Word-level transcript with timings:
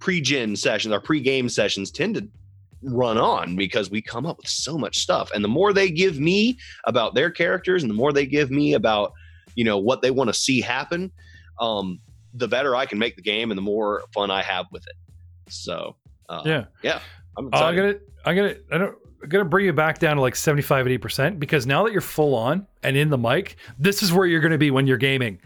pre-gen 0.00 0.56
sessions, 0.56 0.92
our 0.92 1.00
pre-game 1.00 1.48
sessions 1.48 1.90
tend 1.90 2.16
to 2.16 2.28
run 2.82 3.18
on 3.18 3.56
because 3.56 3.90
we 3.90 4.02
come 4.02 4.26
up 4.26 4.38
with 4.38 4.48
so 4.48 4.76
much 4.76 4.98
stuff. 4.98 5.30
And 5.34 5.44
the 5.44 5.48
more 5.48 5.72
they 5.72 5.90
give 5.90 6.18
me 6.18 6.58
about 6.84 7.14
their 7.14 7.30
characters 7.30 7.82
and 7.82 7.90
the 7.90 7.94
more 7.94 8.12
they 8.12 8.26
give 8.26 8.50
me 8.50 8.74
about, 8.74 9.12
you 9.54 9.64
know, 9.64 9.78
what 9.78 10.02
they 10.02 10.10
want 10.10 10.28
to 10.28 10.34
see 10.34 10.60
happen, 10.60 11.12
um, 11.60 12.00
the 12.34 12.48
better 12.48 12.74
I 12.74 12.86
can 12.86 12.98
make 12.98 13.16
the 13.16 13.22
game 13.22 13.50
and 13.50 13.58
the 13.58 13.62
more 13.62 14.02
fun 14.14 14.30
I 14.30 14.42
have 14.42 14.66
with 14.72 14.86
it. 14.86 14.96
So 15.48 15.96
uh, 16.28 16.42
yeah, 16.44 16.64
yeah, 16.82 17.00
I'm, 17.36 17.50
I'm 17.52 17.76
gonna, 17.76 17.94
I'm 18.24 18.36
gonna, 18.36 18.54
I 18.72 18.78
don't. 18.78 18.96
I'm 19.22 19.28
gonna 19.28 19.44
bring 19.44 19.66
you 19.66 19.72
back 19.74 19.98
down 19.98 20.16
to 20.16 20.22
like 20.22 20.34
75 20.34 20.86
80 20.86 20.98
percent 20.98 21.40
because 21.40 21.66
now 21.66 21.84
that 21.84 21.92
you're 21.92 22.00
full 22.00 22.34
on 22.34 22.66
and 22.82 22.96
in 22.96 23.10
the 23.10 23.18
mic 23.18 23.56
this 23.78 24.02
is 24.02 24.14
where 24.14 24.26
you're 24.26 24.40
gonna 24.40 24.56
be 24.56 24.70
when 24.70 24.86
you're 24.86 24.96
gaming 24.96 25.38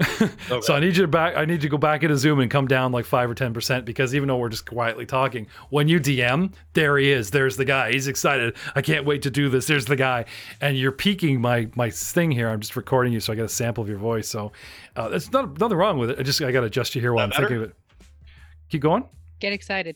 okay. 0.00 0.60
so 0.62 0.74
I 0.74 0.80
need 0.80 0.96
you 0.96 1.02
to 1.02 1.08
back. 1.08 1.36
I 1.36 1.44
need 1.44 1.54
you 1.54 1.60
to 1.60 1.68
go 1.68 1.78
back 1.78 2.02
into 2.02 2.16
Zoom 2.16 2.40
and 2.40 2.50
come 2.50 2.66
down 2.66 2.90
like 2.90 3.04
five 3.04 3.30
or 3.30 3.34
ten 3.34 3.54
percent 3.54 3.84
because 3.84 4.14
even 4.14 4.26
though 4.26 4.36
we're 4.36 4.48
just 4.48 4.66
quietly 4.66 5.06
talking, 5.06 5.46
when 5.70 5.86
you 5.86 6.00
DM, 6.00 6.52
there 6.72 6.98
he 6.98 7.12
is. 7.12 7.30
There's 7.30 7.56
the 7.56 7.64
guy. 7.64 7.92
He's 7.92 8.08
excited. 8.08 8.56
I 8.74 8.82
can't 8.82 9.04
wait 9.04 9.22
to 9.22 9.30
do 9.30 9.48
this. 9.48 9.68
There's 9.68 9.84
the 9.84 9.94
guy, 9.94 10.24
and 10.60 10.76
you're 10.76 10.92
peaking 10.92 11.40
my 11.40 11.68
my 11.76 11.90
thing 11.90 12.32
here. 12.32 12.48
I'm 12.48 12.60
just 12.60 12.74
recording 12.74 13.12
you, 13.12 13.20
so 13.20 13.32
I 13.32 13.36
get 13.36 13.44
a 13.44 13.48
sample 13.48 13.82
of 13.82 13.88
your 13.88 13.98
voice. 13.98 14.28
So 14.28 14.50
uh, 14.96 15.08
there's 15.10 15.30
not, 15.32 15.60
nothing 15.60 15.76
wrong 15.76 15.98
with 15.98 16.10
it. 16.10 16.18
I 16.18 16.22
just 16.24 16.42
I 16.42 16.50
got 16.50 16.60
to 16.60 16.66
adjust 16.66 16.94
you 16.96 17.00
here 17.00 17.12
while 17.12 17.24
I'm 17.24 17.30
thinking 17.30 17.58
of 17.58 17.62
it. 17.62 17.76
Keep 18.70 18.82
going. 18.82 19.04
Get 19.38 19.52
excited. 19.52 19.94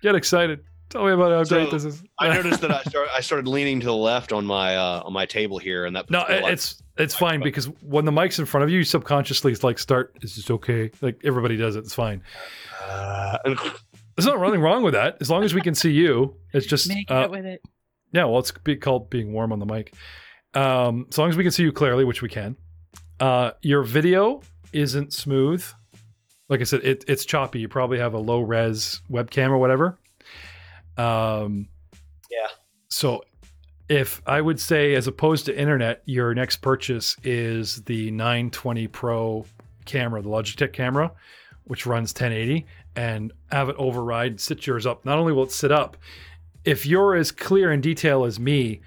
Get 0.00 0.14
excited. 0.14 0.64
Tell 0.88 1.04
me 1.04 1.12
about 1.12 1.32
how 1.32 1.44
so, 1.44 1.56
great 1.56 1.70
this 1.70 1.84
is. 1.84 2.02
I 2.18 2.28
noticed 2.34 2.60
that 2.60 2.70
I 2.70 2.82
started 2.82 3.10
I 3.14 3.20
started 3.20 3.48
leaning 3.48 3.80
to 3.80 3.86
the 3.86 3.94
left 3.94 4.32
on 4.32 4.46
my 4.46 4.76
uh, 4.76 5.02
on 5.04 5.12
my 5.12 5.26
table 5.26 5.58
here, 5.58 5.84
and 5.84 5.96
that 5.96 6.10
no, 6.10 6.24
it's 6.28 6.82
it's 6.96 7.14
fine 7.14 7.42
because 7.42 7.66
when 7.82 8.04
the 8.04 8.12
mic's 8.12 8.38
in 8.38 8.46
front 8.46 8.64
of 8.64 8.70
you, 8.70 8.78
you 8.78 8.84
subconsciously 8.84 9.54
like 9.56 9.78
start. 9.78 10.16
Is 10.22 10.36
this 10.36 10.50
okay? 10.50 10.90
Like 11.00 11.20
everybody 11.24 11.56
does 11.56 11.76
it. 11.76 11.80
It's 11.80 11.94
fine. 11.94 12.22
Uh, 12.88 13.38
There's 14.16 14.26
not 14.26 14.40
nothing 14.40 14.62
wrong 14.62 14.82
with 14.82 14.94
that 14.94 15.18
as 15.20 15.28
long 15.28 15.44
as 15.44 15.52
we 15.52 15.60
can 15.60 15.74
see 15.74 15.90
you. 15.90 16.36
It's 16.54 16.66
just 16.66 16.88
make 16.88 17.10
uh, 17.10 17.24
it 17.24 17.30
with 17.30 17.44
it. 17.44 17.60
Yeah, 18.12 18.24
well, 18.24 18.38
it's 18.38 18.50
be 18.50 18.76
called 18.76 19.10
being 19.10 19.32
warm 19.32 19.52
on 19.52 19.58
the 19.58 19.66
mic. 19.66 19.92
Um, 20.54 21.06
as 21.10 21.18
long 21.18 21.28
as 21.28 21.36
we 21.36 21.42
can 21.42 21.52
see 21.52 21.64
you 21.64 21.72
clearly, 21.72 22.04
which 22.04 22.22
we 22.22 22.30
can. 22.30 22.56
Uh, 23.20 23.50
your 23.60 23.82
video 23.82 24.40
isn't 24.72 25.12
smooth. 25.12 25.64
Like 26.48 26.60
I 26.60 26.64
said, 26.64 26.80
it, 26.84 27.04
it's 27.08 27.24
choppy. 27.24 27.58
You 27.58 27.68
probably 27.68 27.98
have 27.98 28.14
a 28.14 28.18
low 28.18 28.40
res 28.40 29.02
webcam 29.10 29.50
or 29.50 29.58
whatever. 29.58 29.98
Um, 30.96 31.68
yeah. 32.30 32.48
So 32.88 33.22
if 33.88 34.20
I 34.26 34.40
would 34.40 34.60
say, 34.60 34.94
as 34.94 35.06
opposed 35.06 35.46
to 35.46 35.58
internet, 35.58 36.02
your 36.06 36.34
next 36.34 36.56
purchase 36.56 37.16
is 37.22 37.82
the 37.82 38.10
920 38.10 38.88
Pro 38.88 39.46
camera, 39.84 40.22
the 40.22 40.28
Logitech 40.28 40.72
camera, 40.72 41.12
which 41.64 41.86
runs 41.86 42.10
1080, 42.10 42.66
and 42.96 43.32
have 43.52 43.68
it 43.68 43.76
override, 43.78 44.40
sit 44.40 44.66
yours 44.66 44.86
up. 44.86 45.04
Not 45.04 45.18
only 45.18 45.32
will 45.32 45.44
it 45.44 45.52
sit 45.52 45.70
up, 45.70 45.96
if 46.64 46.84
you're 46.84 47.14
as 47.14 47.30
clear 47.30 47.72
in 47.72 47.80
detail 47.80 48.24
as 48.24 48.40
me, 48.40 48.80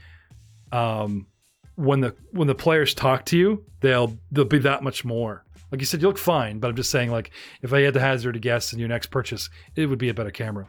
um, 0.71 1.27
when 1.75 2.01
the 2.01 2.13
when 2.31 2.47
the 2.47 2.55
players 2.55 2.93
talk 2.93 3.25
to 3.25 3.37
you, 3.37 3.63
they'll 3.79 4.17
they'll 4.31 4.43
be 4.43 4.59
that 4.59 4.83
much 4.83 5.05
more. 5.05 5.45
Like 5.71 5.79
you 5.79 5.85
said, 5.85 6.01
you 6.01 6.07
look 6.07 6.17
fine, 6.17 6.59
but 6.59 6.67
I'm 6.67 6.75
just 6.75 6.91
saying, 6.91 7.11
like, 7.11 7.31
if 7.61 7.71
I 7.71 7.81
had 7.81 7.93
to 7.93 7.99
hazard 7.99 8.35
a 8.35 8.39
guess 8.39 8.73
in 8.73 8.79
your 8.79 8.89
next 8.89 9.07
purchase, 9.07 9.49
it 9.75 9.85
would 9.85 9.99
be 9.99 10.09
a 10.09 10.13
better 10.13 10.31
camera. 10.31 10.67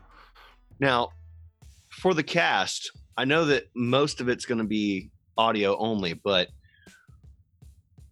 Now, 0.79 1.11
for 2.01 2.15
the 2.15 2.23
cast, 2.23 2.91
I 3.17 3.27
know 3.27 3.45
that 3.45 3.65
most 3.75 4.21
of 4.21 4.29
it's 4.29 4.47
going 4.47 4.59
to 4.59 4.65
be 4.65 5.11
audio 5.37 5.77
only, 5.77 6.15
but 6.15 6.49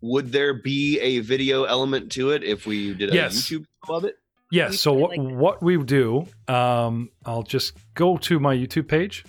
would 0.03 0.31
there 0.31 0.55
be 0.55 1.01
a 1.01 1.21
video 1.21 1.65
element 1.65 2.13
to 2.13 2.31
it 2.31 2.45
if 2.45 2.67
we 2.67 2.93
did 2.93 3.11
a 3.11 3.15
yes. 3.15 3.49
YouTube 3.49 3.65
of 3.89 4.05
it? 4.05 4.17
Yes. 4.51 4.81
So 4.81 4.93
what 4.93 5.17
like 5.17 5.21
what 5.21 5.63
we 5.63 5.83
do, 5.83 6.27
um, 6.49 7.11
I'll 7.25 7.43
just 7.43 7.77
go 7.95 8.17
to 8.19 8.39
my 8.39 8.55
YouTube 8.55 8.89
page. 8.89 9.25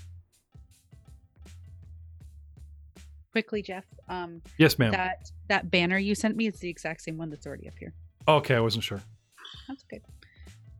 Quickly, 3.31 3.61
Jeff. 3.61 3.85
Um, 4.07 4.41
yes, 4.57 4.77
ma'am. 4.77 4.91
That 4.91 5.29
that 5.47 5.71
banner 5.71 5.97
you 5.97 6.15
sent 6.15 6.35
me 6.35 6.47
is 6.47 6.59
the 6.59 6.69
exact 6.69 7.01
same 7.01 7.17
one 7.17 7.29
that's 7.29 7.45
already 7.45 7.67
up 7.67 7.75
here. 7.79 7.93
Okay, 8.27 8.55
I 8.55 8.59
wasn't 8.59 8.83
sure. 8.83 9.01
That's 9.67 9.83
good. 9.83 10.01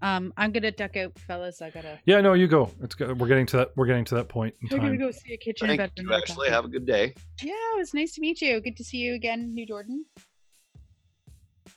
Um, 0.02 0.34
I'm 0.38 0.52
gonna 0.52 0.72
duck 0.72 0.96
out, 0.96 1.18
fellas. 1.20 1.62
I 1.62 1.70
gotta. 1.70 2.00
Yeah, 2.06 2.22
no, 2.22 2.34
you 2.34 2.48
go. 2.48 2.72
It's 2.82 2.96
good. 2.96 3.20
We're 3.20 3.28
getting 3.28 3.46
to 3.48 3.58
that. 3.58 3.72
We're 3.76 3.86
getting 3.86 4.06
to 4.06 4.16
that 4.16 4.30
point. 4.30 4.56
We're 4.72 4.78
gonna 4.78 4.98
go 4.98 5.12
see 5.12 5.34
a 5.34 5.38
kitchen. 5.38 5.68
Thank 5.68 5.92
you. 5.98 6.14
Actually, 6.14 6.50
have 6.50 6.66
a 6.66 6.70
good 6.70 6.86
day. 6.86 7.14
Yeah, 7.42 7.54
it 7.54 7.78
was 7.78 7.94
nice 7.94 8.14
to 8.14 8.22
meet 8.22 8.42
you. 8.42 8.60
Good 8.62 8.78
to 8.78 8.84
see 8.84 8.98
you 8.98 9.14
again, 9.16 9.54
New 9.54 9.66
Jordan. 9.66 10.06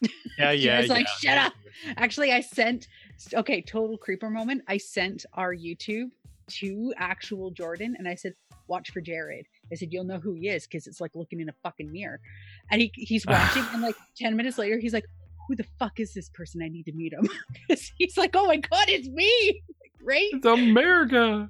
Yeah, 0.39 0.51
yeah. 0.53 0.81
was 0.81 0.89
yeah. 0.89 0.95
like, 0.95 1.09
shut 1.21 1.39
up. 1.39 1.53
Actually, 1.97 2.33
I 2.33 2.41
sent. 2.41 2.89
Okay, 3.35 3.61
total 3.61 3.99
creeper 3.99 4.31
moment. 4.31 4.63
I 4.67 4.79
sent 4.79 5.27
our 5.35 5.55
YouTube 5.55 6.11
to 6.49 6.93
actual 6.97 7.51
Jordan, 7.51 7.95
and 7.99 8.09
I 8.09 8.15
said, 8.15 8.35
"Watch 8.67 8.91
for 8.91 9.01
Jared." 9.01 9.47
I 9.71 9.75
said, 9.75 9.93
"You'll 9.93 10.05
know 10.05 10.19
who 10.19 10.33
he 10.33 10.49
is 10.49 10.67
because 10.67 10.87
it's 10.87 11.01
like 11.01 11.15
looking 11.15 11.41
in 11.41 11.51
a 11.51 11.55
fucking 11.63 11.93
mirror." 11.93 12.19
And 12.71 12.81
he 12.81 12.91
he's 12.95 13.27
watching, 13.29 13.65
and 13.73 13.83
like 13.83 13.95
ten 14.17 14.35
minutes 14.35 14.59
later, 14.59 14.79
he's 14.79 14.95
like, 14.95 15.05
who 15.53 15.57
the 15.57 15.69
fuck 15.79 16.01
is 16.01 16.15
this 16.15 16.31
person? 16.31 16.63
I 16.63 16.69
need 16.69 16.85
to 16.85 16.93
meet 16.93 17.13
him. 17.13 17.29
he's 17.99 18.17
like, 18.17 18.31
oh 18.35 18.47
my 18.47 18.57
God, 18.57 18.89
it's 18.89 19.09
me. 19.09 19.63
Right? 20.05 20.31
It's 20.33 20.45
America. 20.45 21.49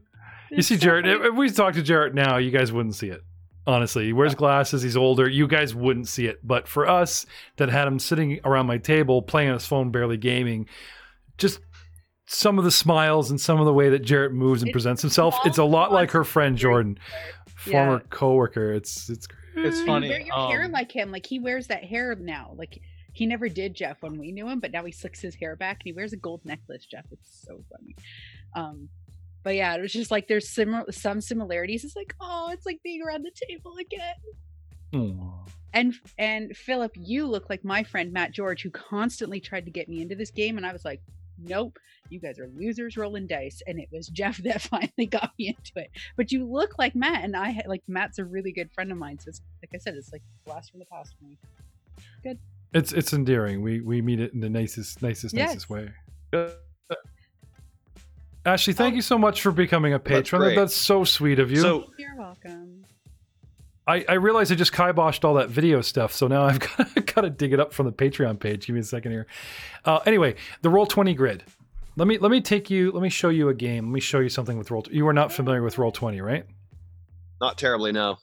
It's 0.51 0.57
you 0.59 0.63
see, 0.63 0.75
so 0.75 0.81
Jared, 0.83 1.07
if 1.07 1.35
we 1.35 1.49
talk 1.49 1.73
to 1.73 1.83
Jared 1.83 2.15
now, 2.15 2.37
you 2.37 2.51
guys 2.51 2.71
wouldn't 2.71 2.95
see 2.95 3.09
it. 3.09 3.23
Honestly, 3.67 4.05
he 4.05 4.13
wears 4.13 4.35
glasses. 4.35 4.83
He's 4.83 4.95
older. 4.95 5.27
You 5.27 5.49
guys 5.49 5.75
wouldn't 5.75 6.07
see 6.07 6.27
it. 6.27 6.47
But 6.47 6.69
for 6.69 6.87
us 6.87 7.25
that 7.57 7.71
had 7.71 7.89
him 7.89 7.99
sitting 7.99 8.41
around 8.45 8.67
my 8.67 8.77
table 8.77 9.23
playing 9.23 9.49
on 9.49 9.55
his 9.55 9.65
phone, 9.65 9.91
barely 9.91 10.19
gaming, 10.19 10.67
just 11.39 11.61
some 12.27 12.59
of 12.59 12.65
the 12.65 12.71
smiles 12.71 13.31
and 13.31 13.41
some 13.41 13.59
of 13.59 13.65
the 13.65 13.73
way 13.73 13.89
that 13.89 14.01
Jarrett 14.01 14.35
moves 14.35 14.61
and 14.61 14.69
it's 14.69 14.75
presents 14.75 15.01
himself, 15.01 15.35
it's 15.47 15.57
a 15.57 15.65
lot 15.65 15.93
like 15.93 16.11
her 16.11 16.25
friend 16.25 16.59
Jordan, 16.59 16.99
former 17.57 18.03
yeah. 18.03 18.07
coworker. 18.11 18.75
It's 18.75 19.09
it's 19.09 19.27
it's 19.57 19.81
funny. 19.81 20.09
You 20.09 20.13
wear 20.13 20.21
your 20.21 20.37
um, 20.37 20.51
hair 20.51 20.69
like 20.69 20.93
him. 20.93 21.11
Like 21.11 21.25
he 21.25 21.39
wears 21.39 21.69
that 21.69 21.85
hair 21.85 22.15
now. 22.17 22.53
Like 22.55 22.83
he 23.13 23.27
never 23.27 23.49
did 23.49 23.75
Jeff 23.75 24.03
when 24.03 24.19
we 24.19 24.33
knew 24.33 24.49
him, 24.49 24.61
but 24.61 24.73
now 24.73 24.85
he 24.85 24.93
slicks 24.93 25.21
his 25.21 25.35
hair 25.35 25.57
back 25.57 25.79
and 25.81 25.85
he 25.85 25.93
wears 25.93 26.13
a 26.13 26.17
gold 26.17 26.41
necklace. 26.45 26.87
Jeff, 26.87 27.05
it's 27.11 27.45
so 27.47 27.63
funny. 27.71 27.95
Um, 28.55 28.89
but 29.43 29.55
yeah, 29.55 29.75
it 29.75 29.81
was 29.81 29.93
just 29.93 30.11
like 30.11 30.29
there's 30.29 30.49
sim- 30.49 30.85
some 30.91 31.21
similarities. 31.21 31.85
It's 31.85 31.97
like, 31.97 32.15
oh, 32.21 32.51
it's 32.53 32.67
like 32.67 32.81
being 32.83 33.03
around 33.03 33.25
the 33.25 33.47
table 33.49 33.77
again. 33.81 34.15
Aww. 34.93 35.49
And 35.75 35.95
and 36.19 36.57
Philip, 36.57 36.93
you 36.95 37.27
look 37.27 37.49
like 37.49 37.65
my 37.65 37.83
friend 37.83 38.13
Matt 38.13 38.33
George, 38.33 38.63
who 38.63 38.71
constantly 38.71 39.41
tried 39.41 39.65
to 39.65 39.71
get 39.71 39.89
me 39.89 40.03
into 40.03 40.15
this 40.15 40.31
game, 40.31 40.59
and 40.59 40.67
I 40.67 40.73
was 40.73 40.85
like, 40.85 41.01
nope, 41.39 41.79
you 42.11 42.21
guys 42.21 42.39
are 42.39 42.49
losers 42.55 42.97
rolling 42.97 43.27
dice. 43.27 43.63
And 43.67 43.79
it 43.79 43.89
was 43.91 44.09
Jeff 44.13 44.39
that 44.39 44.63
finally 44.63 45.07
got 45.07 45.33
me 45.39 45.49
into 45.49 45.73
it. 45.77 45.91
But 46.17 46.31
you 46.31 46.45
look 46.45 46.79
like 46.79 46.95
Matt, 46.95 47.25
and 47.25 47.37
I 47.37 47.63
like 47.67 47.83
Matt's 47.89 48.19
a 48.19 48.25
really 48.25 48.53
good 48.53 48.71
friend 48.73 48.93
of 48.93 48.99
mine. 48.99 49.19
So 49.19 49.29
it's, 49.29 49.41
like 49.63 49.71
I 49.75 49.79
said, 49.79 49.95
it's 49.95 50.13
like 50.13 50.23
blast 50.45 50.71
from 50.71 50.81
the 50.81 50.87
past 50.87 51.15
for 51.19 51.25
me. 51.25 51.39
Good. 52.23 52.39
It's 52.75 52.93
it's 52.93 53.13
endearing. 53.13 53.63
We 53.63 53.81
we 53.81 54.01
meet 54.01 54.21
it 54.21 54.33
in 54.33 54.41
the 54.41 54.51
nicest 54.51 55.03
nicest 55.03 55.35
yes. 55.35 55.49
nicest 55.49 55.71
way. 55.71 55.91
Ashley, 58.45 58.73
thank 58.73 58.95
oh. 58.95 58.97
you 58.97 59.03
so 59.03 59.19
much 59.19 59.43
for 59.43 59.53
becoming 59.53 59.93
a 59.93 59.99
patron. 59.99 60.43
That's, 60.43 60.57
That's, 60.57 60.77
so 60.77 61.05
sweet 61.05 61.39
of 61.39 61.51
you. 61.51 61.61
So 61.61 61.85
you're 61.99 62.17
welcome. 62.17 62.85
I, 63.87 64.05
I 64.09 64.15
realize 64.15 64.51
I 64.53 64.55
just 64.55 64.73
kiboshed 64.73 65.25
all 65.25 65.35
that 65.35 65.49
video 65.49 65.81
stuff, 65.81 66.13
so 66.13 66.29
now 66.29 66.45
I've 66.45 66.61
got, 66.61 67.07
got 67.15 67.21
to 67.23 67.31
dig 67.31 67.53
it 67.53 67.61
up 67.61 67.73
from 67.73 67.87
the 67.87 67.93
Patreon 67.93 68.39
page. 68.39 68.67
Give 68.67 68.75
me 68.75 68.81
a 68.81 68.85
second 68.85 69.11
here. 69.11 69.27
Uh, 69.85 69.99
anyway, 70.07 70.37
the 70.63 70.71
Roll 70.71 70.87
Twenty 70.87 71.15
grid. 71.15 71.45
Let 71.97 72.09
me 72.09 72.19
let 72.19 72.31
me 72.31 72.41
take 72.41 72.71
you. 72.71 72.91
Let 72.93 73.03
me 73.03 73.09
show 73.09 73.29
you 73.29 73.49
a 73.49 73.55
game. 73.55 73.87
Let 73.87 73.95
me 73.95 74.01
show 74.01 74.21
you 74.21 74.29
something 74.29 74.57
with 74.57 74.71
Roll. 74.71 74.85
You 74.91 75.07
are 75.09 75.13
not 75.13 75.33
familiar 75.33 75.63
with 75.63 75.79
Roll 75.79 75.93
Twenty, 75.93 76.21
right? 76.21 76.47
Not 77.41 77.59
terribly, 77.59 77.93
no. 77.93 78.17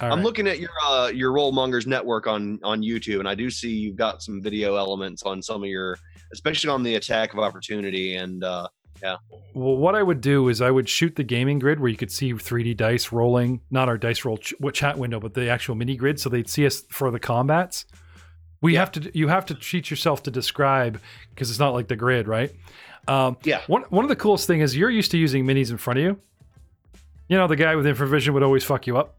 All 0.00 0.12
I'm 0.12 0.18
right. 0.18 0.24
looking 0.24 0.46
at 0.46 0.58
your 0.58 0.70
uh, 0.84 1.08
your 1.08 1.32
Rollmongers 1.32 1.86
network 1.86 2.26
on 2.26 2.58
on 2.62 2.82
YouTube, 2.82 3.18
and 3.18 3.28
I 3.28 3.34
do 3.34 3.50
see 3.50 3.70
you've 3.70 3.96
got 3.96 4.22
some 4.22 4.42
video 4.42 4.76
elements 4.76 5.22
on 5.24 5.42
some 5.42 5.62
of 5.62 5.68
your, 5.68 5.98
especially 6.32 6.70
on 6.70 6.82
the 6.82 6.94
attack 6.94 7.32
of 7.32 7.38
opportunity, 7.38 8.16
and 8.16 8.42
uh, 8.44 8.68
yeah. 9.02 9.16
Well, 9.54 9.76
what 9.76 9.94
I 9.94 10.02
would 10.02 10.20
do 10.20 10.48
is 10.48 10.60
I 10.60 10.70
would 10.70 10.88
shoot 10.88 11.16
the 11.16 11.24
gaming 11.24 11.58
grid 11.58 11.80
where 11.80 11.88
you 11.88 11.96
could 11.96 12.12
see 12.12 12.32
3D 12.32 12.76
dice 12.76 13.12
rolling, 13.12 13.60
not 13.70 13.88
our 13.88 13.98
dice 13.98 14.24
roll 14.24 14.38
ch- 14.38 14.54
chat 14.72 14.98
window, 14.98 15.20
but 15.20 15.34
the 15.34 15.48
actual 15.48 15.74
mini 15.74 15.96
grid, 15.96 16.20
so 16.20 16.28
they'd 16.28 16.48
see 16.48 16.66
us 16.66 16.82
for 16.90 17.10
the 17.10 17.20
combats. 17.20 17.86
We 18.60 18.74
yeah. 18.74 18.80
have 18.80 18.92
to 18.92 19.10
you 19.18 19.28
have 19.28 19.46
to 19.46 19.54
cheat 19.54 19.90
yourself 19.90 20.22
to 20.24 20.30
describe 20.30 21.00
because 21.30 21.50
it's 21.50 21.58
not 21.58 21.72
like 21.72 21.88
the 21.88 21.96
grid, 21.96 22.28
right? 22.28 22.52
Um, 23.08 23.38
yeah. 23.44 23.62
One 23.66 23.82
one 23.88 24.04
of 24.04 24.08
the 24.08 24.16
coolest 24.16 24.46
thing 24.46 24.60
is 24.60 24.76
you're 24.76 24.90
used 24.90 25.10
to 25.12 25.18
using 25.18 25.44
minis 25.46 25.70
in 25.70 25.78
front 25.78 25.98
of 25.98 26.04
you. 26.04 26.20
You 27.28 27.38
know, 27.38 27.46
the 27.46 27.56
guy 27.56 27.76
with 27.76 27.86
infravision 27.86 28.34
would 28.34 28.42
always 28.42 28.64
fuck 28.64 28.86
you 28.86 28.98
up. 28.98 29.16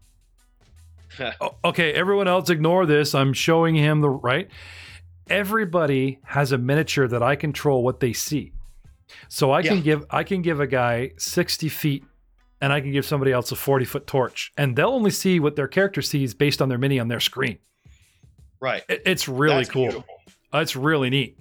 okay, 1.64 1.92
everyone 1.92 2.28
else 2.28 2.50
ignore 2.50 2.86
this. 2.86 3.14
I'm 3.14 3.32
showing 3.32 3.74
him 3.74 4.00
the 4.00 4.10
right. 4.10 4.48
Everybody 5.28 6.18
has 6.24 6.52
a 6.52 6.58
miniature 6.58 7.08
that 7.08 7.22
I 7.22 7.36
control 7.36 7.82
what 7.82 8.00
they 8.00 8.12
see. 8.12 8.52
So 9.28 9.50
I 9.50 9.60
yeah. 9.60 9.70
can 9.70 9.82
give 9.82 10.06
I 10.10 10.24
can 10.24 10.42
give 10.42 10.60
a 10.60 10.66
guy 10.66 11.12
60 11.18 11.68
feet 11.68 12.04
and 12.60 12.72
I 12.72 12.80
can 12.80 12.92
give 12.92 13.04
somebody 13.04 13.32
else 13.32 13.52
a 13.52 13.56
40 13.56 13.84
foot 13.84 14.06
torch. 14.06 14.52
And 14.56 14.76
they'll 14.76 14.90
only 14.90 15.10
see 15.10 15.40
what 15.40 15.56
their 15.56 15.68
character 15.68 16.02
sees 16.02 16.34
based 16.34 16.62
on 16.62 16.68
their 16.68 16.78
mini 16.78 16.98
on 16.98 17.08
their 17.08 17.20
screen. 17.20 17.58
Right. 18.60 18.84
It, 18.88 19.02
it's 19.04 19.28
really 19.28 19.56
That's 19.56 19.70
cool. 19.70 19.88
Beautiful. 19.88 20.14
It's 20.54 20.76
really 20.76 21.10
neat. 21.10 21.38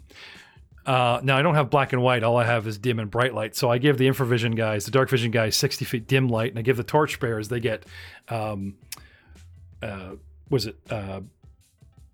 Uh, 0.85 1.19
now 1.23 1.37
I 1.37 1.43
don't 1.43 1.53
have 1.53 1.69
black 1.69 1.93
and 1.93 2.01
white. 2.01 2.23
All 2.23 2.37
I 2.37 2.45
have 2.45 2.65
is 2.65 2.77
dim 2.77 2.99
and 2.99 3.11
bright 3.11 3.35
light. 3.35 3.55
So 3.55 3.69
I 3.69 3.77
give 3.77 3.97
the 3.97 4.07
infravision 4.07 4.55
guys, 4.55 4.85
the 4.85 4.91
dark 4.91 5.09
vision 5.09 5.29
guys, 5.29 5.55
60 5.55 5.85
feet 5.85 6.07
dim 6.07 6.27
light, 6.27 6.51
and 6.51 6.59
I 6.59 6.63
give 6.63 6.77
the 6.77 6.83
torch 6.83 7.19
bearers 7.19 7.49
they 7.49 7.59
get, 7.59 7.85
um, 8.29 8.75
uh, 9.81 10.15
was 10.49 10.65
it 10.67 10.77
uh, 10.89 11.21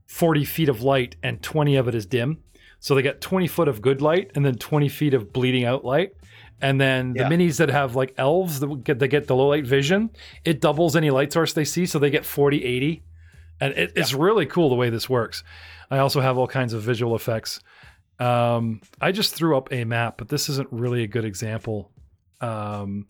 40 0.07 0.45
feet 0.45 0.69
of 0.69 0.81
light 0.81 1.15
and 1.23 1.41
20 1.41 1.75
of 1.75 1.87
it 1.87 1.95
is 1.95 2.05
dim. 2.05 2.37
So 2.79 2.93
they 2.95 3.01
got 3.01 3.21
20 3.21 3.47
foot 3.47 3.67
of 3.67 3.81
good 3.81 4.01
light 4.01 4.31
and 4.35 4.45
then 4.45 4.55
20 4.55 4.87
feet 4.89 5.13
of 5.13 5.33
bleeding 5.33 5.65
out 5.65 5.83
light. 5.83 6.13
And 6.61 6.79
then 6.79 7.13
the 7.13 7.19
Yeah. 7.21 7.29
minis 7.29 7.57
that 7.57 7.69
have 7.69 7.95
like 7.95 8.13
elves 8.17 8.59
that 8.59 8.83
get 8.83 8.99
they 8.99 9.07
get 9.07 9.27
the 9.27 9.35
low 9.35 9.47
light 9.49 9.65
vision, 9.65 10.09
it 10.45 10.61
doubles 10.61 10.95
any 10.95 11.09
light 11.11 11.33
source 11.33 11.53
they 11.53 11.65
see, 11.65 11.85
so 11.85 11.99
they 11.99 12.09
get 12.09 12.25
40, 12.25 12.63
80. 12.63 13.03
And 13.59 13.73
it, 13.73 13.93
it's 13.95 14.13
really 14.13 14.45
cool 14.45 14.69
the 14.69 14.75
way 14.75 14.89
this 14.91 15.09
works. 15.09 15.43
I 15.89 15.97
also 15.97 16.21
have 16.21 16.37
all 16.37 16.47
kinds 16.47 16.73
of 16.73 16.83
visual 16.83 17.15
effects. 17.15 17.59
Um, 18.19 18.81
I 19.01 19.11
just 19.11 19.33
threw 19.35 19.57
up 19.57 19.71
a 19.71 19.83
map, 19.83 20.17
but 20.17 20.29
this 20.29 20.49
isn't 20.49 20.67
really 20.71 21.03
a 21.03 21.07
good 21.07 21.25
example. 21.25 21.91
Um, 22.41 23.07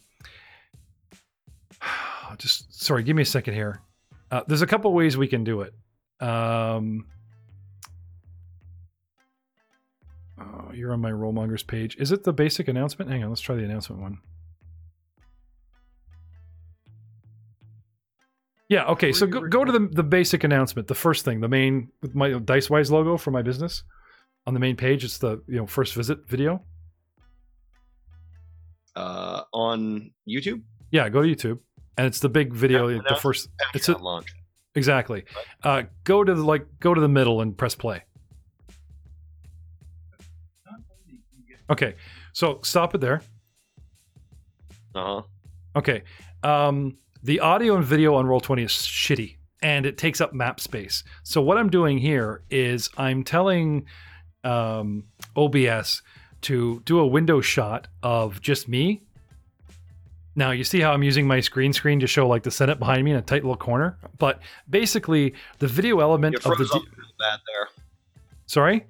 just 2.37 2.73
sorry, 2.83 3.03
give 3.03 3.15
me 3.15 3.23
a 3.23 3.25
second 3.25 3.53
here. 3.53 3.81
Uh, 4.31 4.41
there's 4.47 4.61
a 4.61 4.67
couple 4.67 4.91
ways 4.93 5.17
we 5.17 5.27
can 5.27 5.43
do 5.43 5.61
it. 5.61 5.73
Um, 6.19 7.05
oh, 10.39 10.71
you're 10.73 10.91
on 10.91 10.99
my 10.99 11.11
Rollmongers 11.11 11.65
page. 11.65 11.95
Is 11.97 12.11
it 12.11 12.23
the 12.23 12.33
basic 12.33 12.67
announcement? 12.67 13.09
Hang 13.09 13.23
on, 13.23 13.29
let's 13.29 13.41
try 13.41 13.55
the 13.55 13.63
announcement 13.63 14.01
one. 14.01 14.19
Yeah, 18.69 18.85
okay. 18.87 19.13
So 19.13 19.25
go, 19.25 19.47
go 19.47 19.63
to 19.63 19.71
the, 19.71 19.87
the 19.91 20.03
basic 20.03 20.43
announcement, 20.43 20.89
the 20.89 20.95
first 20.95 21.23
thing, 21.23 21.39
the 21.39 21.47
main 21.47 21.89
with 22.01 22.15
my 22.15 22.31
DiceWise 22.31 22.91
logo 22.91 23.15
for 23.15 23.31
my 23.31 23.41
business 23.41 23.83
on 24.45 24.53
the 24.53 24.59
main 24.59 24.75
page. 24.75 25.05
It's 25.05 25.19
the 25.19 25.41
you 25.47 25.57
know 25.57 25.65
first 25.65 25.93
visit 25.93 26.27
video. 26.27 26.61
Uh, 28.95 29.43
on 29.53 30.11
YouTube, 30.27 30.63
Yeah, 30.91 31.07
go 31.07 31.21
to 31.21 31.27
YouTube, 31.27 31.59
and 31.97 32.05
it's 32.07 32.19
the 32.19 32.29
big 32.29 32.53
video. 32.53 32.87
Yeah, 32.87 32.99
the 33.07 33.15
first 33.15 33.49
It's 33.73 33.89
a- 33.89 33.97
launch. 33.97 34.33
exactly. 34.75 35.25
Uh, 35.63 35.83
go 36.03 36.23
to 36.23 36.33
the 36.33 36.43
like 36.43 36.65
go 36.79 36.93
to 36.93 37.01
the 37.01 37.07
middle 37.09 37.41
and 37.41 37.57
press 37.57 37.75
play. 37.75 38.03
Okay, 41.69 41.95
so 42.33 42.59
stop 42.63 42.95
it 42.95 43.01
there. 43.01 43.21
Uh 44.95 45.03
huh. 45.03 45.21
Okay. 45.75 46.03
Um, 46.43 46.95
the 47.23 47.39
audio 47.41 47.75
and 47.75 47.83
video 47.83 48.15
on 48.15 48.25
Roll20 48.25 48.63
is 48.65 48.71
shitty 48.71 49.35
and 49.61 49.85
it 49.85 49.97
takes 49.97 50.21
up 50.21 50.33
map 50.33 50.59
space. 50.59 51.03
So, 51.23 51.41
what 51.41 51.57
I'm 51.57 51.69
doing 51.69 51.97
here 51.97 52.43
is 52.49 52.89
I'm 52.97 53.23
telling 53.23 53.85
um, 54.43 55.03
OBS 55.35 56.01
to 56.43 56.81
do 56.85 56.99
a 56.99 57.07
window 57.07 57.41
shot 57.41 57.87
of 58.01 58.41
just 58.41 58.67
me. 58.69 59.03
Now, 60.37 60.51
you 60.51 60.63
see 60.63 60.79
how 60.79 60.93
I'm 60.93 61.01
using 61.01 61.25
my 61.27 61.39
screen 61.39 61.73
screen 61.73 61.99
to 61.99 62.07
show 62.07 62.27
like 62.27 62.43
the 62.43 62.51
Senate 62.51 62.77
behind 62.77 63.03
me 63.03 63.09
in 63.11 63.17
a 63.17 63.21
tight 63.23 63.43
little 63.43 63.57
corner? 63.57 63.97
But 64.19 64.39
basically, 64.69 65.33
the 65.57 65.67
video 65.67 65.99
element 65.99 66.35
of 66.35 66.43
the. 66.43 66.69
up 66.75 66.83
bad 67.19 67.39
there. 67.47 67.67
Sorry? 68.45 68.85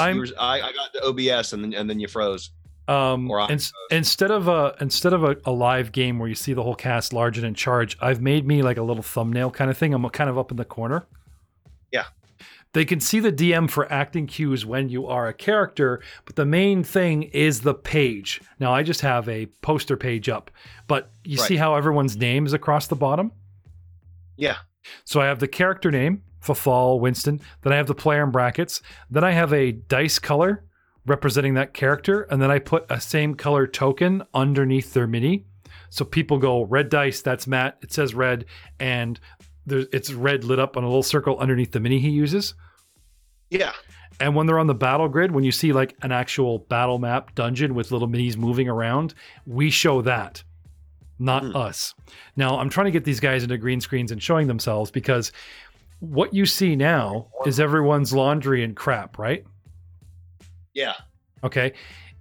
I'm- 0.00 0.24
I, 0.38 0.60
I 0.60 0.72
got 0.72 0.92
the 0.92 1.04
OBS 1.04 1.52
and 1.52 1.62
then 1.62 1.72
and 1.74 1.88
then 1.88 2.00
you 2.00 2.08
froze. 2.08 2.50
Um, 2.88 3.30
Or 3.30 3.38
I 3.40 3.46
ins- 3.48 3.72
instead 3.92 4.30
of 4.32 4.48
a 4.48 4.74
instead 4.80 5.12
of 5.12 5.22
a, 5.22 5.36
a 5.44 5.52
live 5.52 5.92
game 5.92 6.18
where 6.18 6.28
you 6.28 6.34
see 6.34 6.54
the 6.54 6.62
whole 6.64 6.74
cast 6.74 7.12
large 7.12 7.38
and 7.38 7.46
in 7.46 7.54
charge, 7.54 7.96
I've 8.00 8.20
made 8.20 8.44
me 8.46 8.62
like 8.62 8.78
a 8.78 8.82
little 8.82 9.02
thumbnail 9.04 9.50
kind 9.52 9.70
of 9.70 9.78
thing. 9.78 9.94
I'm 9.94 10.08
kind 10.08 10.28
of 10.28 10.36
up 10.38 10.50
in 10.50 10.56
the 10.56 10.64
corner. 10.64 11.06
Yeah. 11.92 12.06
They 12.72 12.84
can 12.84 13.00
see 13.00 13.20
the 13.20 13.32
DM 13.32 13.70
for 13.70 13.90
acting 13.90 14.26
cues 14.26 14.66
when 14.66 14.88
you 14.88 15.06
are 15.06 15.26
a 15.26 15.34
character, 15.34 16.02
but 16.24 16.36
the 16.36 16.44
main 16.44 16.84
thing 16.84 17.24
is 17.24 17.62
the 17.62 17.74
page. 17.74 18.40
Now 18.60 18.72
I 18.74 18.82
just 18.82 19.00
have 19.00 19.28
a 19.28 19.46
poster 19.62 19.96
page 19.96 20.28
up, 20.28 20.50
but 20.86 21.10
you 21.24 21.38
see 21.38 21.56
how 21.56 21.74
everyone's 21.74 22.16
name 22.16 22.46
is 22.46 22.52
across 22.52 22.86
the 22.86 22.96
bottom. 22.96 23.32
Yeah. 24.36 24.56
So 25.04 25.20
I 25.20 25.26
have 25.26 25.38
the 25.38 25.48
character 25.48 25.90
name, 25.90 26.22
Fafal 26.42 27.00
Winston. 27.00 27.40
Then 27.62 27.72
I 27.72 27.76
have 27.76 27.86
the 27.86 27.94
player 27.94 28.22
in 28.22 28.30
brackets. 28.30 28.82
Then 29.10 29.24
I 29.24 29.32
have 29.32 29.52
a 29.52 29.72
dice 29.72 30.18
color 30.18 30.64
representing 31.06 31.54
that 31.54 31.74
character, 31.74 32.22
and 32.22 32.40
then 32.40 32.50
I 32.50 32.58
put 32.58 32.84
a 32.90 33.00
same 33.00 33.34
color 33.34 33.66
token 33.66 34.22
underneath 34.34 34.92
their 34.92 35.06
mini. 35.06 35.46
So 35.90 36.04
people 36.04 36.38
go 36.38 36.62
red 36.62 36.90
dice. 36.90 37.22
That's 37.22 37.46
Matt. 37.46 37.78
It 37.80 37.92
says 37.92 38.14
red, 38.14 38.44
and 38.78 39.18
there's 39.68 39.86
it's 39.92 40.12
red 40.12 40.44
lit 40.44 40.58
up 40.58 40.76
on 40.76 40.84
a 40.84 40.86
little 40.86 41.02
circle 41.02 41.38
underneath 41.38 41.72
the 41.72 41.80
mini 41.80 41.98
he 41.98 42.10
uses. 42.10 42.54
Yeah. 43.50 43.72
And 44.20 44.34
when 44.34 44.46
they're 44.46 44.58
on 44.58 44.66
the 44.66 44.74
battle 44.74 45.08
grid, 45.08 45.30
when 45.30 45.44
you 45.44 45.52
see 45.52 45.72
like 45.72 45.94
an 46.02 46.10
actual 46.10 46.58
battle 46.58 46.98
map 46.98 47.34
dungeon 47.34 47.74
with 47.74 47.92
little 47.92 48.08
minis 48.08 48.36
moving 48.36 48.68
around, 48.68 49.14
we 49.46 49.70
show 49.70 50.02
that, 50.02 50.42
not 51.20 51.44
Hmm. 51.44 51.54
us. 51.56 51.94
Now, 52.36 52.58
I'm 52.58 52.68
trying 52.68 52.86
to 52.86 52.90
get 52.90 53.04
these 53.04 53.20
guys 53.20 53.42
into 53.44 53.56
green 53.58 53.80
screens 53.80 54.10
and 54.10 54.20
showing 54.22 54.48
themselves 54.48 54.90
because 54.90 55.30
what 56.00 56.34
you 56.34 56.46
see 56.46 56.74
now 56.76 57.28
is 57.46 57.60
everyone's 57.60 58.12
laundry 58.12 58.64
and 58.64 58.74
crap, 58.76 59.18
right? 59.18 59.44
Yeah. 60.74 60.94
Okay. 61.44 61.72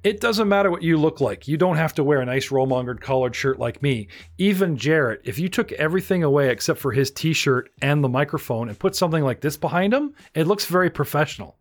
It 0.03 0.21
doesn't 0.21 0.47
matter 0.47 0.71
what 0.71 0.83
you 0.83 0.97
look 0.97 1.19
like. 1.19 1.47
You 1.47 1.57
don't 1.57 1.75
have 1.75 1.93
to 1.95 2.03
wear 2.03 2.21
a 2.21 2.25
nice 2.25 2.49
rollmongered 2.49 3.01
collared 3.01 3.35
shirt 3.35 3.59
like 3.59 3.81
me. 3.81 4.07
Even 4.37 4.77
Jared, 4.77 5.21
if 5.23 5.37
you 5.37 5.49
took 5.49 5.71
everything 5.73 6.23
away 6.23 6.49
except 6.49 6.79
for 6.79 6.91
his 6.91 7.11
t 7.11 7.33
shirt 7.33 7.71
and 7.81 8.03
the 8.03 8.09
microphone 8.09 8.69
and 8.69 8.79
put 8.79 8.95
something 8.95 9.23
like 9.23 9.41
this 9.41 9.57
behind 9.57 9.93
him, 9.93 10.13
it 10.33 10.47
looks 10.47 10.65
very 10.65 10.89
professional. 10.89 11.57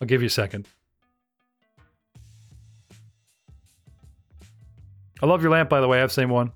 I'll 0.00 0.06
give 0.06 0.22
you 0.22 0.26
a 0.26 0.30
second. 0.30 0.66
I 5.20 5.26
love 5.26 5.42
your 5.42 5.50
lamp, 5.50 5.68
by 5.68 5.80
the 5.80 5.88
way. 5.88 5.98
I 5.98 6.00
have 6.00 6.10
the 6.10 6.14
same 6.14 6.30
one. 6.30 6.52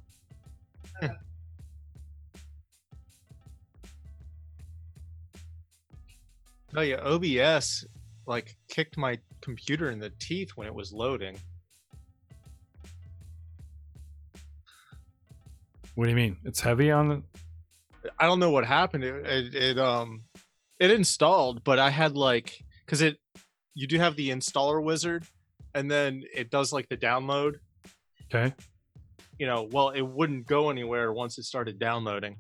No, 6.73 6.81
yeah, 6.81 7.01
OBS 7.03 7.87
like 8.27 8.57
kicked 8.69 8.97
my 8.97 9.19
computer 9.41 9.91
in 9.91 9.99
the 9.99 10.11
teeth 10.19 10.53
when 10.55 10.67
it 10.67 10.75
was 10.75 10.93
loading. 10.93 11.37
What 15.95 16.05
do 16.05 16.11
you 16.11 16.17
mean? 16.17 16.37
It's 16.45 16.61
heavy 16.61 16.91
on 16.91 17.09
the. 17.09 17.23
I 18.19 18.27
don't 18.27 18.39
know 18.39 18.51
what 18.51 18.65
happened. 18.65 19.05
It, 19.05 19.27
it, 19.27 19.55
it 19.55 19.79
um 19.79 20.23
it 20.81 20.91
installed, 20.91 21.63
but 21.65 21.79
I 21.79 21.91
had 21.91 22.17
like 22.17 22.59
because 22.85 23.03
it 23.03 23.19
you 23.75 23.87
do 23.87 23.99
have 23.99 24.17
the 24.17 24.31
installer 24.31 24.83
wizard, 24.83 25.25
and 25.75 25.91
then 25.91 26.25
it 26.35 26.51
does 26.51 26.73
like 26.73 26.89
the 26.89 26.97
download. 26.97 27.57
Okay. 28.33 28.55
You 29.39 29.47
know, 29.47 29.69
well, 29.71 29.91
it 29.91 30.03
wouldn't 30.03 30.47
go 30.47 30.71
anywhere 30.71 31.13
once 31.13 31.37
it 31.39 31.45
started 31.45 31.79
downloading. 31.79 32.37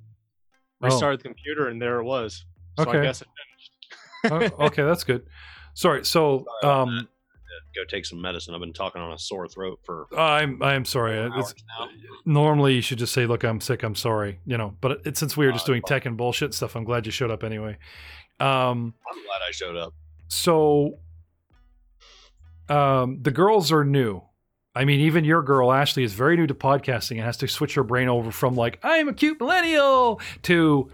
Oh. 0.80 0.86
Restarted 0.86 1.20
the 1.20 1.24
computer, 1.24 1.68
and 1.68 1.80
there 1.80 1.98
it 2.00 2.04
was. 2.04 2.44
So 2.78 2.84
Okay. 2.84 2.98
I 2.98 3.02
guess 3.02 3.20
it 3.20 3.28
finished. 3.28 3.51
Oh, 4.24 4.66
okay, 4.66 4.82
that's 4.82 5.04
good. 5.04 5.26
Sorry. 5.74 6.04
So, 6.04 6.44
um, 6.62 7.08
Go 7.74 7.84
take 7.88 8.04
some 8.04 8.20
medicine. 8.20 8.54
I've 8.54 8.60
been 8.60 8.72
talking 8.74 9.00
on 9.00 9.12
a 9.12 9.18
sore 9.18 9.48
throat 9.48 9.80
for 9.82 10.06
I'm 10.16 10.62
I'm 10.62 10.84
sorry. 10.84 11.30
It's, 11.36 11.54
normally, 12.26 12.74
you 12.74 12.82
should 12.82 12.98
just 12.98 13.14
say, 13.14 13.24
"Look, 13.24 13.44
I'm 13.44 13.60
sick. 13.62 13.82
I'm 13.82 13.94
sorry." 13.94 14.40
You 14.44 14.58
know, 14.58 14.76
but 14.82 15.00
it, 15.06 15.16
since 15.16 15.36
we 15.38 15.46
were 15.46 15.52
just 15.52 15.64
Uh, 15.64 15.68
doing 15.68 15.82
tech 15.82 16.04
and 16.04 16.16
bullshit 16.16 16.52
stuff, 16.52 16.76
I'm 16.76 16.84
glad 16.84 17.06
you 17.06 17.12
showed 17.12 17.30
up 17.30 17.42
anyway. 17.42 17.78
Um, 18.40 18.94
I'm 19.10 19.22
glad 19.24 19.40
I 19.46 19.52
showed 19.52 19.76
up. 19.76 19.94
so, 20.28 20.98
um, 22.68 23.18
the 23.22 23.30
girls 23.30 23.72
are 23.72 23.84
new. 23.84 24.22
I 24.74 24.84
mean, 24.84 25.00
even 25.00 25.24
your 25.24 25.42
girl 25.42 25.70
Ashley 25.72 26.02
is 26.04 26.14
very 26.14 26.36
new 26.36 26.46
to 26.46 26.54
podcasting 26.54 27.12
and 27.12 27.20
has 27.20 27.36
to 27.38 27.48
switch 27.48 27.74
her 27.74 27.84
brain 27.84 28.08
over 28.08 28.30
from 28.30 28.54
like 28.54 28.78
I'm 28.82 29.08
a 29.08 29.12
cute 29.14 29.38
millennial 29.38 30.20
to, 30.42 30.90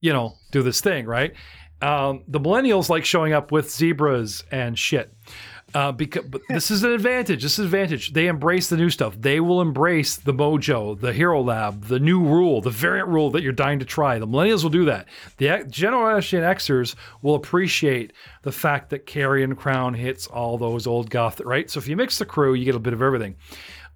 you 0.00 0.12
know, 0.12 0.34
do 0.52 0.62
this 0.62 0.80
thing 0.80 1.04
right. 1.06 1.34
Um, 1.80 2.24
the 2.26 2.40
millennials 2.40 2.88
like 2.88 3.04
showing 3.04 3.32
up 3.32 3.52
with 3.52 3.70
zebras 3.70 4.44
and 4.50 4.78
shit. 4.78 5.12
Uh, 5.74 5.92
because 5.92 6.24
but 6.26 6.40
this 6.48 6.70
is 6.70 6.82
an 6.82 6.92
advantage. 6.92 7.42
This 7.42 7.52
is 7.52 7.58
an 7.60 7.64
advantage. 7.66 8.12
They 8.12 8.26
embrace 8.26 8.68
the 8.68 8.76
new 8.76 8.90
stuff. 8.90 9.14
They 9.20 9.38
will 9.40 9.60
embrace 9.60 10.16
the 10.16 10.32
mojo, 10.32 10.98
the 10.98 11.12
hero 11.12 11.42
lab, 11.42 11.84
the 11.84 12.00
new 12.00 12.22
rule, 12.22 12.60
the 12.60 12.70
variant 12.70 13.08
rule 13.08 13.30
that 13.30 13.42
you're 13.42 13.52
dying 13.52 13.78
to 13.78 13.84
try. 13.84 14.18
The 14.18 14.26
millennials 14.26 14.62
will 14.62 14.70
do 14.70 14.86
that. 14.86 15.08
The 15.36 15.66
Generation 15.68 16.42
Xers 16.42 16.94
will 17.22 17.34
appreciate 17.34 18.12
the 18.42 18.52
fact 18.52 18.90
that 18.90 19.06
Carrion 19.06 19.54
Crown 19.56 19.94
hits 19.94 20.26
all 20.26 20.56
those 20.56 20.86
old 20.86 21.10
goth, 21.10 21.40
right? 21.40 21.68
So 21.70 21.78
if 21.78 21.86
you 21.86 21.96
mix 21.96 22.18
the 22.18 22.24
crew, 22.24 22.54
you 22.54 22.64
get 22.64 22.74
a 22.74 22.80
bit 22.80 22.94
of 22.94 23.02
everything. 23.02 23.36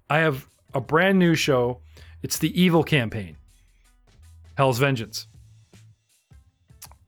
I 0.09 0.19
have 0.19 0.47
a 0.73 0.81
brand 0.81 1.17
new 1.17 1.33
show. 1.33 1.81
It's 2.21 2.37
the 2.37 2.61
Evil 2.61 2.83
campaign, 2.83 3.35
Hell's 4.55 4.79
Vengeance, 4.79 5.27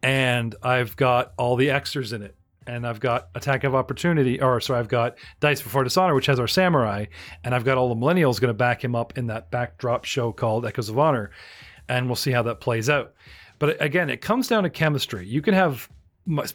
and 0.06 0.54
I've 0.62 0.96
got 0.96 1.34
all 1.36 1.56
the 1.56 1.70
Xers 1.70 2.14
in 2.14 2.22
it 2.22 2.36
and 2.68 2.86
I've 2.86 3.00
got 3.00 3.30
Attack 3.34 3.64
of 3.64 3.74
Opportunity, 3.74 4.40
or 4.40 4.62
sorry, 4.62 4.80
I've 4.80 4.88
got 4.88 5.18
Dice 5.40 5.62
Before 5.62 5.84
Dishonor, 5.84 6.14
which 6.14 6.28
has 6.28 6.40
our 6.40 6.48
samurai, 6.48 7.06
and 7.44 7.54
I've 7.54 7.66
got 7.66 7.78
all 7.78 7.90
the 7.90 8.00
millennials 8.00 8.40
going 8.40 8.50
to 8.50 8.56
back 8.56 8.84
him 8.84 8.96
up 8.96 9.18
in 9.18 9.28
that 9.28 9.52
backdrop 9.52 10.06
show 10.06 10.32
called 10.32 10.66
Echoes 10.66 10.90
of 10.90 10.98
Honor, 10.98 11.32
and 11.90 12.08
we'll 12.08 12.16
see 12.16 12.32
how 12.32 12.44
that 12.44 12.60
plays 12.60 12.90
out. 12.90 13.14
But 13.60 13.82
again, 13.82 14.10
it 14.10 14.22
comes 14.22 14.48
down 14.48 14.64
to 14.64 14.70
chemistry. 14.70 15.28
You 15.28 15.42
can 15.42 15.54
have 15.54 15.90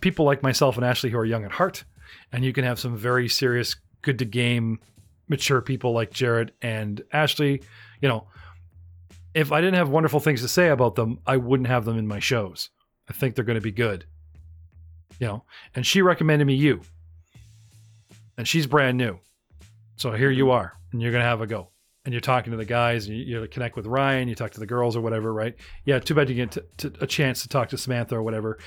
people 0.00 0.25
like 0.25 0.42
myself 0.42 0.76
and 0.76 0.85
Ashley 0.85 1.11
who 1.11 1.19
are 1.19 1.25
young 1.25 1.45
at 1.45 1.52
heart, 1.52 1.85
and 2.33 2.45
you 2.45 2.52
can 2.52 2.64
have 2.64 2.80
some 2.80 2.97
very 2.97 3.28
serious, 3.28 3.76
good 4.02 4.19
to 4.19 4.25
game, 4.25 4.80
mature 5.28 5.61
people 5.61 5.92
like 5.92 6.12
Jared 6.12 6.52
and 6.61 7.02
Ashley. 7.12 7.62
You 8.00 8.09
know, 8.09 8.26
if 9.33 9.52
I 9.52 9.61
didn't 9.61 9.76
have 9.76 9.90
wonderful 9.90 10.21
things 10.21 10.42
to 10.42 10.49
say 10.49 10.69
about 10.69 10.97
them, 10.97 11.21
I 11.25 11.37
wouldn't 11.37 11.69
have 11.69 11.85
them 11.85 11.99
in 11.99 12.09
my 12.09 12.19
shows. 12.19 12.71
I 13.11 13.12
think 13.12 13.35
they're 13.35 13.45
going 13.45 13.57
to 13.57 13.61
be 13.61 13.73
good. 13.73 14.07
You 15.19 15.26
know, 15.26 15.45
and 15.75 15.85
she 15.85 16.00
recommended 16.00 16.47
me 16.47 16.55
you, 16.55 16.81
and 18.38 18.49
she's 18.49 18.67
brand 18.67 18.97
new. 18.97 19.19
So 19.97 20.12
here 20.12 20.31
you 20.31 20.50
are, 20.50 20.73
and 20.93 21.02
you're 21.02 21.11
going 21.11 21.23
to 21.23 21.29
have 21.29 21.43
a 21.43 21.47
go. 21.47 21.69
And 22.07 22.14
you're 22.14 22.23
talking 22.23 22.52
to 22.52 22.57
the 22.57 22.64
guys, 22.64 23.07
and 23.07 23.14
you, 23.14 23.43
you 23.43 23.49
connect 23.49 23.76
with 23.76 23.87
Ryan, 23.87 24.29
you 24.29 24.35
talk 24.35 24.52
to 24.52 24.61
the 24.61 24.67
girls 24.67 24.97
or 24.97 25.02
whatever, 25.02 25.35
right? 25.35 25.55
Yeah, 25.85 25.99
too 25.99 26.14
bad 26.14 26.31
you 26.31 26.37
get 26.37 26.52
to, 26.52 26.64
to, 26.79 26.93
a 27.02 27.07
chance 27.07 27.43
to 27.43 27.49
talk 27.49 27.69
to 27.71 27.76
Samantha 27.76 28.17
or 28.17 28.23
whatever. 28.23 28.59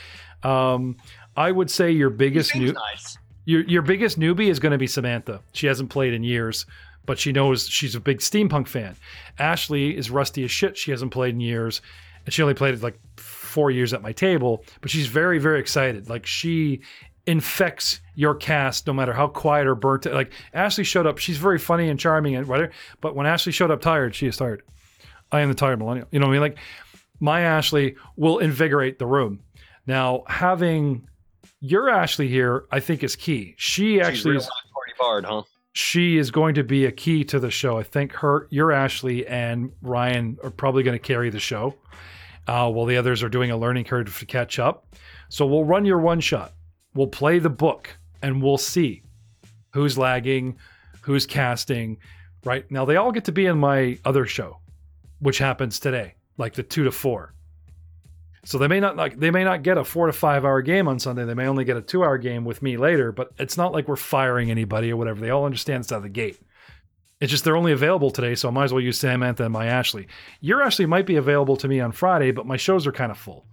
Um, 0.44 0.98
I 1.36 1.52
would 1.52 1.72
say 1.72 1.90
your 1.90 2.12
biggest 2.12 2.56
new, 2.56 2.74
nice. 2.74 3.18
your 3.46 3.62
your 3.62 3.82
biggest 3.82 4.20
newbie 4.20 4.50
is 4.50 4.60
going 4.60 4.74
to 4.74 4.78
be 4.78 4.86
Samantha. 4.86 5.40
She 5.54 5.66
hasn't 5.66 5.90
played 5.90 6.14
in 6.14 6.24
years, 6.24 6.68
but 7.08 7.18
she 7.18 7.32
knows 7.32 7.68
she's 7.68 7.96
a 7.96 8.00
big 8.00 8.20
steampunk 8.20 8.68
fan. 8.68 8.96
Ashley 9.40 9.98
is 9.98 10.12
rusty 10.12 10.44
as 10.44 10.52
shit. 10.52 10.78
She 10.78 10.92
hasn't 10.92 11.12
played 11.12 11.34
in 11.34 11.40
years, 11.40 11.82
and 12.26 12.34
she 12.34 12.44
only 12.44 12.54
played 12.54 12.80
like 12.84 13.00
four 13.54 13.70
years 13.72 13.94
at 13.94 14.02
my 14.02 14.12
table, 14.12 14.66
but 14.82 14.90
she's 14.90 15.08
very 15.08 15.38
very 15.38 15.60
excited. 15.60 16.10
Like 16.10 16.26
she 16.26 16.82
infects 17.26 18.02
your 18.16 18.36
cast 18.36 18.86
no 18.86 18.94
matter 18.94 19.14
how 19.14 19.28
quiet 19.28 19.66
or 19.66 19.76
burnt 19.76 20.06
like 20.06 20.34
ashley 20.54 20.84
showed 20.84 21.08
up 21.08 21.18
she's 21.18 21.38
very 21.38 21.58
funny 21.58 21.88
and 21.88 21.98
charming 21.98 22.36
and 22.36 22.46
whatever 22.48 22.70
but 23.00 23.16
when 23.16 23.26
ashley 23.26 23.52
showed 23.52 23.72
up 23.72 23.82
tired 23.82 24.14
she 24.14 24.28
is 24.28 24.36
tired. 24.36 24.62
I 25.32 25.40
am 25.42 25.50
the 25.50 25.56
tired 25.56 25.80
millennial 25.80 26.08
you 26.12 26.20
know 26.20 26.28
what 26.28 26.32
i 26.32 26.36
mean? 26.36 26.42
Like 26.42 26.58
my 27.20 27.42
ashley 27.42 27.96
will 28.18 28.40
invigorate 28.40 29.00
the 29.00 29.06
room. 29.06 29.40
Now 29.88 30.24
having 30.28 31.08
your 31.62 31.90
ashley 31.90 32.28
here 32.28 32.66
i 32.72 32.80
think 32.80 33.04
is 33.04 33.16
key. 33.16 33.56
She 33.58 34.02
actually 34.02 34.36
is, 34.36 34.44
party 34.44 34.94
hard, 35.00 35.26
huh? 35.26 35.44
she 35.72 36.18
is 36.18 36.30
going 36.30 36.56
to 36.56 36.64
be 36.64 36.86
a 36.86 36.92
key 36.92 37.24
to 37.26 37.40
the 37.40 37.50
show. 37.50 37.78
I 37.78 37.84
think 37.84 38.12
her 38.14 38.48
your 38.50 38.74
ashley 38.74 39.26
and 39.28 39.72
ryan 39.82 40.38
are 40.44 40.52
probably 40.52 40.84
going 40.84 41.00
to 41.00 41.08
carry 41.08 41.30
the 41.30 41.40
show 41.40 41.76
uh, 42.48 42.70
while 42.70 42.86
the 42.86 42.98
others 42.98 43.24
are 43.24 43.30
doing 43.30 43.52
a 43.52 43.58
learning 43.58 43.84
curve 43.84 44.18
to 44.18 44.26
catch 44.26 44.60
up 44.60 44.96
so 45.30 45.46
we'll 45.46 45.66
run 45.66 45.86
your 45.86 46.00
one 46.00 46.20
shot 46.20 46.54
we'll 46.94 47.08
play 47.08 47.40
the 47.40 47.50
book 47.50 47.90
and 48.22 48.42
we'll 48.42 48.58
see 48.58 49.04
who's 49.74 49.98
lagging, 49.98 50.58
who's 51.02 51.26
casting. 51.26 51.98
Right 52.46 52.70
now, 52.72 52.86
they 52.86 52.96
all 52.96 53.12
get 53.12 53.26
to 53.26 53.32
be 53.32 53.46
in 53.46 53.58
my 53.58 53.98
other 54.06 54.26
show, 54.26 54.60
which 55.20 55.38
happens 55.38 55.80
today, 55.80 56.16
like 56.38 56.54
the 56.54 56.64
two 56.64 56.84
to 56.84 56.92
four. 56.92 57.34
So 58.46 58.58
they 58.58 58.68
may 58.68 58.82
not 58.82 58.98
like 58.98 59.18
they 59.18 59.32
may 59.32 59.46
not 59.46 59.64
get 59.64 59.78
a 59.78 59.86
four 59.86 60.08
to 60.08 60.14
five 60.14 60.44
hour 60.44 60.62
game 60.62 60.88
on 60.90 61.00
Sunday. 61.00 61.24
They 61.24 61.34
may 61.34 61.48
only 61.48 61.64
get 61.64 61.78
a 61.78 61.82
two 61.82 62.04
hour 62.04 62.18
game 62.18 62.44
with 62.44 62.62
me 62.62 62.76
later. 62.76 63.14
But 63.14 63.32
it's 63.38 63.56
not 63.56 63.72
like 63.72 63.88
we're 63.88 63.96
firing 63.96 64.52
anybody 64.52 64.92
or 64.92 64.98
whatever. 64.98 65.22
They 65.22 65.30
all 65.30 65.46
understand 65.46 65.84
it's 65.84 65.92
out 65.94 65.98
of 65.98 66.04
the 66.04 66.10
gate. 66.10 66.40
It's 67.24 67.32
just 67.32 67.46
they're 67.46 67.56
only 67.56 67.72
available 67.72 68.12
today, 68.12 68.36
so 68.36 68.50
I 68.50 68.52
might 68.52 68.66
as 68.66 68.74
well 68.74 68.82
use 68.82 68.98
Samantha 68.98 69.46
and 69.46 69.54
my 69.54 69.68
Ashley. 69.68 70.08
Your 70.42 70.62
Ashley 70.62 70.86
might 70.86 71.06
be 71.06 71.16
available 71.16 71.56
to 71.56 71.70
me 71.70 71.80
on 71.80 71.94
Friday, 71.94 72.32
but 72.32 72.46
my 72.46 72.58
shows 72.58 72.86
are 72.86 72.92
kind 72.92 73.12
of 73.12 73.18
full. 73.18 73.46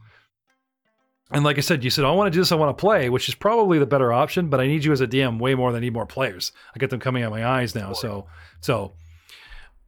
And 1.30 1.44
like 1.44 1.56
I 1.56 1.60
said, 1.60 1.84
you 1.84 1.90
said, 1.90 2.04
I 2.04 2.10
want 2.10 2.26
to 2.32 2.36
do 2.36 2.40
this, 2.40 2.50
I 2.50 2.56
want 2.56 2.76
to 2.76 2.80
play, 2.80 3.10
which 3.10 3.28
is 3.28 3.36
probably 3.36 3.78
the 3.78 3.86
better 3.86 4.12
option, 4.12 4.48
but 4.48 4.58
I 4.58 4.66
need 4.66 4.84
you 4.84 4.90
as 4.90 5.00
a 5.00 5.06
DM 5.06 5.38
way 5.38 5.54
more 5.54 5.70
than 5.70 5.78
I 5.78 5.84
need 5.84 5.92
more 5.92 6.04
players. 6.04 6.50
I 6.74 6.80
get 6.80 6.90
them 6.90 6.98
coming 6.98 7.22
out 7.22 7.30
my 7.30 7.46
eyes 7.46 7.76
now. 7.76 7.92
So, 7.92 8.26
so, 8.60 8.94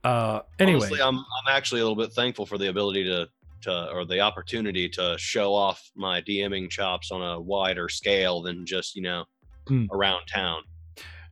uh, 0.04 0.42
anyway. 0.60 0.78
Honestly, 0.78 1.02
I'm 1.02 1.18
I'm 1.18 1.48
actually 1.50 1.80
a 1.80 1.84
little 1.84 2.00
bit 2.00 2.12
thankful 2.12 2.46
for 2.46 2.58
the 2.58 2.68
ability 2.68 3.02
to 3.02 3.28
to 3.62 3.90
or 3.90 4.04
the 4.04 4.20
opportunity 4.20 4.88
to 4.90 5.16
show 5.18 5.52
off 5.52 5.90
my 5.96 6.22
DMing 6.22 6.70
chops 6.70 7.10
on 7.10 7.20
a 7.20 7.40
wider 7.40 7.88
scale 7.88 8.42
than 8.42 8.64
just 8.64 8.94
you 8.94 9.02
know 9.02 9.24
Hmm. 9.66 9.86
around 9.92 10.26
town. 10.26 10.62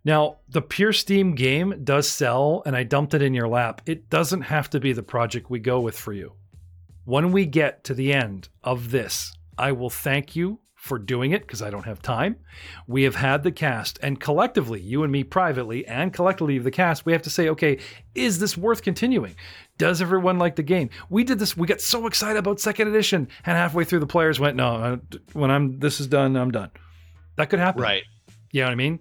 Now, 0.04 0.38
the 0.48 0.62
pure 0.62 0.92
Steam 0.92 1.34
game 1.34 1.82
does 1.84 2.10
sell, 2.10 2.62
and 2.64 2.74
I 2.74 2.84
dumped 2.84 3.14
it 3.14 3.22
in 3.22 3.34
your 3.34 3.48
lap. 3.48 3.82
It 3.86 4.08
doesn't 4.08 4.42
have 4.42 4.70
to 4.70 4.80
be 4.80 4.92
the 4.92 5.02
project 5.02 5.50
we 5.50 5.58
go 5.58 5.80
with 5.80 5.98
for 5.98 6.12
you. 6.12 6.32
When 7.04 7.32
we 7.32 7.44
get 7.44 7.84
to 7.84 7.94
the 7.94 8.12
end 8.12 8.48
of 8.64 8.90
this, 8.90 9.32
I 9.58 9.72
will 9.72 9.90
thank 9.90 10.34
you 10.34 10.60
for 10.74 10.98
doing 10.98 11.32
it 11.32 11.42
because 11.42 11.60
I 11.60 11.68
don't 11.68 11.84
have 11.84 12.00
time. 12.00 12.36
We 12.86 13.02
have 13.02 13.16
had 13.16 13.42
the 13.42 13.52
cast, 13.52 13.98
and 14.02 14.18
collectively, 14.18 14.80
you 14.80 15.02
and 15.02 15.12
me 15.12 15.22
privately, 15.22 15.86
and 15.86 16.10
collectively, 16.10 16.58
the 16.58 16.70
cast, 16.70 17.04
we 17.04 17.12
have 17.12 17.20
to 17.22 17.30
say, 17.30 17.50
okay, 17.50 17.78
is 18.14 18.38
this 18.38 18.56
worth 18.56 18.82
continuing? 18.82 19.36
Does 19.76 20.00
everyone 20.00 20.38
like 20.38 20.56
the 20.56 20.62
game? 20.62 20.88
We 21.10 21.24
did 21.24 21.38
this. 21.38 21.54
We 21.54 21.66
got 21.66 21.82
so 21.82 22.06
excited 22.06 22.38
about 22.38 22.60
second 22.60 22.88
edition, 22.88 23.28
and 23.44 23.58
halfway 23.58 23.84
through, 23.84 24.00
the 24.00 24.06
players 24.06 24.40
went, 24.40 24.56
"No, 24.56 25.00
when 25.34 25.50
I'm 25.50 25.78
this 25.78 26.00
is 26.00 26.06
done, 26.06 26.36
I'm 26.36 26.50
done." 26.50 26.70
That 27.36 27.50
could 27.50 27.58
happen. 27.58 27.82
Right. 27.82 28.04
You 28.52 28.62
know 28.62 28.68
what 28.68 28.72
I 28.72 28.76
mean? 28.76 29.00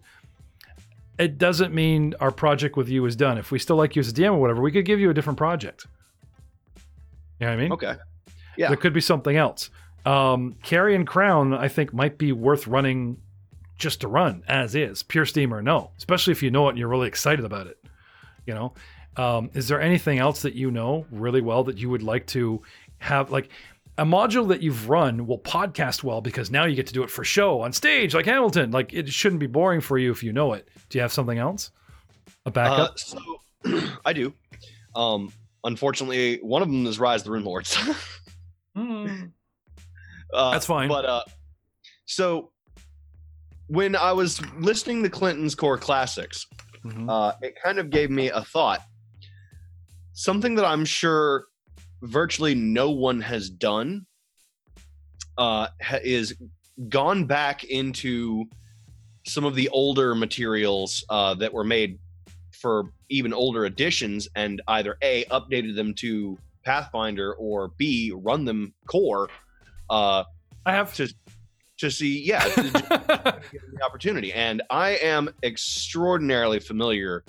It 1.19 1.37
doesn't 1.37 1.73
mean 1.73 2.15
our 2.21 2.31
project 2.31 2.77
with 2.77 2.87
you 2.87 3.05
is 3.05 3.15
done. 3.15 3.37
If 3.37 3.51
we 3.51 3.59
still 3.59 3.75
like 3.75 3.95
you 3.95 3.99
as 3.99 4.07
a 4.07 4.13
DM 4.13 4.33
or 4.33 4.37
whatever, 4.37 4.61
we 4.61 4.71
could 4.71 4.85
give 4.85 4.99
you 4.99 5.09
a 5.09 5.13
different 5.13 5.37
project. 5.37 5.85
You 7.39 7.45
know 7.45 7.47
what 7.47 7.53
I 7.59 7.61
mean? 7.61 7.71
Okay. 7.73 7.95
Yeah. 8.57 8.69
There 8.69 8.77
could 8.77 8.93
be 8.93 9.01
something 9.01 9.35
else. 9.35 9.69
Um, 10.05 10.55
Carrion 10.63 11.05
Crown, 11.05 11.53
I 11.53 11.67
think, 11.67 11.93
might 11.93 12.17
be 12.17 12.31
worth 12.31 12.67
running 12.67 13.21
just 13.77 14.01
to 14.01 14.07
run 14.07 14.43
as 14.47 14.75
is, 14.75 15.03
pure 15.03 15.25
Steam 15.25 15.53
or 15.53 15.61
no, 15.61 15.91
especially 15.97 16.31
if 16.31 16.41
you 16.41 16.51
know 16.51 16.67
it 16.67 16.71
and 16.71 16.79
you're 16.79 16.87
really 16.87 17.07
excited 17.07 17.45
about 17.45 17.67
it. 17.67 17.77
You 18.45 18.53
know, 18.53 18.73
um, 19.17 19.49
is 19.53 19.67
there 19.67 19.81
anything 19.81 20.19
else 20.19 20.41
that 20.43 20.55
you 20.55 20.71
know 20.71 21.05
really 21.11 21.41
well 21.41 21.63
that 21.65 21.77
you 21.77 21.89
would 21.89 22.03
like 22.03 22.27
to 22.27 22.61
have? 22.99 23.31
Like 23.31 23.49
a 23.99 24.05
module 24.05 24.47
that 24.49 24.61
you've 24.61 24.89
run 24.89 25.27
will 25.27 25.39
podcast 25.39 26.03
well 26.03 26.21
because 26.21 26.49
now 26.49 26.65
you 26.65 26.75
get 26.75 26.87
to 26.87 26.93
do 26.93 27.03
it 27.03 27.09
for 27.09 27.23
show 27.23 27.61
on 27.61 27.73
stage, 27.73 28.13
like 28.15 28.25
Hamilton. 28.25 28.71
Like 28.71 28.93
it 28.93 29.09
shouldn't 29.09 29.39
be 29.39 29.47
boring 29.47 29.81
for 29.81 29.97
you 29.97 30.11
if 30.11 30.23
you 30.23 30.33
know 30.33 30.53
it. 30.53 30.67
Do 30.89 30.97
you 30.97 31.01
have 31.01 31.13
something 31.13 31.37
else? 31.37 31.71
A 32.45 32.51
backup? 32.51 32.91
Uh, 32.91 32.95
so 32.95 33.19
I 34.05 34.13
do. 34.13 34.33
Um, 34.95 35.31
unfortunately, 35.63 36.37
one 36.41 36.61
of 36.61 36.67
them 36.69 36.85
is 36.85 36.99
Rise 36.99 37.23
the 37.23 37.31
Rune 37.31 37.43
Lords. 37.43 37.77
Hmm. 38.75 39.25
Uh, 40.33 40.51
That's 40.51 40.65
fine. 40.67 40.87
But 40.87 41.03
uh, 41.03 41.23
so 42.05 42.51
when 43.67 43.95
I 43.95 44.13
was 44.13 44.39
listening 44.57 45.03
to 45.03 45.09
Clinton's 45.09 45.55
Core 45.55 45.77
Classics, 45.77 46.45
Mhm. 46.85 47.09
uh, 47.09 47.33
it 47.41 47.55
kind 47.61 47.77
of 47.79 47.89
gave 47.89 48.09
me 48.09 48.29
a 48.29 48.41
thought. 48.41 48.79
Something 50.13 50.55
that 50.55 50.65
I'm 50.65 50.85
sure 50.85 51.45
virtually 52.01 52.55
no 52.55 52.91
one 52.91 53.21
has 53.21 53.49
done 53.49 54.05
uh, 55.37 55.67
ha- 55.81 55.99
is 56.03 56.35
gone 56.89 57.25
back 57.25 57.63
into 57.65 58.45
some 59.25 59.45
of 59.45 59.55
the 59.55 59.69
older 59.69 60.15
materials 60.15 61.03
uh, 61.09 61.33
that 61.35 61.53
were 61.53 61.63
made 61.63 61.99
for 62.51 62.91
even 63.09 63.33
older 63.33 63.65
editions 63.65 64.27
and 64.35 64.61
either 64.67 64.97
A, 65.01 65.23
updated 65.25 65.75
them 65.75 65.93
to 65.95 66.37
Pathfinder 66.65 67.33
or 67.35 67.69
B, 67.77 68.11
run 68.13 68.43
them 68.45 68.73
core 68.85 69.29
uh, 69.89 70.23
I 70.65 70.73
have. 70.73 70.93
to 70.95 71.11
to 71.79 71.89
see, 71.89 72.21
yeah, 72.21 72.39
to- 72.41 72.63
to 72.63 72.71
the 73.71 73.83
opportunity. 73.85 74.33
And 74.33 74.61
I 74.69 74.91
am 74.97 75.29
extraordinarily 75.43 76.59
familiar 76.59 77.23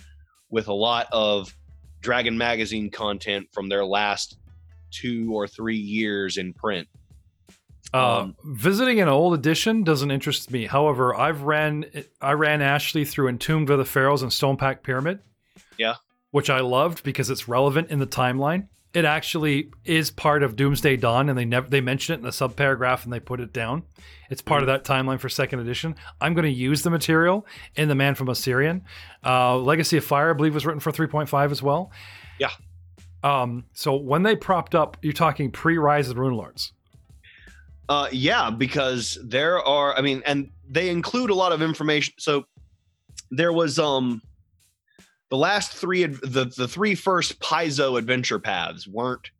with 0.51 0.67
a 0.67 0.73
lot 0.73 1.07
of 1.13 1.55
Dragon 2.01 2.37
Magazine 2.37 2.91
content 2.91 3.47
from 3.53 3.69
their 3.69 3.85
last 3.85 4.39
two 4.91 5.33
or 5.35 5.47
three 5.47 5.77
years 5.77 6.37
in 6.37 6.53
print. 6.53 6.89
Uh, 7.93 8.21
Um, 8.21 8.37
visiting 8.45 9.01
an 9.01 9.09
old 9.09 9.35
edition 9.35 9.83
doesn't 9.83 10.11
interest 10.11 10.51
me. 10.51 10.67
However, 10.67 11.15
I've 11.15 11.43
ran 11.43 11.87
I 12.21 12.33
ran 12.33 12.63
Ashley 12.63 13.05
through 13.05 13.29
Entombed 13.29 13.71
of 13.71 13.79
the 13.79 13.85
Pharaohs 13.85 14.23
and 14.23 14.33
Stonepack 14.33 14.83
Pyramid. 14.83 15.21
Yeah. 15.77 15.95
Which 16.31 16.51
I 16.51 16.61
loved 16.61 17.03
because 17.03 17.31
it's 17.31 17.49
relevant 17.49 17.91
in 17.91 17.99
the 17.99 18.07
timeline. 18.07 18.69
It 18.93 19.05
actually 19.05 19.71
is 19.85 20.11
part 20.11 20.43
of 20.43 20.57
Doomsday 20.57 20.97
Dawn, 20.97 21.29
and 21.29 21.39
they 21.39 21.45
never 21.45 21.69
they 21.69 21.81
mention 21.81 22.15
it 22.15 22.19
in 22.19 22.25
the 22.25 22.33
sub 22.33 22.55
paragraph 22.57 23.05
and 23.05 23.13
they 23.13 23.21
put 23.21 23.41
it 23.41 23.53
down. 23.53 23.83
It's 24.31 24.43
part 24.43 24.63
of 24.63 24.69
that 24.69 24.85
timeline 24.85 25.19
for 25.19 25.29
second 25.29 25.59
edition. 25.61 25.97
I'm 26.21 26.35
going 26.35 26.45
to 26.45 26.51
use 26.51 26.83
the 26.83 26.91
material 26.91 27.47
in 27.75 27.89
The 27.89 27.97
Man 27.97 28.15
from 28.15 28.29
Assyrian. 28.29 28.83
Uh, 29.25 29.59
Legacy 29.59 29.97
of 29.97 30.05
Fire, 30.05 30.31
I 30.31 30.33
believe, 30.35 30.55
was 30.55 30.65
written 30.65 30.79
for 30.81 30.93
3.5 30.93 31.51
as 31.51 31.63
well. 31.63 31.91
Yeah. 32.39 32.51
Um, 33.23 33.65
so 33.75 33.97
when 33.97 34.23
they 34.23 34.35
propped 34.37 34.75
up, 34.75 34.97
you're 35.03 35.13
talking 35.13 35.51
pre 35.51 35.77
Rise 35.79 36.09
of 36.09 36.15
the 36.17 36.21
Rune 36.21 36.35
Lords. 36.37 36.73
Uh, 37.89 38.09
yeah, 38.13 38.51
because 38.51 39.19
there 39.25 39.59
are, 39.67 39.97
I 39.97 40.01
mean, 40.01 40.23
and 40.25 40.51
they 40.69 40.89
include 40.91 41.31
a 41.31 41.35
lot 41.35 41.53
of 41.53 41.61
information. 41.61 42.15
So 42.19 42.47
there 43.31 43.53
was 43.53 43.79
um 43.79 44.23
the 45.29 45.37
last 45.37 45.73
three, 45.73 46.05
the 46.07 46.53
the 46.57 46.69
three 46.69 46.95
first 46.95 47.39
Paizo 47.41 47.99
adventure 47.99 48.39
paths 48.39 48.87
weren't 48.89 49.31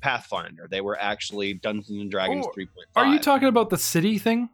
Pathfinder. 0.00 0.66
They 0.70 0.80
were 0.80 0.98
actually 1.00 1.54
Dungeons 1.54 1.90
and 1.90 2.10
Dragons 2.10 2.44
Oh, 2.46 2.52
3.5. 2.56 2.66
Are 2.96 3.06
you 3.06 3.20
talking 3.20 3.48
about 3.48 3.70
the 3.70 3.78
city 3.78 4.18
thing? 4.18 4.48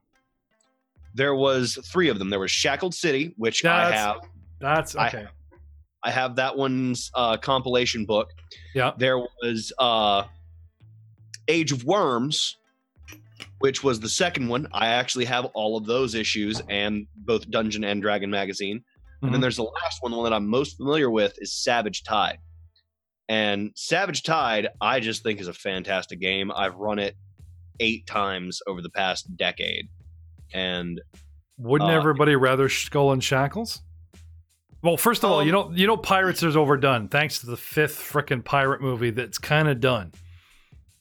there 1.14 1.34
was 1.34 1.76
three 1.84 2.10
of 2.10 2.18
them. 2.20 2.30
There 2.30 2.38
was 2.38 2.50
Shackled 2.50 2.94
City, 2.94 3.34
which 3.38 3.64
I 3.64 3.84
That's- 3.90 3.98
have. 4.00 4.16
That's 4.60 4.94
okay. 4.94 5.24
I 5.24 5.28
have 6.06 6.36
that 6.36 6.56
one's 6.56 7.10
uh, 7.14 7.36
compilation 7.36 8.04
book. 8.04 8.30
Yeah. 8.74 8.92
There 8.96 9.18
was 9.18 9.72
uh, 9.78 10.24
Age 11.48 11.72
of 11.72 11.84
Worms, 11.84 12.56
which 13.58 13.82
was 13.82 14.00
the 14.00 14.08
second 14.08 14.48
one. 14.48 14.68
I 14.72 14.88
actually 14.88 15.24
have 15.26 15.46
all 15.54 15.76
of 15.76 15.86
those 15.86 16.14
issues 16.14 16.62
and 16.68 17.06
both 17.16 17.50
Dungeon 17.50 17.84
and 17.84 18.00
Dragon 18.02 18.30
magazine. 18.30 18.84
And 19.22 19.32
then 19.32 19.38
Mhm. 19.40 19.42
there's 19.42 19.56
the 19.56 19.64
last 19.64 19.98
one, 20.02 20.12
the 20.12 20.18
one 20.18 20.30
that 20.30 20.36
I'm 20.36 20.46
most 20.46 20.76
familiar 20.76 21.10
with 21.10 21.34
is 21.38 21.52
Savage 21.52 22.04
Tide. 22.04 22.38
And 23.28 23.72
Savage 23.74 24.22
Tide, 24.22 24.68
I 24.80 25.00
just 25.00 25.22
think 25.24 25.40
is 25.40 25.48
a 25.48 25.52
fantastic 25.52 26.20
game. 26.20 26.52
I've 26.54 26.76
run 26.76 26.98
it 27.00 27.16
eight 27.80 28.06
times 28.06 28.60
over 28.66 28.80
the 28.80 28.90
past 28.90 29.36
decade. 29.36 29.88
And 30.54 31.00
Wouldn't 31.58 31.90
Uh, 31.90 31.94
everybody 31.94 32.36
rather 32.36 32.68
Skull 32.68 33.10
and 33.10 33.22
Shackles? 33.22 33.82
Well, 34.82 34.96
first 34.96 35.24
of 35.24 35.30
all, 35.30 35.44
you 35.44 35.52
know 35.52 35.70
you 35.74 35.86
know 35.86 35.96
Pirates 35.96 36.42
is 36.42 36.56
overdone 36.56 37.08
thanks 37.08 37.40
to 37.40 37.46
the 37.46 37.56
fifth 37.56 37.98
frickin' 37.98 38.44
pirate 38.44 38.80
movie 38.80 39.10
that's 39.10 39.38
kind 39.38 39.68
of 39.68 39.80
done. 39.80 40.12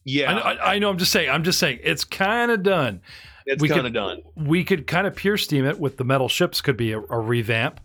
yeah, 0.03 0.31
I, 0.31 0.34
know, 0.34 0.41
I, 0.41 0.74
I 0.75 0.79
know. 0.79 0.89
I'm 0.89 0.98
just 0.98 1.12
saying. 1.12 1.29
I'm 1.29 1.43
just 1.43 1.60
saying 1.60 1.79
it's 1.84 2.03
kind 2.03 2.50
of 2.51 2.63
done. 2.63 3.01
it's 3.46 3.62
we 3.62 3.69
kind 3.69 3.86
of 3.86 3.93
done. 3.93 4.22
We 4.36 4.63
could 4.63 4.88
kind 4.88 5.05
of 5.05 5.15
pure 5.15 5.38
steam 5.38 5.65
it 5.65 5.79
with 5.79 5.98
the 5.98 6.03
metal 6.03 6.27
ships. 6.29 6.62
Could 6.62 6.77
be 6.77 6.93
a, 6.93 7.00
a 7.00 7.19
revamp. 7.19 7.79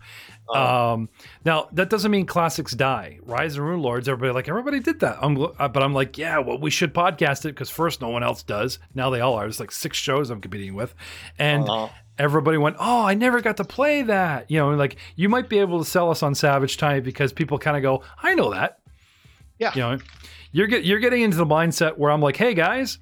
Uh, 0.53 0.93
Um, 0.93 1.09
now 1.45 1.69
that 1.71 1.89
doesn't 1.89 2.11
mean 2.11 2.25
classics 2.25 2.73
die. 2.73 3.17
Rise 3.21 3.55
and 3.55 3.65
Rune 3.65 3.81
Lords. 3.81 4.09
Everybody 4.09 4.33
like 4.33 4.49
everybody 4.49 4.79
did 4.81 4.99
that. 4.99 5.17
I'm, 5.21 5.41
uh, 5.41 5.67
but 5.69 5.81
I'm 5.81 5.93
like, 5.93 6.17
yeah, 6.17 6.39
well, 6.39 6.57
we 6.59 6.69
should 6.69 6.93
podcast 6.93 7.45
it 7.45 7.49
because 7.49 7.69
first 7.69 8.01
no 8.01 8.09
one 8.09 8.23
else 8.23 8.43
does. 8.43 8.79
Now 8.93 9.09
they 9.09 9.21
all 9.21 9.35
are. 9.35 9.43
There's 9.43 9.59
like 9.61 9.71
six 9.71 9.97
shows 9.97 10.29
I'm 10.29 10.41
competing 10.41 10.75
with, 10.75 10.95
and 11.39 11.69
uh, 11.69 11.87
everybody 12.17 12.57
went, 12.57 12.77
"Oh, 12.79 13.03
I 13.03 13.13
never 13.13 13.41
got 13.41 13.57
to 13.57 13.63
play 13.63 14.03
that." 14.03 14.49
You 14.49 14.59
know, 14.59 14.71
like 14.71 14.97
you 15.15 15.29
might 15.29 15.49
be 15.49 15.59
able 15.59 15.79
to 15.79 15.85
sell 15.89 16.09
us 16.11 16.23
on 16.23 16.35
Savage 16.35 16.77
Tide 16.77 17.03
because 17.03 17.33
people 17.33 17.57
kind 17.59 17.77
of 17.77 17.83
go, 17.83 18.03
"I 18.21 18.35
know 18.35 18.51
that." 18.51 18.79
Yeah. 19.59 19.71
You 19.75 19.81
know, 19.81 19.97
you're 20.51 20.67
get 20.67 20.83
you're 20.83 20.99
getting 20.99 21.21
into 21.21 21.37
the 21.37 21.45
mindset 21.45 21.97
where 21.97 22.11
I'm 22.11 22.21
like, 22.21 22.37
"Hey 22.37 22.53
guys, 22.53 22.99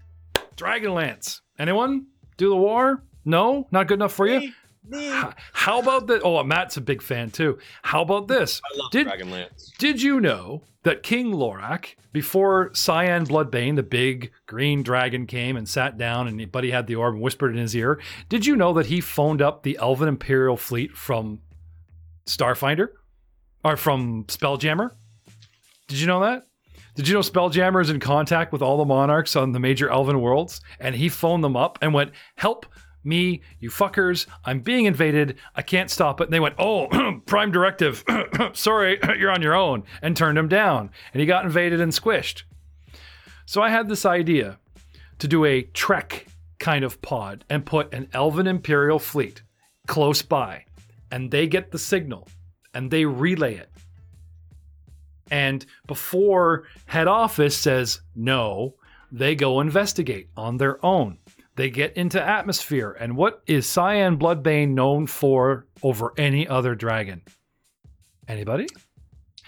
Dragonlance. 0.56 1.42
Anyone 1.58 2.08
do 2.38 2.50
the 2.50 2.56
war? 2.56 3.04
No, 3.26 3.68
not 3.72 3.88
good 3.88 3.96
enough 3.96 4.14
for 4.14 4.28
you. 4.28 4.52
H- 4.94 5.34
How 5.54 5.80
about 5.80 6.08
that? 6.08 6.22
Oh, 6.24 6.44
Matt's 6.44 6.78
a 6.78 6.82
big 6.82 7.02
fan 7.02 7.32
too. 7.32 7.58
How 7.84 8.02
about 8.02 8.28
this? 8.28 8.62
I 8.74 8.78
love 8.78 8.92
Did- 8.92 9.08
Dragonlance. 9.08 9.76
Did 9.78 10.02
you 10.02 10.20
know 10.20 10.64
that 10.84 11.04
King 11.04 11.32
Lorac, 11.34 11.96
before 12.12 12.72
Cyan 12.74 13.26
Bloodbane, 13.26 13.76
the 13.76 13.84
big 13.84 14.32
green 14.48 14.82
dragon, 14.84 15.28
came 15.28 15.56
and 15.56 15.70
sat 15.70 15.98
down 15.98 16.28
and 16.28 16.52
Buddy 16.52 16.72
had 16.72 16.88
the 16.88 16.96
orb 16.96 17.14
and 17.14 17.22
whispered 17.24 17.52
in 17.52 17.58
his 17.62 17.76
ear? 17.76 18.00
Did 18.30 18.46
you 18.46 18.56
know 18.56 18.74
that 18.74 18.88
he 18.88 19.00
phoned 19.02 19.42
up 19.42 19.64
the 19.64 19.78
Elven 19.80 20.08
Imperial 20.08 20.58
fleet 20.58 20.96
from 20.98 21.40
Starfinder? 22.26 22.88
Or 23.64 23.78
from 23.78 24.24
Spelljammer? 24.26 24.90
Did 25.88 26.00
you 26.00 26.08
know 26.08 26.22
that? 26.22 26.44
Did 26.96 27.08
you 27.08 27.14
know 27.14 27.20
Spelljammer 27.20 27.80
is 27.82 27.92
in 27.92 28.00
contact 28.00 28.52
with 28.52 28.62
all 28.64 28.78
the 28.78 28.86
monarchs 28.86 29.36
on 29.36 29.52
the 29.52 29.60
major 29.60 29.90
elven 29.90 30.20
worlds? 30.20 30.62
And 30.80 30.96
he 30.96 31.10
phoned 31.10 31.44
them 31.44 31.56
up 31.56 31.78
and 31.82 31.94
went, 31.94 32.12
Help 32.38 32.66
me, 33.04 33.42
you 33.60 33.70
fuckers. 33.70 34.28
I'm 34.46 34.60
being 34.60 34.86
invaded. 34.86 35.38
I 35.56 35.62
can't 35.62 35.90
stop 35.90 36.22
it. 36.22 36.26
And 36.26 36.34
they 36.34 36.40
went, 36.40 36.56
Oh, 36.58 36.88
prime 37.26 37.52
directive. 37.52 38.04
Sorry, 38.54 39.00
you're 39.18 39.32
on 39.32 39.42
your 39.42 39.56
own. 39.56 39.84
And 40.02 40.16
turned 40.16 40.38
him 40.38 40.48
down. 40.48 40.92
And 41.14 41.22
he 41.22 41.26
got 41.26 41.46
invaded 41.46 41.82
and 41.82 41.92
squished. 41.92 42.44
So 43.46 43.62
I 43.62 43.70
had 43.70 43.90
this 43.90 44.06
idea 44.06 44.60
to 45.20 45.28
do 45.28 45.46
a 45.46 45.64
Trek 45.64 46.28
kind 46.60 46.84
of 46.84 47.02
pod 47.02 47.44
and 47.50 47.66
put 47.66 47.94
an 47.94 48.08
elven 48.14 48.48
imperial 48.48 49.00
fleet 49.00 49.42
close 49.88 50.22
by. 50.22 50.66
And 51.12 51.32
they 51.32 51.48
get 51.48 51.72
the 51.72 51.80
signal 51.80 52.28
and 52.74 52.90
they 52.90 53.06
relay 53.06 53.56
it. 53.56 53.70
And 55.30 55.66
before 55.88 56.66
head 56.86 57.08
office 57.08 57.58
says 57.58 58.02
no, 58.16 58.76
they 59.12 59.36
go 59.36 59.60
investigate 59.60 60.30
on 60.38 60.58
their 60.58 60.84
own. 60.86 61.18
They 61.62 61.70
get 61.70 61.96
into 61.96 62.20
atmosphere. 62.20 62.98
And 63.00 63.16
what 63.16 63.44
is 63.46 63.68
Cyan 63.68 64.18
Bloodbane 64.18 64.70
known 64.70 65.06
for 65.06 65.68
over 65.84 66.12
any 66.18 66.48
other 66.48 66.74
dragon? 66.74 67.22
Anybody? 68.28 68.66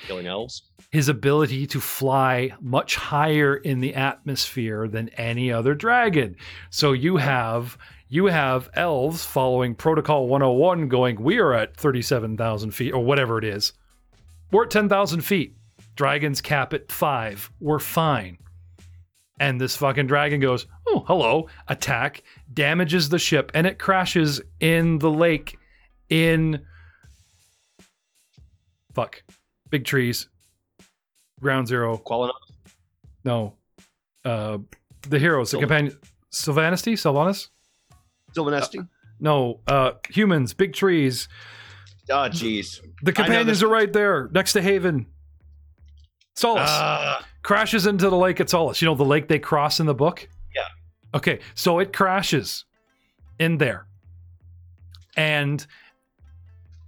Killing 0.06 0.28
elves. 0.28 0.62
His 0.92 1.10
ability 1.10 1.66
to 1.66 1.82
fly 1.82 2.52
much 2.62 2.98
higher 2.98 3.56
in 3.56 3.80
the 3.80 3.96
atmosphere 3.96 4.88
than 4.88 5.10
any 5.18 5.52
other 5.52 5.74
dragon. 5.74 6.36
So 6.70 6.92
you 6.92 7.18
have 7.18 7.80
you 8.10 8.28
have 8.28 8.70
elves 8.76 9.26
following 9.26 9.74
protocol 9.74 10.28
101 10.28 10.90
going 10.90 11.20
we 11.20 11.40
are 11.40 11.54
at 11.54 11.76
37,000 11.76 12.70
feet 12.70 12.92
or 12.92 13.04
whatever 13.04 13.40
it 13.40 13.44
is. 13.44 13.74
We're 14.52 14.66
at 14.66 14.70
10,000 14.70 15.22
feet. 15.22 15.58
Dragons 15.96 16.42
cap 16.42 16.74
at 16.74 16.92
5. 16.92 17.52
We're 17.60 17.80
fine. 17.80 18.38
And 19.40 19.60
this 19.60 19.76
fucking 19.76 20.08
dragon 20.08 20.40
goes, 20.40 20.68
"Oh, 20.94 21.04
hello." 21.08 21.48
Attack, 21.68 22.24
damages 22.54 23.10
the 23.10 23.20
ship 23.20 23.52
and 23.54 23.66
it 23.68 23.80
crashes 23.80 24.42
in 24.60 25.00
the 25.00 25.10
lake 25.12 25.58
in 26.10 26.64
fuck. 28.94 29.24
Big 29.70 29.86
trees. 29.86 30.30
Ground 31.42 31.68
zero. 31.68 31.98
Qualina. 31.98 32.32
No. 33.24 33.56
Uh 34.24 34.60
the 35.10 35.20
heroes, 35.20 35.52
the 35.52 35.60
companion 35.60 35.98
Sylvanisty? 36.32 36.94
Sylvanas? 36.94 37.50
Silvanesti. 38.36 38.88
No, 39.20 39.60
uh 39.68 39.92
humans, 40.10 40.54
big 40.54 40.74
trees. 40.74 41.28
Oh, 42.10 42.28
jeez. 42.30 42.80
The 43.02 43.14
companions 43.14 43.64
are 43.64 43.68
right 43.68 43.92
there, 43.92 44.30
next 44.34 44.54
to 44.54 44.62
Haven. 44.62 45.08
Solace 46.36 46.70
Ah, 46.70 47.26
crashes 47.44 47.86
into 47.86 48.10
the 48.10 48.18
lake 48.18 48.40
at 48.40 48.50
Solace. 48.50 48.82
You 48.82 48.88
know 48.88 48.96
the 48.96 49.06
lake 49.06 49.28
they 49.28 49.40
cross 49.40 49.80
in 49.80 49.86
the 49.86 49.94
book? 49.94 50.28
Okay, 51.14 51.40
so 51.56 51.80
it 51.80 51.94
crashes 51.94 52.66
in 53.40 53.58
there. 53.58 53.86
And 55.16 55.66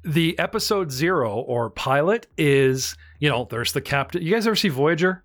the 0.03 0.38
episode 0.39 0.91
zero 0.91 1.35
or 1.35 1.69
pilot 1.71 2.27
is, 2.38 2.95
you 3.19 3.29
know, 3.29 3.47
there's 3.49 3.73
the 3.73 3.81
captain. 3.81 4.21
You 4.21 4.33
guys 4.33 4.47
ever 4.47 4.55
see 4.55 4.69
Voyager? 4.69 5.23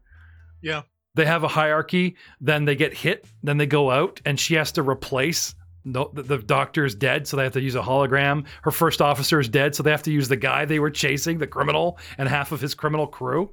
Yeah. 0.63 0.83
They 1.15 1.27
have 1.27 1.45
a 1.45 1.49
hierarchy, 1.49 2.17
then 2.41 2.65
they 2.65 2.77
get 2.77 2.95
hit, 2.95 3.27
then 3.43 3.57
they 3.57 3.67
go 3.67 3.91
out, 3.91 4.21
and 4.25 4.39
she 4.39 4.55
has 4.55 4.73
to 4.73 4.83
replace. 4.83 5.55
No, 5.85 6.11
the, 6.13 6.23
the 6.23 6.39
doctor 6.39 6.85
is 6.85 6.95
dead, 6.95 7.27
so 7.27 7.37
they 7.37 7.43
have 7.43 7.55
to 7.55 7.61
use 7.61 7.75
a 7.75 7.83
hologram. 7.83 8.47
Her 8.63 8.71
first 8.71 9.03
officer 9.03 9.41
is 9.41 9.49
dead, 9.49 9.75
so 9.75 9.83
they 9.83 9.91
have 9.91 10.03
to 10.05 10.13
use 10.13 10.29
the 10.29 10.37
guy 10.37 10.65
they 10.67 10.79
were 10.79 10.91
chasing, 10.91 11.39
the 11.39 11.47
criminal, 11.47 11.99
and 12.19 12.29
half 12.29 12.53
of 12.53 12.61
his 12.61 12.75
criminal 12.75 13.07
crew. 13.07 13.51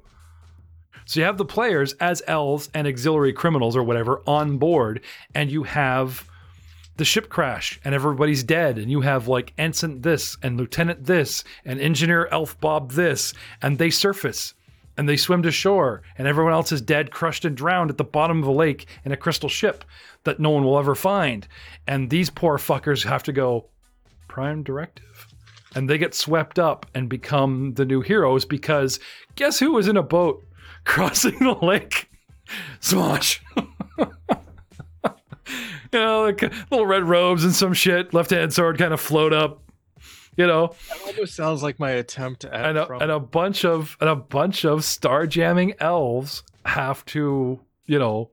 So 1.08 1.20
you 1.20 1.24
have 1.24 1.38
the 1.38 1.44
players 1.46 1.94
as 1.94 2.22
elves 2.26 2.68
and 2.74 2.86
auxiliary 2.86 3.32
criminals 3.32 3.74
or 3.74 3.82
whatever 3.82 4.20
on 4.26 4.58
board, 4.58 5.00
and 5.34 5.50
you 5.50 5.62
have 5.62 6.28
the 6.98 7.04
ship 7.06 7.30
crash 7.30 7.80
and 7.82 7.94
everybody's 7.94 8.42
dead, 8.42 8.76
and 8.76 8.90
you 8.90 9.00
have 9.00 9.26
like 9.26 9.54
ensign 9.56 10.02
this 10.02 10.36
and 10.42 10.58
lieutenant 10.58 11.06
this 11.06 11.44
and 11.64 11.80
engineer 11.80 12.28
Elf 12.30 12.60
Bob 12.60 12.90
this, 12.90 13.32
and 13.62 13.78
they 13.78 13.88
surface 13.88 14.52
and 14.98 15.08
they 15.08 15.16
swim 15.16 15.42
to 15.44 15.50
shore, 15.50 16.02
and 16.18 16.28
everyone 16.28 16.52
else 16.52 16.72
is 16.72 16.82
dead, 16.82 17.10
crushed, 17.10 17.46
and 17.46 17.56
drowned 17.56 17.88
at 17.88 17.96
the 17.96 18.04
bottom 18.04 18.42
of 18.42 18.48
a 18.48 18.52
lake 18.52 18.86
in 19.06 19.12
a 19.12 19.16
crystal 19.16 19.48
ship 19.48 19.86
that 20.24 20.40
no 20.40 20.50
one 20.50 20.62
will 20.62 20.78
ever 20.78 20.94
find. 20.94 21.48
And 21.86 22.10
these 22.10 22.28
poor 22.28 22.58
fuckers 22.58 23.02
have 23.04 23.22
to 23.22 23.32
go 23.32 23.64
prime 24.28 24.62
directive. 24.62 25.26
And 25.74 25.88
they 25.88 25.96
get 25.96 26.14
swept 26.14 26.58
up 26.58 26.84
and 26.94 27.08
become 27.08 27.72
the 27.74 27.86
new 27.86 28.02
heroes 28.02 28.44
because 28.44 29.00
guess 29.36 29.58
who 29.58 29.72
was 29.72 29.88
in 29.88 29.96
a 29.96 30.02
boat 30.02 30.44
crossing 30.88 31.38
the 31.38 31.52
lake? 31.64 32.08
Smosh. 32.80 33.38
you 35.92 35.98
know, 35.98 36.22
like 36.22 36.42
little 36.70 36.86
red 36.86 37.04
robes 37.04 37.44
and 37.44 37.54
some 37.54 37.72
shit, 37.74 38.12
left 38.12 38.30
hand 38.30 38.52
sword 38.52 38.78
kind 38.78 38.92
of 38.92 39.00
float 39.00 39.32
up. 39.32 39.62
You 40.36 40.46
know, 40.46 40.74
That 40.88 41.00
almost 41.16 41.34
sounds 41.34 41.64
like 41.64 41.80
my 41.80 41.90
attempt 41.90 42.44
at 42.44 42.54
and 42.54 42.78
a, 42.78 42.86
from- 42.86 43.02
and 43.02 43.10
a 43.10 43.18
bunch 43.18 43.64
of 43.64 43.96
and 44.00 44.08
a 44.08 44.14
bunch 44.14 44.64
of 44.64 44.84
star 44.84 45.26
jamming 45.26 45.74
elves 45.80 46.44
have 46.64 47.04
to, 47.06 47.58
you 47.86 47.98
know, 47.98 48.30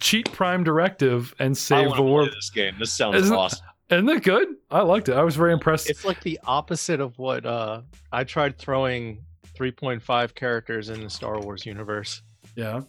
cheat 0.00 0.30
Prime 0.30 0.62
Directive 0.62 1.34
and 1.40 1.58
save 1.58 1.86
want 1.86 1.96
the 1.96 2.02
world. 2.04 2.30
this 2.32 2.50
game. 2.50 2.74
This 2.78 2.92
sounds 2.92 3.16
Isn't- 3.16 3.36
awesome. 3.36 3.66
Isn't 3.90 4.08
it 4.08 4.22
good? 4.22 4.46
I 4.70 4.82
liked 4.82 5.08
it. 5.08 5.16
I 5.16 5.24
was 5.24 5.34
very 5.34 5.52
impressed. 5.52 5.90
It's 5.90 6.04
like 6.04 6.20
the 6.22 6.38
opposite 6.44 7.00
of 7.00 7.18
what 7.18 7.44
uh, 7.44 7.80
I 8.12 8.22
tried 8.22 8.56
throwing 8.56 9.24
3.5 9.60 10.34
characters 10.34 10.88
in 10.88 11.02
the 11.02 11.10
Star 11.10 11.38
Wars 11.38 11.66
universe. 11.66 12.22
yeah. 12.56 12.80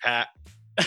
Pat. 0.00 0.28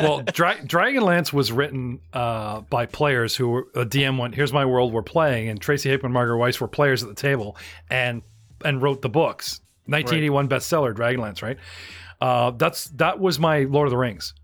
well, 0.00 0.22
Dra- 0.22 0.58
Dragonlance 0.58 1.32
was 1.32 1.50
written 1.50 2.00
uh, 2.12 2.60
by 2.62 2.86
players 2.86 3.34
who 3.34 3.48
were 3.48 3.68
a 3.74 3.86
DM 3.86 4.18
went, 4.18 4.34
"Here's 4.34 4.52
my 4.52 4.64
world, 4.66 4.92
we're 4.92 5.02
playing," 5.02 5.48
and 5.48 5.60
Tracy 5.60 5.88
Hickman, 5.88 6.08
and 6.08 6.14
Margaret 6.14 6.36
Weis 6.36 6.60
were 6.60 6.68
players 6.68 7.02
at 7.02 7.08
the 7.08 7.14
table, 7.14 7.56
and 7.88 8.22
and 8.64 8.82
wrote 8.82 9.02
the 9.02 9.08
books. 9.08 9.60
1981 9.86 10.48
bestseller, 10.48 10.94
Dragonlance, 10.94 11.42
right? 11.42 11.58
Uh, 12.20 12.50
that's 12.50 12.86
that 12.96 13.18
was 13.20 13.38
my 13.38 13.60
Lord 13.60 13.86
of 13.86 13.90
the 13.90 13.96
Rings. 13.96 14.34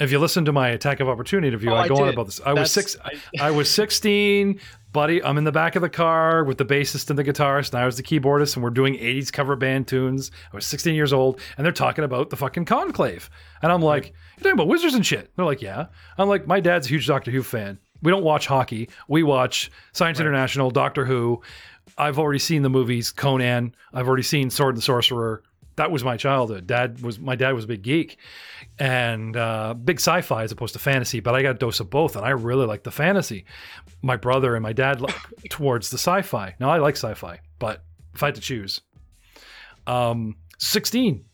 If 0.00 0.10
you 0.10 0.18
listen 0.18 0.44
to 0.46 0.52
my 0.52 0.70
Attack 0.70 0.98
of 1.00 1.08
Opportunity 1.08 1.46
interview, 1.46 1.70
Oh, 1.70 1.74
I 1.74 1.82
I 1.82 1.88
go 1.88 1.96
on 2.02 2.08
about 2.08 2.26
this. 2.26 2.40
I 2.44 2.52
was 2.52 2.72
six. 2.72 2.96
I 3.40 3.52
was 3.52 3.70
16. 3.70 4.58
buddy, 4.92 5.22
I'm 5.22 5.38
in 5.38 5.44
the 5.44 5.52
back 5.52 5.76
of 5.76 5.82
the 5.82 5.88
car 5.88 6.42
with 6.42 6.58
the 6.58 6.64
bassist 6.64 7.10
and 7.10 7.18
the 7.18 7.22
guitarist, 7.22 7.72
and 7.72 7.80
I 7.80 7.86
was 7.86 7.96
the 7.96 8.02
keyboardist, 8.02 8.56
and 8.56 8.64
we're 8.64 8.70
doing 8.70 8.94
80s 8.94 9.32
cover 9.32 9.54
band 9.54 9.86
tunes. 9.86 10.32
I 10.52 10.56
was 10.56 10.66
16 10.66 10.96
years 10.96 11.12
old, 11.12 11.40
and 11.56 11.64
they're 11.64 11.72
talking 11.72 12.02
about 12.04 12.30
the 12.30 12.36
fucking 12.36 12.64
conclave. 12.64 13.30
And 13.62 13.70
I'm 13.70 13.82
like, 13.82 14.06
You're 14.36 14.42
talking 14.42 14.52
about 14.54 14.66
wizards 14.66 14.94
and 14.94 15.06
shit. 15.06 15.30
They're 15.36 15.44
like, 15.44 15.62
Yeah. 15.62 15.86
I'm 16.18 16.28
like, 16.28 16.48
My 16.48 16.58
dad's 16.58 16.86
a 16.86 16.90
huge 16.90 17.06
Doctor 17.06 17.30
Who 17.30 17.44
fan. 17.44 17.78
We 18.02 18.10
don't 18.10 18.24
watch 18.24 18.46
hockey. 18.48 18.88
We 19.06 19.22
watch 19.22 19.70
Science 19.92 20.18
International, 20.18 20.70
Doctor 20.72 21.04
Who. 21.04 21.40
I've 21.96 22.18
already 22.18 22.40
seen 22.40 22.62
the 22.62 22.68
movies 22.68 23.12
Conan. 23.12 23.74
I've 23.92 24.08
already 24.08 24.24
seen 24.24 24.50
Sword 24.50 24.74
and 24.74 24.82
Sorcerer. 24.82 25.42
That 25.76 25.90
was 25.90 26.04
my 26.04 26.16
childhood. 26.16 26.66
Dad 26.66 27.00
was 27.02 27.18
my 27.18 27.34
dad 27.34 27.52
was 27.52 27.64
a 27.64 27.68
big 27.68 27.82
geek, 27.82 28.18
and 28.78 29.36
uh, 29.36 29.74
big 29.74 29.98
sci-fi 29.98 30.44
as 30.44 30.52
opposed 30.52 30.72
to 30.74 30.78
fantasy. 30.78 31.20
But 31.20 31.34
I 31.34 31.42
got 31.42 31.56
a 31.56 31.58
dose 31.58 31.80
of 31.80 31.90
both, 31.90 32.16
and 32.16 32.24
I 32.24 32.30
really 32.30 32.66
like 32.66 32.84
the 32.84 32.90
fantasy. 32.90 33.44
My 34.02 34.16
brother 34.16 34.54
and 34.54 34.62
my 34.62 34.72
dad 34.72 35.02
towards 35.50 35.90
the 35.90 35.98
sci-fi. 35.98 36.54
Now 36.60 36.70
I 36.70 36.78
like 36.78 36.96
sci-fi, 36.96 37.40
but 37.58 37.82
if 38.14 38.22
I 38.22 38.26
had 38.26 38.36
to 38.36 38.40
choose, 38.40 38.80
um, 39.86 40.36
sixteen, 40.58 41.24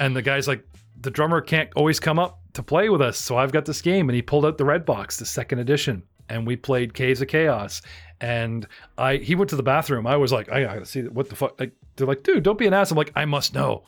and 0.00 0.16
the 0.16 0.22
guy's 0.22 0.48
like, 0.48 0.64
the 1.00 1.10
drummer 1.10 1.40
can't 1.40 1.70
always 1.76 2.00
come 2.00 2.18
up 2.18 2.40
to 2.54 2.62
play 2.62 2.88
with 2.88 3.02
us, 3.02 3.18
so 3.18 3.36
I've 3.36 3.52
got 3.52 3.64
this 3.64 3.82
game, 3.82 4.08
and 4.08 4.16
he 4.16 4.22
pulled 4.22 4.44
out 4.44 4.58
the 4.58 4.64
red 4.64 4.84
box, 4.84 5.16
the 5.16 5.26
second 5.26 5.58
edition, 5.58 6.02
and 6.30 6.46
we 6.46 6.56
played 6.56 6.94
Caves 6.94 7.20
of 7.20 7.28
Chaos. 7.28 7.82
And 8.20 8.66
I, 8.96 9.16
he 9.16 9.34
went 9.34 9.50
to 9.50 9.56
the 9.56 9.62
bathroom. 9.62 10.06
I 10.06 10.16
was 10.16 10.32
like, 10.32 10.50
I 10.50 10.62
gotta 10.62 10.86
see 10.86 11.02
what 11.02 11.28
the 11.28 11.36
fuck. 11.36 11.58
Like, 11.58 11.72
they're 11.96 12.06
like, 12.06 12.22
dude, 12.22 12.42
don't 12.42 12.58
be 12.58 12.66
an 12.66 12.72
ass. 12.72 12.90
I'm 12.90 12.96
like, 12.96 13.12
I 13.16 13.24
must 13.24 13.54
know. 13.54 13.84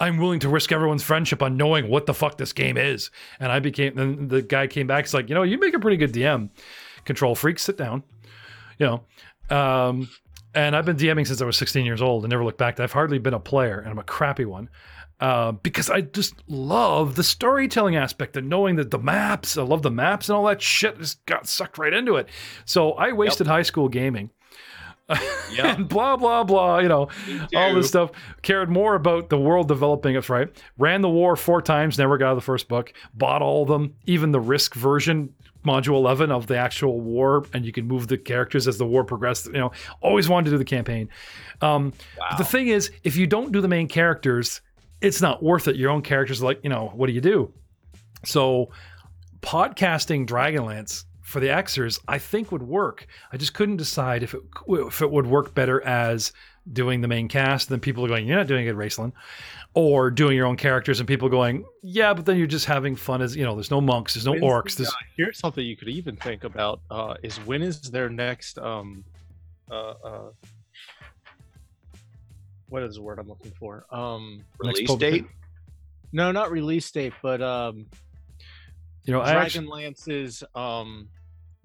I'm 0.00 0.18
willing 0.18 0.40
to 0.40 0.48
risk 0.48 0.72
everyone's 0.72 1.02
friendship 1.02 1.42
on 1.42 1.56
knowing 1.56 1.88
what 1.88 2.06
the 2.06 2.14
fuck 2.14 2.38
this 2.38 2.52
game 2.52 2.76
is. 2.76 3.10
And 3.38 3.52
I 3.52 3.60
became, 3.60 3.94
then 3.94 4.28
the 4.28 4.42
guy 4.42 4.66
came 4.66 4.86
back. 4.86 5.04
He's 5.04 5.14
like, 5.14 5.28
you 5.28 5.34
know, 5.34 5.42
you 5.42 5.58
make 5.58 5.74
a 5.74 5.78
pretty 5.78 5.96
good 5.96 6.12
DM. 6.12 6.50
Control 7.04 7.34
freak, 7.34 7.58
sit 7.58 7.76
down. 7.76 8.02
You 8.78 9.02
know, 9.50 9.56
um, 9.56 10.08
and 10.54 10.76
I've 10.76 10.84
been 10.84 10.96
DMing 10.96 11.26
since 11.26 11.40
I 11.40 11.44
was 11.44 11.56
16 11.56 11.84
years 11.84 12.02
old 12.02 12.24
and 12.24 12.30
never 12.30 12.44
looked 12.44 12.58
back. 12.58 12.78
I've 12.80 12.92
hardly 12.92 13.18
been 13.18 13.34
a 13.34 13.40
player, 13.40 13.78
and 13.78 13.88
I'm 13.90 13.98
a 13.98 14.04
crappy 14.04 14.44
one. 14.44 14.68
Uh, 15.20 15.52
because 15.52 15.88
I 15.88 16.00
just 16.00 16.34
love 16.48 17.14
the 17.14 17.22
storytelling 17.22 17.94
aspect 17.94 18.36
and 18.36 18.48
knowing 18.48 18.74
that 18.76 18.90
the 18.90 18.98
maps, 18.98 19.56
I 19.56 19.62
love 19.62 19.82
the 19.82 19.90
maps 19.90 20.28
and 20.28 20.34
all 20.36 20.44
that 20.46 20.60
shit. 20.60 20.98
Just 20.98 21.24
got 21.26 21.46
sucked 21.46 21.78
right 21.78 21.92
into 21.92 22.16
it. 22.16 22.28
So 22.64 22.92
I 22.94 23.12
wasted 23.12 23.46
high 23.46 23.62
school 23.62 23.88
gaming. 23.88 24.30
Yeah. 25.52 25.74
and 25.74 25.86
blah 25.86 26.16
blah 26.16 26.42
blah, 26.44 26.78
you 26.78 26.88
know, 26.88 27.08
all 27.54 27.74
this 27.74 27.88
stuff. 27.88 28.12
Cared 28.40 28.70
more 28.70 28.94
about 28.94 29.28
the 29.28 29.38
world 29.38 29.68
developing 29.68 30.16
us, 30.16 30.30
right? 30.30 30.48
Ran 30.78 31.02
the 31.02 31.10
war 31.10 31.36
four 31.36 31.60
times, 31.60 31.98
never 31.98 32.16
got 32.16 32.28
out 32.28 32.30
of 32.30 32.36
the 32.38 32.40
first 32.42 32.66
book. 32.68 32.94
Bought 33.12 33.42
all 33.42 33.62
of 33.62 33.68
them, 33.68 33.94
even 34.06 34.32
the 34.32 34.40
Risk 34.40 34.74
version, 34.74 35.34
module 35.64 35.94
eleven 35.94 36.30
of 36.30 36.46
the 36.46 36.56
actual 36.56 37.00
war, 37.00 37.44
and 37.52 37.64
you 37.64 37.72
can 37.72 37.86
move 37.86 38.08
the 38.08 38.18
characters 38.18 38.66
as 38.66 38.78
the 38.78 38.86
war 38.86 39.04
progressed. 39.04 39.46
You 39.46 39.52
know, 39.52 39.72
always 40.00 40.28
wanted 40.28 40.46
to 40.46 40.50
do 40.52 40.58
the 40.58 40.64
campaign. 40.64 41.08
Um, 41.60 41.92
but 42.18 42.38
The 42.38 42.44
thing 42.44 42.68
is, 42.68 42.90
if 43.04 43.16
you 43.16 43.26
don't 43.26 43.52
do 43.52 43.60
the 43.60 43.68
main 43.68 43.88
characters, 43.88 44.60
it's 45.00 45.20
not 45.20 45.42
worth 45.42 45.68
it. 45.68 45.76
Your 45.76 45.90
own 45.90 46.02
characters 46.02 46.42
are 46.42 46.46
like, 46.46 46.60
you 46.62 46.70
know, 46.70 46.92
what 46.94 47.06
do 47.06 47.12
you 47.12 47.20
do? 47.20 47.52
So, 48.24 48.70
podcasting 49.40 50.26
Dragonlance 50.26 51.04
for 51.22 51.40
the 51.40 51.48
Xers, 51.48 52.00
I 52.08 52.18
think 52.18 52.52
would 52.52 52.62
work. 52.62 53.06
I 53.32 53.36
just 53.36 53.54
couldn't 53.54 53.76
decide 53.76 54.22
if 54.22 54.34
it 54.34 54.40
if 54.68 55.02
it 55.02 55.10
would 55.10 55.26
work 55.26 55.54
better 55.54 55.82
as 55.84 56.32
doing 56.72 57.00
the 57.00 57.08
main 57.08 57.28
cast. 57.28 57.68
Then 57.68 57.80
people 57.80 58.04
are 58.04 58.08
going, 58.08 58.26
"You're 58.26 58.36
not 58.36 58.46
doing 58.46 58.66
it, 58.66 58.76
Raistlin," 58.76 59.12
or 59.74 60.10
doing 60.10 60.36
your 60.36 60.46
own 60.46 60.56
characters, 60.56 61.00
and 61.00 61.08
people 61.08 61.28
going, 61.28 61.64
"Yeah, 61.82 62.12
but 62.14 62.26
then 62.26 62.36
you're 62.36 62.46
just 62.46 62.66
having 62.66 62.94
fun 62.96 63.22
as 63.22 63.34
you 63.34 63.44
know. 63.44 63.54
There's 63.54 63.70
no 63.70 63.80
monks, 63.80 64.14
there's 64.14 64.26
no 64.26 64.32
When's 64.32 64.44
orcs. 64.44 64.76
There's 64.76 64.88
uh, 64.90 64.92
here's 65.16 65.38
something 65.38 65.64
you 65.64 65.76
could 65.76 65.88
even 65.88 66.16
think 66.16 66.44
about: 66.44 66.80
uh, 66.90 67.14
is 67.22 67.38
when 67.46 67.62
is 67.62 67.80
their 67.80 68.08
next 68.08 68.58
um, 68.58 69.04
uh, 69.70 69.94
uh, 70.04 70.30
what 72.68 72.82
is 72.82 72.94
the 72.96 73.02
word 73.02 73.18
I'm 73.18 73.28
looking 73.28 73.52
for? 73.52 73.84
Um, 73.90 74.42
Release 74.58 74.86
public- 74.86 75.12
date? 75.12 75.24
no, 76.12 76.32
not 76.32 76.50
release 76.50 76.90
date, 76.90 77.12
but 77.22 77.40
um, 77.42 77.86
You 79.04 79.12
know, 79.14 79.20
I 79.20 79.32
actually, 79.32 79.66
Dragonlance's 79.66 80.44
um 80.54 81.08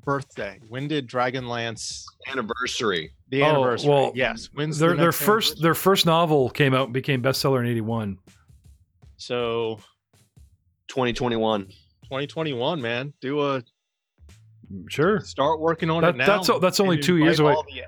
birthday. 0.07 0.57
When 0.69 0.87
did 0.87 1.07
Dragonlance 1.07 2.03
Anniversary. 2.31 3.11
the 3.29 3.43
anniversary. 3.43 3.43
Oh, 3.43 3.61
anniversary? 3.61 3.89
well, 3.89 4.11
yes. 4.15 4.49
When's 4.53 4.79
their 4.79 4.91
the 4.91 4.95
their 4.95 5.11
first 5.11 5.61
their 5.61 5.73
first 5.75 6.05
novel 6.05 6.49
came 6.49 6.73
out 6.73 6.85
and 6.85 6.93
became 6.93 7.21
bestseller 7.21 7.59
in 7.59 7.67
'81. 7.67 8.17
So 9.17 9.79
2021. 10.87 11.65
2021, 11.65 12.81
man. 12.81 13.13
Do 13.21 13.41
a 13.41 13.61
Sure. 14.89 15.19
start 15.21 15.59
working 15.59 15.89
on 15.89 16.01
That- 16.01 16.15
it 16.15 16.17
now. 16.17 16.25
that's 16.41 16.49
that's 16.61 16.79
only 16.79 16.97
two 16.97 17.17
years 17.17 17.39
away. 17.39 17.55
the- 17.69 17.83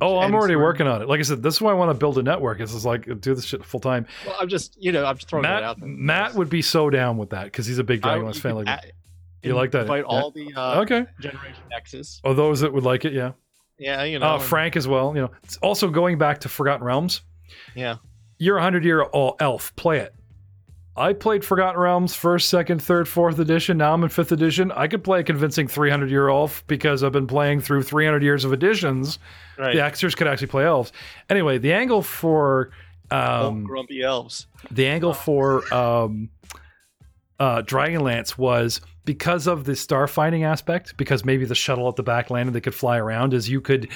Oh, 0.00 0.18
I'm 0.18 0.34
already 0.34 0.54
start- 0.54 0.62
working 0.64 0.86
on 0.86 1.02
it. 1.02 1.08
Like 1.08 1.20
I 1.20 1.22
said, 1.22 1.42
this 1.42 1.56
is 1.56 1.60
why 1.60 1.70
I 1.70 1.74
want 1.74 1.90
to 1.90 1.94
build 1.94 2.16
a 2.16 2.22
network. 2.22 2.58
This 2.58 2.72
is 2.72 2.86
like 2.86 3.04
do 3.20 3.34
this 3.34 3.44
shit 3.44 3.62
full 3.64 3.80
time. 3.80 4.06
Well, 4.26 4.36
I'm 4.40 4.48
just, 4.48 4.74
you 4.82 4.90
know, 4.92 5.04
I'm 5.04 5.16
just 5.16 5.28
throwing 5.28 5.42
that 5.42 5.62
out 5.62 5.78
there. 5.80 5.88
Matt 5.88 6.34
would 6.34 6.48
be 6.48 6.62
so 6.62 6.88
down 6.88 7.18
with 7.18 7.30
that 7.30 7.44
because 7.44 7.66
he's 7.66 7.76
a 7.78 7.84
big 7.84 8.00
Dragonlance 8.00 8.36
you 8.36 8.40
fan. 8.40 8.56
could 8.56 8.66
Like, 8.66 8.84
a- 8.84 8.92
You 9.42 9.54
like 9.54 9.70
that? 9.72 9.82
Invite 9.82 10.04
Yeah. 10.08 10.16
all 10.16 10.30
the 10.30 10.52
uh, 10.54 10.80
okay. 10.82 11.06
Generation 11.20 11.62
X's. 11.72 12.20
Oh, 12.24 12.34
those 12.34 12.60
that 12.60 12.72
would 12.72 12.84
like 12.84 13.04
it, 13.04 13.12
yeah. 13.12 13.32
Yeah, 13.78 14.04
you 14.04 14.18
know. 14.18 14.26
Uh, 14.34 14.38
Frank 14.38 14.76
as 14.76 14.86
well. 14.86 15.14
You 15.16 15.22
know, 15.22 15.30
it's 15.42 15.56
also 15.58 15.88
going 15.90 16.16
back 16.18 16.40
to 16.40 16.48
Forgotten 16.48 16.84
Realms. 16.86 17.22
Yeah. 17.74 17.96
You're 18.38 18.58
a 18.58 18.62
hundred 18.62 18.84
year 18.84 19.06
old 19.12 19.36
elf. 19.40 19.74
Play 19.76 19.98
it. 19.98 20.14
I 20.94 21.14
played 21.14 21.42
Forgotten 21.44 21.80
Realms 21.80 22.14
first, 22.14 22.48
second, 22.50 22.82
third, 22.82 23.08
fourth 23.08 23.38
edition. 23.38 23.78
Now 23.78 23.94
I'm 23.94 24.02
in 24.04 24.10
fifth 24.10 24.30
edition. 24.30 24.70
I 24.72 24.88
could 24.88 25.02
play 25.02 25.20
a 25.20 25.24
convincing 25.24 25.66
300 25.66 26.10
year 26.10 26.28
elf 26.28 26.62
because 26.66 27.02
I've 27.02 27.12
been 27.12 27.26
playing 27.26 27.62
through 27.62 27.82
300 27.84 28.22
years 28.22 28.44
of 28.44 28.52
editions. 28.52 29.18
Right. 29.58 29.74
The 29.74 29.80
Xers 29.80 30.14
could 30.14 30.26
actually 30.26 30.48
play 30.48 30.66
elves. 30.66 30.92
Anyway, 31.30 31.56
the 31.58 31.72
angle 31.72 32.02
for 32.02 32.70
um, 33.10 33.64
grumpy 33.64 34.02
elves. 34.02 34.46
the 34.70 34.86
angle 34.86 35.14
for 35.14 35.62
um, 35.72 36.28
uh, 37.38 37.62
Dragonlance 37.62 38.36
was 38.36 38.80
because 39.04 39.46
of 39.46 39.64
the 39.64 39.72
starfinding 39.72 40.44
aspect, 40.44 40.96
because 40.96 41.24
maybe 41.24 41.44
the 41.44 41.54
shuttle 41.54 41.88
at 41.88 41.96
the 41.96 42.02
back 42.02 42.30
landed, 42.30 42.52
they 42.52 42.60
could 42.60 42.74
fly 42.74 42.98
around. 42.98 43.34
Is 43.34 43.48
you 43.48 43.60
could 43.60 43.88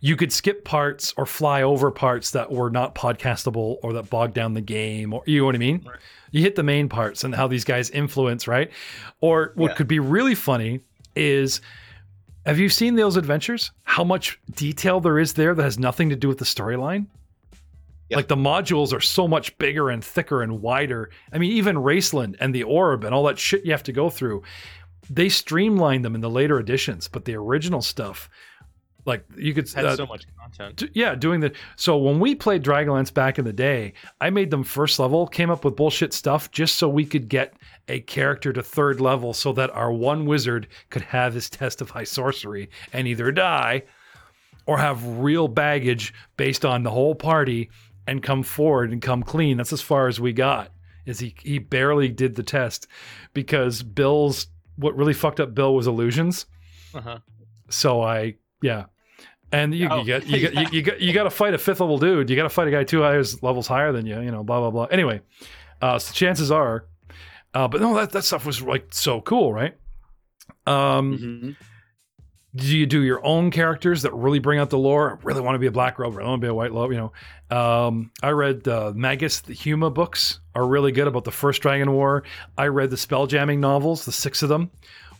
you 0.00 0.16
could 0.16 0.32
skip 0.32 0.64
parts 0.64 1.12
or 1.16 1.26
fly 1.26 1.62
over 1.62 1.90
parts 1.90 2.30
that 2.30 2.50
were 2.52 2.70
not 2.70 2.94
podcastable 2.94 3.78
or 3.82 3.92
that 3.94 4.08
bogged 4.10 4.34
down 4.34 4.54
the 4.54 4.60
game, 4.60 5.12
or 5.12 5.22
you 5.26 5.40
know 5.40 5.46
what 5.46 5.54
I 5.54 5.58
mean. 5.58 5.82
Right. 5.86 5.98
You 6.30 6.42
hit 6.42 6.54
the 6.56 6.62
main 6.62 6.88
parts 6.88 7.24
and 7.24 7.34
how 7.34 7.46
these 7.48 7.64
guys 7.64 7.90
influence, 7.90 8.46
right? 8.48 8.70
Or 9.20 9.52
what 9.54 9.70
Yeah. 9.72 9.74
could 9.76 9.88
be 9.88 9.98
really 9.98 10.34
funny 10.34 10.80
is. 11.16 11.60
Have 12.44 12.58
you 12.58 12.68
seen 12.68 12.96
those 12.96 13.16
adventures? 13.16 13.70
How 13.84 14.02
much 14.02 14.36
detail 14.56 14.98
there 14.98 15.20
is 15.20 15.34
there 15.34 15.54
that 15.54 15.62
has 15.62 15.78
nothing 15.78 16.10
to 16.10 16.16
do 16.16 16.26
with 16.26 16.38
the 16.38 16.44
storyline? 16.44 17.06
Yeah. 18.12 18.16
Like 18.18 18.28
the 18.28 18.36
modules 18.36 18.92
are 18.92 19.00
so 19.00 19.26
much 19.26 19.56
bigger 19.58 19.88
and 19.90 20.04
thicker 20.04 20.42
and 20.42 20.60
wider. 20.60 21.10
I 21.32 21.38
mean, 21.38 21.52
even 21.52 21.76
Raistlin 21.76 22.36
and 22.40 22.54
the 22.54 22.62
Orb 22.62 23.04
and 23.04 23.14
all 23.14 23.24
that 23.24 23.38
shit 23.38 23.64
you 23.64 23.72
have 23.72 23.82
to 23.84 23.92
go 23.92 24.10
through, 24.10 24.42
they 25.10 25.28
streamlined 25.28 26.04
them 26.04 26.14
in 26.14 26.20
the 26.20 26.30
later 26.30 26.58
editions. 26.58 27.08
But 27.08 27.24
the 27.24 27.34
original 27.36 27.80
stuff, 27.80 28.28
like 29.06 29.24
you 29.36 29.54
could, 29.54 29.68
Had 29.72 29.86
uh, 29.86 29.96
so 29.96 30.06
much 30.06 30.26
content. 30.38 30.76
d- 30.76 30.90
yeah, 30.94 31.14
doing 31.14 31.40
the. 31.40 31.52
So 31.76 31.96
when 31.96 32.20
we 32.20 32.34
played 32.34 32.62
Dragonlance 32.62 33.12
back 33.12 33.38
in 33.38 33.44
the 33.46 33.52
day, 33.52 33.94
I 34.20 34.28
made 34.30 34.50
them 34.50 34.62
first 34.62 34.98
level, 34.98 35.26
came 35.26 35.50
up 35.50 35.64
with 35.64 35.74
bullshit 35.74 36.12
stuff 36.12 36.50
just 36.50 36.76
so 36.76 36.88
we 36.88 37.06
could 37.06 37.28
get 37.28 37.54
a 37.88 38.00
character 38.00 38.52
to 38.52 38.62
third 38.62 39.00
level, 39.00 39.32
so 39.32 39.52
that 39.54 39.70
our 39.70 39.90
one 39.90 40.26
wizard 40.26 40.68
could 40.90 41.02
have 41.02 41.32
his 41.34 41.48
test 41.58 41.80
of 41.80 41.88
high 41.90 42.04
sorcery 42.04 42.68
and 42.92 43.08
either 43.08 43.32
die 43.32 43.82
or 44.66 44.78
have 44.78 45.04
real 45.18 45.48
baggage 45.48 46.14
based 46.36 46.64
on 46.64 46.82
the 46.84 46.90
whole 46.90 47.14
party 47.16 47.68
and 48.06 48.22
come 48.22 48.42
forward 48.42 48.92
and 48.92 49.00
come 49.02 49.22
clean. 49.22 49.56
That's 49.56 49.72
as 49.72 49.82
far 49.82 50.08
as 50.08 50.20
we 50.20 50.32
got. 50.32 50.72
Is 51.06 51.18
he 51.18 51.34
he 51.42 51.58
barely 51.58 52.08
did 52.08 52.36
the 52.36 52.42
test 52.42 52.86
because 53.34 53.82
Bill's 53.82 54.46
what 54.76 54.96
really 54.96 55.12
fucked 55.14 55.40
up 55.40 55.54
Bill 55.54 55.74
was 55.74 55.86
illusions. 55.86 56.46
Uh-huh. 56.94 57.18
So 57.68 58.02
I 58.02 58.36
yeah. 58.62 58.84
And 59.50 59.74
you, 59.74 59.88
Oh, 59.90 60.00
you 60.00 60.06
got 60.06 60.26
you 60.26 60.48
got 60.48 60.54
you, 60.54 60.78
you 60.78 60.82
got 60.82 61.00
you 61.00 61.12
got 61.12 61.24
to 61.24 61.30
fight 61.30 61.52
a 61.54 61.58
fifth 61.58 61.80
level 61.80 61.98
dude. 61.98 62.30
You 62.30 62.36
got 62.36 62.44
to 62.44 62.48
fight 62.48 62.68
a 62.68 62.70
guy 62.70 62.84
two 62.84 63.00
levels 63.02 63.66
higher 63.66 63.92
than 63.92 64.06
you. 64.06 64.20
You 64.20 64.30
know, 64.30 64.42
blah 64.44 64.60
blah 64.60 64.70
blah. 64.70 64.84
Anyway, 64.84 65.20
uh, 65.82 65.98
so 65.98 66.14
chances 66.14 66.50
are, 66.50 66.86
uh, 67.52 67.68
but 67.68 67.80
no, 67.82 67.94
that 67.96 68.12
that 68.12 68.22
stuff 68.24 68.46
was 68.46 68.62
like 68.62 68.86
so 68.94 69.20
cool, 69.20 69.52
right? 69.52 69.76
Um, 70.66 71.18
Mhm. 71.18 71.56
Do 72.54 72.76
you 72.76 72.84
do 72.84 73.02
your 73.02 73.24
own 73.24 73.50
characters 73.50 74.02
that 74.02 74.12
really 74.12 74.38
bring 74.38 74.58
out 74.58 74.68
the 74.70 74.78
lore? 74.78 75.12
I 75.12 75.24
really 75.24 75.40
want 75.40 75.54
to 75.54 75.58
be 75.58 75.66
a 75.66 75.72
black 75.72 75.98
robe. 75.98 76.18
I 76.18 76.24
want 76.24 76.40
to 76.40 76.44
be 76.44 76.50
a 76.50 76.54
white 76.54 76.72
robe. 76.72 76.92
You 76.92 77.12
know, 77.50 77.56
um, 77.56 78.10
I 78.22 78.30
read 78.30 78.68
uh, 78.68 78.92
Magus 78.94 79.40
the 79.40 79.54
Huma 79.54 79.92
books 79.92 80.40
are 80.54 80.66
really 80.66 80.92
good 80.92 81.08
about 81.08 81.24
the 81.24 81.30
first 81.30 81.62
Dragon 81.62 81.92
War. 81.92 82.24
I 82.58 82.66
read 82.66 82.90
the 82.90 82.96
spelljamming 82.96 83.58
novels, 83.58 84.04
the 84.04 84.12
six 84.12 84.42
of 84.42 84.50
them, 84.50 84.70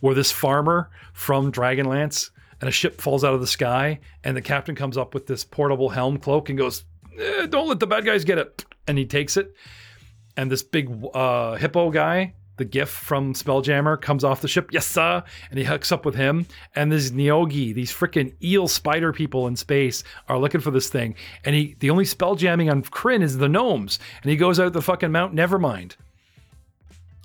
where 0.00 0.14
this 0.14 0.30
farmer 0.30 0.90
from 1.14 1.50
Dragonlance 1.50 2.30
and 2.60 2.68
a 2.68 2.72
ship 2.72 3.00
falls 3.00 3.24
out 3.24 3.34
of 3.34 3.40
the 3.40 3.46
sky, 3.46 3.98
and 4.24 4.36
the 4.36 4.42
captain 4.42 4.74
comes 4.74 4.98
up 4.98 5.14
with 5.14 5.26
this 5.26 5.42
portable 5.42 5.88
helm 5.88 6.18
cloak 6.18 6.50
and 6.50 6.58
goes, 6.58 6.84
eh, 7.18 7.46
"Don't 7.46 7.66
let 7.66 7.80
the 7.80 7.86
bad 7.86 8.04
guys 8.04 8.24
get 8.24 8.36
it," 8.38 8.64
and 8.86 8.98
he 8.98 9.06
takes 9.06 9.38
it. 9.38 9.54
And 10.36 10.50
this 10.50 10.62
big 10.62 10.90
uh, 11.14 11.56
hippo 11.56 11.90
guy, 11.90 12.34
the 12.62 12.68
giff 12.68 12.90
from 12.90 13.34
Spelljammer 13.34 14.00
comes 14.00 14.22
off 14.22 14.40
the 14.40 14.46
ship, 14.46 14.70
yes 14.70 14.86
sir, 14.86 15.24
and 15.50 15.58
he 15.58 15.64
hooks 15.64 15.90
up 15.90 16.04
with 16.04 16.14
him. 16.14 16.46
And 16.76 16.92
these 16.92 17.10
Neogi, 17.10 17.74
these 17.74 17.92
freaking 17.92 18.34
eel 18.40 18.68
spider 18.68 19.12
people 19.12 19.48
in 19.48 19.56
space, 19.56 20.04
are 20.28 20.38
looking 20.38 20.60
for 20.60 20.70
this 20.70 20.88
thing. 20.88 21.16
And 21.44 21.56
he, 21.56 21.74
the 21.80 21.90
only 21.90 22.04
spell 22.04 22.36
jamming 22.36 22.70
on 22.70 22.84
Krynn 22.84 23.20
is 23.20 23.38
the 23.38 23.48
gnomes, 23.48 23.98
and 24.22 24.30
he 24.30 24.36
goes 24.36 24.60
out 24.60 24.74
the 24.74 24.80
fucking 24.80 25.10
Mount 25.10 25.34
Nevermind 25.34 25.96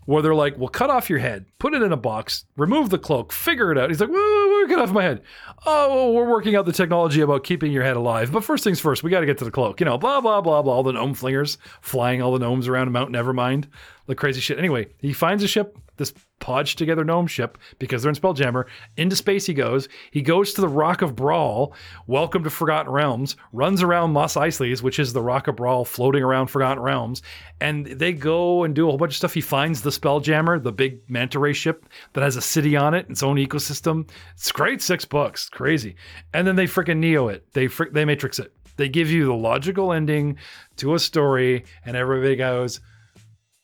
where 0.06 0.22
they're 0.22 0.34
like, 0.34 0.58
"Well, 0.58 0.70
cut 0.70 0.90
off 0.90 1.10
your 1.10 1.20
head, 1.20 1.46
put 1.60 1.74
it 1.74 1.82
in 1.82 1.92
a 1.92 1.98
box, 1.98 2.46
remove 2.56 2.90
the 2.90 2.98
cloak, 2.98 3.32
figure 3.32 3.72
it 3.72 3.78
out." 3.78 3.90
He's 3.90 4.00
like, 4.00 4.10
"Whoa, 4.10 4.47
get 4.68 4.80
off 4.80 4.92
my 4.92 5.04
head." 5.04 5.22
Oh, 5.66 6.12
we're 6.12 6.30
working 6.30 6.56
out 6.56 6.66
the 6.66 6.72
technology 6.72 7.22
about 7.22 7.44
keeping 7.44 7.72
your 7.72 7.84
head 7.84 7.98
alive, 7.98 8.32
but 8.32 8.44
first 8.44 8.64
things 8.64 8.80
first, 8.80 9.04
we 9.04 9.10
got 9.10 9.22
to 9.22 9.26
get 9.26 9.38
to 9.40 9.46
the 9.46 9.52
cloak. 9.52 9.80
You 9.80 9.86
know, 9.86 9.98
blah 9.98 10.22
blah 10.22 10.42
blah 10.42 10.62
blah. 10.62 10.74
All 10.74 10.84
the 10.84 10.94
gnome 10.94 11.16
flingers 11.16 11.58
flying 11.82 12.22
all 12.22 12.32
the 12.32 12.40
gnomes 12.40 12.68
around 12.68 12.92
Mount 12.92 13.12
Nevermind, 13.12 13.66
the 14.06 14.16
crazy 14.16 14.42
shit. 14.42 14.60
Anyway, 14.60 14.88
he 15.00 15.14
finds 15.14 15.44
a 15.44 15.48
ship, 15.48 15.78
this 15.98 16.14
podged 16.40 16.78
together 16.78 17.04
gnome 17.04 17.28
ship, 17.28 17.58
because 17.80 18.02
they're 18.02 18.12
in 18.12 18.16
Spelljammer. 18.16 18.66
Into 18.96 19.16
space 19.16 19.46
he 19.46 19.54
goes. 19.54 19.90
He 20.12 20.22
goes 20.22 20.54
to 20.54 20.62
the 20.62 20.68
Rock 20.68 21.02
of 21.02 21.16
Bral. 21.16 21.74
Welcome 22.06 22.44
to 22.44 22.50
Forgotten 22.50 22.92
Realms. 22.92 23.36
Runs 23.52 23.82
around 23.82 24.14
Mos 24.14 24.36
Eisley's, 24.36 24.84
which 24.84 25.00
is 25.00 25.14
the 25.14 25.22
Rock 25.22 25.48
of 25.48 25.56
Bral 25.56 25.86
floating 25.86 26.24
around 26.24 26.48
Forgotten 26.48 26.82
Realms. 26.82 27.22
And 27.60 27.86
they 27.88 28.14
go 28.14 28.64
and 28.64 28.76
do 28.76 28.86
a 28.86 28.90
whole 28.90 28.98
bunch 28.98 29.14
of 29.14 29.18
stuff. 29.18 29.34
He 29.34 29.42
finds 29.42 29.82
the 29.82 29.90
Spelljammer, 29.90 30.62
the 30.62 30.72
big 30.72 31.10
manta 31.10 31.40
ray 31.40 31.54
ship 31.54 31.88
that 32.14 32.22
has 32.22 32.36
a 32.36 32.42
city 32.42 32.76
on 32.76 32.94
it, 32.94 33.10
its 33.10 33.24
own 33.24 33.38
ecosystem. 33.38 34.10
It's 34.34 34.52
great. 34.52 34.82
Six 34.82 35.06
books. 35.06 35.50
Crazy. 35.50 35.96
And 36.34 36.48
then 36.48 36.56
they 36.56 36.66
freaking 36.66 36.98
Neo 36.98 37.28
it. 37.30 37.52
They 37.54 37.68
fr- 37.68 37.90
they 37.92 38.06
Matrix 38.06 38.40
it. 38.40 38.54
They 38.78 38.90
give 38.90 39.10
you 39.10 39.26
the 39.26 39.34
logical 39.34 39.92
ending 39.92 40.38
to 40.76 40.94
a 40.94 41.00
story, 41.00 41.66
and 41.84 41.98
everybody 41.98 42.36
goes, 42.36 42.80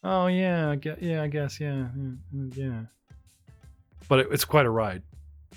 "Oh 0.04 0.28
yeah, 0.28 0.70
I 0.70 0.76
guess, 0.76 0.98
yeah, 1.02 1.22
I 1.24 1.28
guess, 1.28 1.60
yeah, 1.60 1.88
yeah." 2.34 2.46
yeah." 2.56 2.82
But 4.10 4.20
it, 4.20 4.28
it's 4.32 4.46
quite 4.46 4.66
a 4.66 4.70
ride. 4.70 5.02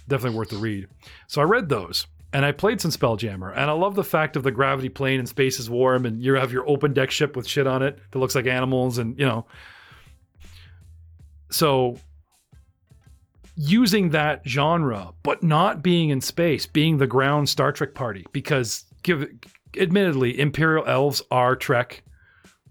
Definitely 0.08 0.38
worth 0.38 0.50
the 0.50 0.56
read. 0.58 0.86
So 1.26 1.40
I 1.40 1.44
read 1.44 1.68
those, 1.68 2.06
and 2.32 2.44
I 2.44 2.52
played 2.52 2.80
some 2.80 2.90
Spelljammer, 2.92 3.50
and 3.50 3.68
I 3.68 3.72
love 3.72 3.94
the 3.96 4.04
fact 4.04 4.36
of 4.36 4.42
the 4.44 4.52
gravity 4.52 4.88
plane 4.88 5.18
and 5.18 5.28
space 5.28 5.58
is 5.58 5.68
warm, 5.68 6.06
and 6.06 6.22
you 6.22 6.34
have 6.34 6.52
your 6.52 6.68
open 6.68 6.92
deck 6.92 7.10
ship 7.10 7.34
with 7.36 7.46
shit 7.48 7.66
on 7.66 7.82
it 7.82 7.98
that 8.10 8.18
looks 8.18 8.34
like 8.34 8.46
animals, 8.46 8.98
and 8.98 9.18
you 9.18 9.26
know. 9.26 9.46
So 11.50 11.98
using 13.56 14.10
that 14.10 14.42
genre, 14.46 15.12
but 15.22 15.42
not 15.42 15.82
being 15.82 16.10
in 16.10 16.20
space, 16.20 16.66
being 16.66 16.98
the 16.98 17.06
ground 17.06 17.48
Star 17.48 17.72
Trek 17.72 17.94
party, 17.94 18.26
because 18.32 18.84
give 19.02 19.26
admittedly, 19.78 20.38
Imperial 20.38 20.84
elves 20.86 21.22
are 21.30 21.56
Trek. 21.56 22.02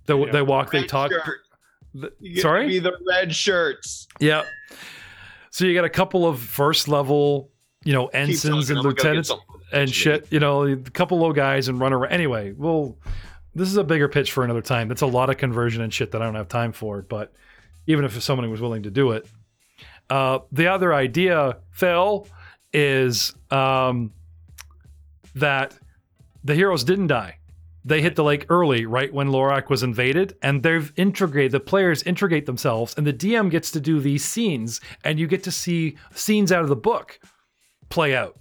They, 0.06 0.14
Yeah. 0.18 0.32
they 0.32 0.42
walk, 0.42 0.72
they 0.72 0.84
talk. 0.84 1.12
shirt. 1.12 1.40
Th- 2.00 2.14
You 2.20 2.30
get 2.30 2.36
to 2.36 2.42
sorry, 2.42 2.68
be 2.68 2.80
the 2.80 2.94
red 3.08 3.34
shirts. 3.34 4.08
yeah. 4.20 4.44
So 5.52 5.66
you 5.66 5.74
got 5.74 5.86
a 5.86 5.90
couple 5.90 6.28
of 6.28 6.40
first 6.42 6.88
level, 6.90 7.50
you 7.86 7.94
know, 7.94 8.08
ensigns 8.08 8.70
and 8.70 8.78
I'm 8.80 8.84
gonna 8.84 8.94
go 8.94 9.04
get 9.04 9.04
lieutenants 9.06 9.32
and 9.72 9.90
shit. 9.90 10.28
You 10.30 10.40
know, 10.42 10.64
a 10.66 10.76
couple 10.76 11.18
low 11.20 11.32
guys 11.32 11.70
and 11.70 11.80
run 11.80 11.94
around. 11.94 12.12
Anyway, 12.12 12.52
well, 12.52 12.98
this 13.54 13.70
is 13.70 13.78
a 13.78 13.84
bigger 13.86 14.10
pitch 14.10 14.34
for 14.34 14.44
another 14.44 14.62
time. 14.62 14.90
That's 14.90 15.02
a 15.02 15.08
lot 15.08 15.30
of 15.30 15.38
conversion 15.38 15.82
and 15.82 15.94
shit 15.94 16.12
that 16.12 16.22
I 16.22 16.26
don't 16.26 16.36
have 16.36 16.50
time 16.50 16.74
for. 16.74 17.02
But 17.04 17.32
even 17.88 18.04
if 18.04 18.22
somebody 18.22 18.50
was 18.50 18.60
willing 18.60 18.84
to 18.84 18.92
do 18.92 19.12
it, 19.12 19.28
uh, 20.10 20.40
the 20.52 20.68
other 20.68 20.94
idea, 20.94 21.58
Phil, 21.72 22.28
is 22.74 23.34
um, 23.50 24.12
that 25.36 25.78
the 26.44 26.54
heroes 26.54 26.84
didn't 26.84 27.08
die. 27.08 27.38
They 27.88 28.02
hit 28.02 28.16
the 28.16 28.24
lake 28.24 28.48
early, 28.50 28.88
right 28.88 29.14
when 29.14 29.28
Lorac 29.30 29.70
was 29.70 29.84
invaded, 29.84 30.36
and 30.42 30.64
they've 30.64 30.92
integrated 30.96 31.52
the 31.52 31.60
players 31.60 32.02
integrate 32.02 32.48
themselves, 32.48 32.96
and 32.98 33.06
the 33.06 33.14
DM 33.14 33.52
gets 33.52 33.70
to 33.72 33.80
do 33.80 34.00
these 34.00 34.26
scenes, 34.26 34.82
and 35.04 35.20
you 35.20 35.28
get 35.28 35.44
to 35.44 35.52
see 35.52 35.96
scenes 36.16 36.52
out 36.52 36.64
of 36.64 36.70
the 36.70 36.76
book 36.76 37.20
play 37.90 38.16
out. 38.16 38.40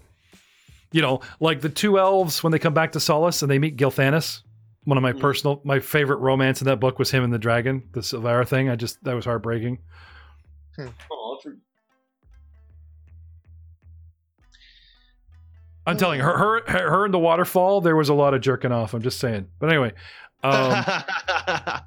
You 0.93 1.03
know, 1.03 1.21
like 1.41 1.61
the 1.61 1.69
two 1.69 1.99
elves 1.99 2.43
when 2.43 2.53
they 2.53 2.59
come 2.59 2.73
back 2.73 2.93
to 2.93 3.01
Solace 3.01 3.43
and 3.43 3.51
they 3.51 3.59
meet 3.59 3.77
Gilthanas. 3.77 4.41
One 4.85 4.97
of 4.97 5.03
my 5.03 5.13
Mhm. 5.13 5.21
personal, 5.21 5.61
my 5.65 5.81
favorite 5.81 6.19
romance 6.21 6.63
in 6.63 6.67
that 6.67 6.81
book 6.81 6.99
was 6.99 7.11
him 7.11 7.25
and 7.25 7.33
the 7.33 7.39
dragon, 7.39 7.83
the 7.93 8.01
Silvara 8.01 8.47
thing. 8.47 8.69
I 8.71 8.77
just 8.77 9.03
that 9.05 9.15
was 9.15 9.25
heartbreaking. 9.25 9.79
Oh, 10.79 11.39
I'm 15.87 15.97
telling 15.97 16.19
you, 16.19 16.25
her, 16.25 16.37
her, 16.37 16.63
her, 16.67 16.91
her 16.91 17.07
in 17.07 17.13
the 17.13 17.19
waterfall, 17.19 17.81
there 17.81 17.97
was 17.97 18.09
a 18.09 18.15
lot 18.15 18.35
of 18.35 18.41
jerking 18.41 18.73
off. 18.73 18.95
I'm 18.95 19.03
just 19.03 19.21
saying. 19.21 19.49
But 19.59 19.69
anyway, 19.71 19.93
um, 20.43 20.85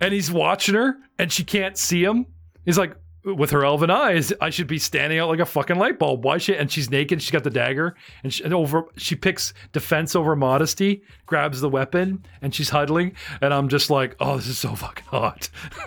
and 0.00 0.14
he's 0.14 0.30
watching 0.30 0.74
her, 0.74 0.96
and 1.18 1.32
she 1.32 1.44
can't 1.44 1.76
see 1.76 2.04
him. 2.04 2.26
He's 2.64 2.78
like, 2.78 2.96
with 3.24 3.50
her 3.50 3.64
elven 3.64 3.90
eyes, 3.90 4.32
I 4.40 4.50
should 4.50 4.66
be 4.66 4.78
standing 4.78 5.18
out 5.18 5.30
like 5.30 5.38
a 5.38 5.46
fucking 5.46 5.76
light 5.76 5.98
bulb. 5.98 6.24
Why 6.24 6.38
she? 6.38 6.54
And 6.54 6.70
she's 6.70 6.90
naked. 6.90 7.22
She's 7.22 7.30
got 7.30 7.42
the 7.42 7.50
dagger, 7.50 7.96
and, 8.22 8.32
she, 8.32 8.44
and 8.44 8.52
over 8.52 8.84
she 8.96 9.16
picks 9.16 9.54
defense 9.72 10.14
over 10.14 10.36
modesty, 10.36 11.02
grabs 11.24 11.60
the 11.60 11.68
weapon, 11.68 12.24
and 12.42 12.54
she's 12.54 12.68
huddling. 12.68 13.14
And 13.40 13.54
I'm 13.54 13.68
just 13.68 13.88
like, 13.88 14.14
oh, 14.20 14.36
this 14.36 14.46
is 14.46 14.58
so 14.58 14.74
fucking 14.74 15.06
hot. 15.06 15.48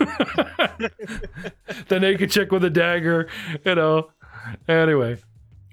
the 1.88 1.98
naked 2.00 2.30
chick 2.30 2.50
with 2.50 2.64
a 2.64 2.70
dagger, 2.70 3.28
you 3.64 3.74
know. 3.76 4.10
Anyway, 4.66 5.18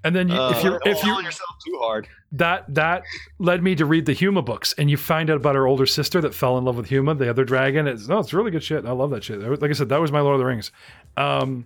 and 0.05 0.15
then 0.15 0.29
you, 0.29 0.35
if 0.35 0.57
Uh, 0.57 0.59
you're 0.63 0.79
if 0.85 1.03
you 1.03 1.13
yourself 1.21 1.49
too 1.65 1.77
hard. 1.81 2.07
that 2.31 2.63
that 2.73 3.03
led 3.39 3.61
me 3.61 3.75
to 3.75 3.85
read 3.85 4.05
the 4.05 4.13
Huma 4.15 4.45
books, 4.45 4.73
and 4.77 4.89
you 4.89 4.95
find 4.95 5.29
out 5.29 5.35
about 5.37 5.55
her 5.55 5.67
older 5.67 5.85
sister 5.85 6.21
that 6.21 6.33
fell 6.33 6.57
in 6.57 6.63
love 6.63 6.77
with 6.77 6.89
Huma, 6.89 7.17
the 7.17 7.29
other 7.29 7.43
dragon. 7.43 7.87
It's 7.87 8.07
no, 8.07 8.19
it's 8.19 8.31
really 8.33 8.51
good 8.51 8.63
shit. 8.63 8.85
I 8.85 8.91
love 8.91 9.09
that 9.09 9.23
shit. 9.23 9.39
Like 9.41 9.69
I 9.69 9.73
said, 9.73 9.89
that 9.89 9.99
was 9.99 10.11
my 10.11 10.21
Lord 10.21 10.35
of 10.35 10.39
the 10.39 10.45
Rings. 10.45 10.71
Um, 11.17 11.65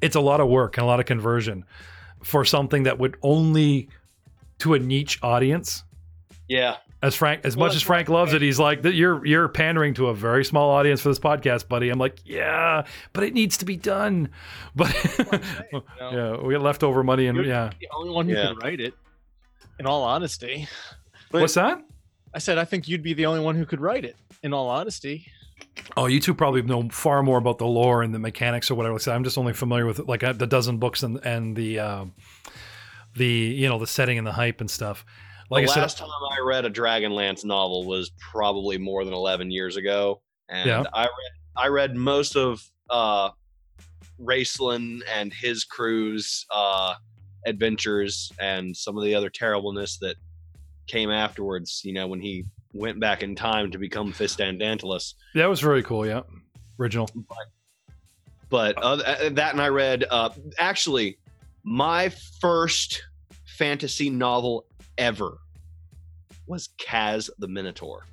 it's 0.00 0.16
a 0.16 0.20
lot 0.20 0.40
of 0.40 0.48
work 0.48 0.76
and 0.76 0.84
a 0.84 0.86
lot 0.86 0.98
of 1.00 1.06
conversion 1.06 1.64
for 2.22 2.44
something 2.44 2.82
that 2.84 2.98
would 2.98 3.16
only 3.22 3.88
to 4.58 4.74
a 4.74 4.78
niche 4.78 5.18
audience. 5.22 5.84
Yeah, 6.48 6.76
As 7.04 7.14
Frank, 7.14 7.42
as 7.44 7.54
Well, 7.56 7.66
much 7.68 7.76
as 7.76 7.82
Frank 7.82 8.08
loves 8.08 8.32
it, 8.32 8.40
he's 8.40 8.58
like, 8.58 8.80
"That 8.82 8.94
you're 8.94 9.24
you're 9.26 9.46
pandering 9.48 9.92
to 9.94 10.06
a 10.08 10.14
very 10.14 10.42
small 10.44 10.70
audience 10.70 11.02
for 11.02 11.10
this 11.10 11.18
podcast, 11.18 11.68
buddy." 11.68 11.90
I'm 11.90 11.98
like, 11.98 12.18
"Yeah, 12.24 12.84
but 13.12 13.24
it 13.24 13.34
needs 13.34 13.58
to 13.58 13.64
be 13.66 13.76
done." 13.76 14.30
But 14.74 14.92
You 15.72 15.82
know, 16.00 16.10
yeah, 16.10 16.36
we 16.42 16.54
got 16.54 16.62
leftover 16.62 17.02
money, 17.04 17.26
and 17.26 17.36
You're 17.36 17.44
yeah, 17.46 17.70
the 17.78 17.88
only 17.94 18.10
one 18.10 18.26
who 18.28 18.34
Yeah. 18.34 18.48
could 18.48 18.62
write 18.62 18.80
it. 18.80 18.94
In 19.78 19.86
all 19.86 20.02
honesty, 20.02 20.66
what's 21.30 21.54
that? 21.54 21.82
I 22.32 22.38
said 22.38 22.56
I 22.58 22.64
think 22.64 22.88
you'd 22.88 23.02
be 23.02 23.12
the 23.12 23.26
only 23.26 23.40
one 23.40 23.54
who 23.54 23.66
could 23.66 23.80
write 23.82 24.04
it. 24.06 24.16
In 24.42 24.54
all 24.54 24.68
honesty, 24.70 25.26
Oh, 25.96 26.06
you 26.06 26.20
two 26.20 26.32
probably 26.34 26.62
know 26.62 26.88
far 26.90 27.22
more 27.22 27.38
about 27.38 27.58
the 27.58 27.66
lore 27.66 28.02
and 28.02 28.14
the 28.14 28.18
mechanics 28.18 28.70
or 28.70 28.76
whatever. 28.76 28.94
Like 28.94 29.02
I 29.02 29.04
said, 29.04 29.14
I'm 29.14 29.24
just 29.24 29.36
only 29.36 29.52
familiar 29.52 29.84
with 29.86 29.98
like 30.00 30.22
uh, 30.24 30.32
the 30.32 30.46
dozen 30.46 30.78
books 30.78 31.02
and 31.02 31.18
and 31.24 31.54
the 31.54 31.80
um, 31.80 32.12
the 33.14 33.26
you 33.26 33.68
know 33.68 33.78
the 33.78 33.86
setting 33.86 34.16
and 34.16 34.26
the 34.26 34.32
hype 34.32 34.60
and 34.60 34.70
stuff. 34.70 35.04
Like 35.54 35.66
the 35.66 35.72
I 35.72 35.74
said, 35.74 35.80
last 35.82 35.98
time 35.98 36.08
I 36.32 36.40
read 36.44 36.64
a 36.64 36.70
Dragonlance 36.70 37.44
novel 37.44 37.86
was 37.86 38.10
probably 38.18 38.78
more 38.78 39.04
than 39.04 39.14
eleven 39.14 39.50
years 39.50 39.76
ago, 39.76 40.20
and 40.48 40.68
Yeah. 40.68 40.84
I 40.92 41.02
read 41.02 41.32
I 41.56 41.68
read 41.68 41.94
most 41.96 42.36
of 42.36 42.62
uh, 42.90 43.30
Raistlin 44.20 45.00
and 45.12 45.32
his 45.32 45.64
crew's 45.64 46.44
uh, 46.50 46.94
adventures 47.46 48.32
and 48.40 48.76
some 48.76 48.98
of 48.98 49.04
the 49.04 49.14
other 49.14 49.30
terribleness 49.30 49.98
that 49.98 50.16
came 50.88 51.10
afterwards. 51.10 51.82
You 51.84 51.92
know, 51.92 52.06
when 52.06 52.20
he 52.20 52.44
went 52.72 52.98
back 52.98 53.22
in 53.22 53.36
time 53.36 53.70
to 53.70 53.78
become 53.78 54.12
Fistandantilus. 54.12 55.14
that 55.34 55.46
was 55.48 55.60
very 55.60 55.82
cool. 55.82 56.04
Yeah, 56.04 56.22
original. 56.80 57.08
But 58.50 58.76
uh, 58.82 58.96
that, 59.30 59.52
and 59.52 59.62
I 59.62 59.68
read 59.68 60.04
uh, 60.10 60.30
actually 60.58 61.18
my 61.62 62.10
first 62.40 63.04
fantasy 63.46 64.10
novel 64.10 64.66
ever 64.98 65.38
was 66.46 66.68
Kaz 66.78 67.30
the 67.38 67.48
Minotaur. 67.48 68.06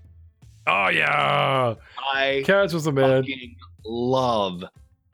Oh 0.67 0.89
yeah, 0.89 1.75
I 2.13 2.43
Kaz 2.45 2.73
was 2.73 2.83
the 2.83 2.91
man. 2.91 3.25
love 3.85 4.63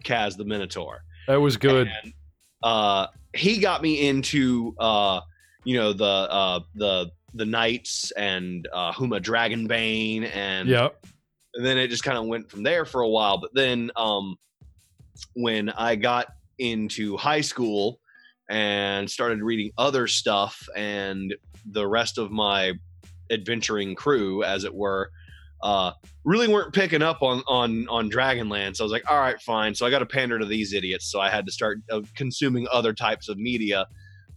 Kaz 0.03 0.37
the 0.37 0.45
Minotaur. 0.45 1.03
That 1.27 1.39
was 1.39 1.57
good. 1.57 1.89
And, 2.03 2.13
uh, 2.63 3.07
he 3.33 3.59
got 3.59 3.81
me 3.81 4.07
into 4.07 4.75
uh, 4.79 5.21
you 5.63 5.77
know 5.77 5.93
the 5.93 6.05
uh, 6.05 6.59
the 6.75 7.11
the 7.33 7.45
knights 7.45 8.11
and 8.11 8.67
uh, 8.73 8.91
Huma 8.91 9.21
Dragonbane 9.21 10.29
and 10.33 10.67
Yeah, 10.67 10.89
and 11.53 11.65
then 11.65 11.77
it 11.77 11.89
just 11.89 12.03
kind 12.03 12.17
of 12.17 12.25
went 12.25 12.49
from 12.49 12.63
there 12.63 12.85
for 12.85 13.01
a 13.01 13.09
while. 13.09 13.37
But 13.37 13.53
then 13.53 13.91
um, 13.95 14.35
when 15.33 15.69
I 15.69 15.95
got 15.95 16.27
into 16.59 17.17
high 17.17 17.41
school 17.41 17.99
and 18.49 19.09
started 19.09 19.41
reading 19.41 19.71
other 19.77 20.07
stuff, 20.07 20.67
and 20.75 21.33
the 21.71 21.87
rest 21.87 22.17
of 22.17 22.31
my 22.31 22.73
adventuring 23.31 23.95
crew, 23.95 24.43
as 24.43 24.63
it 24.63 24.73
were, 24.73 25.11
uh, 25.63 25.91
really 26.23 26.47
weren't 26.47 26.73
picking 26.73 27.01
up 27.01 27.21
on 27.23 27.41
on 27.47 27.87
on 27.89 28.09
Dragonlance. 28.09 28.79
I 28.79 28.83
was 28.83 28.91
like, 28.91 29.09
all 29.09 29.19
right, 29.19 29.39
fine. 29.41 29.73
So 29.75 29.85
I 29.85 29.89
got 29.89 29.99
to 29.99 30.05
pander 30.05 30.37
to 30.39 30.45
these 30.45 30.73
idiots. 30.73 31.11
So 31.11 31.19
I 31.19 31.29
had 31.29 31.45
to 31.47 31.51
start 31.51 31.79
uh, 31.91 32.01
consuming 32.15 32.67
other 32.71 32.93
types 32.93 33.27
of 33.29 33.37
media 33.37 33.87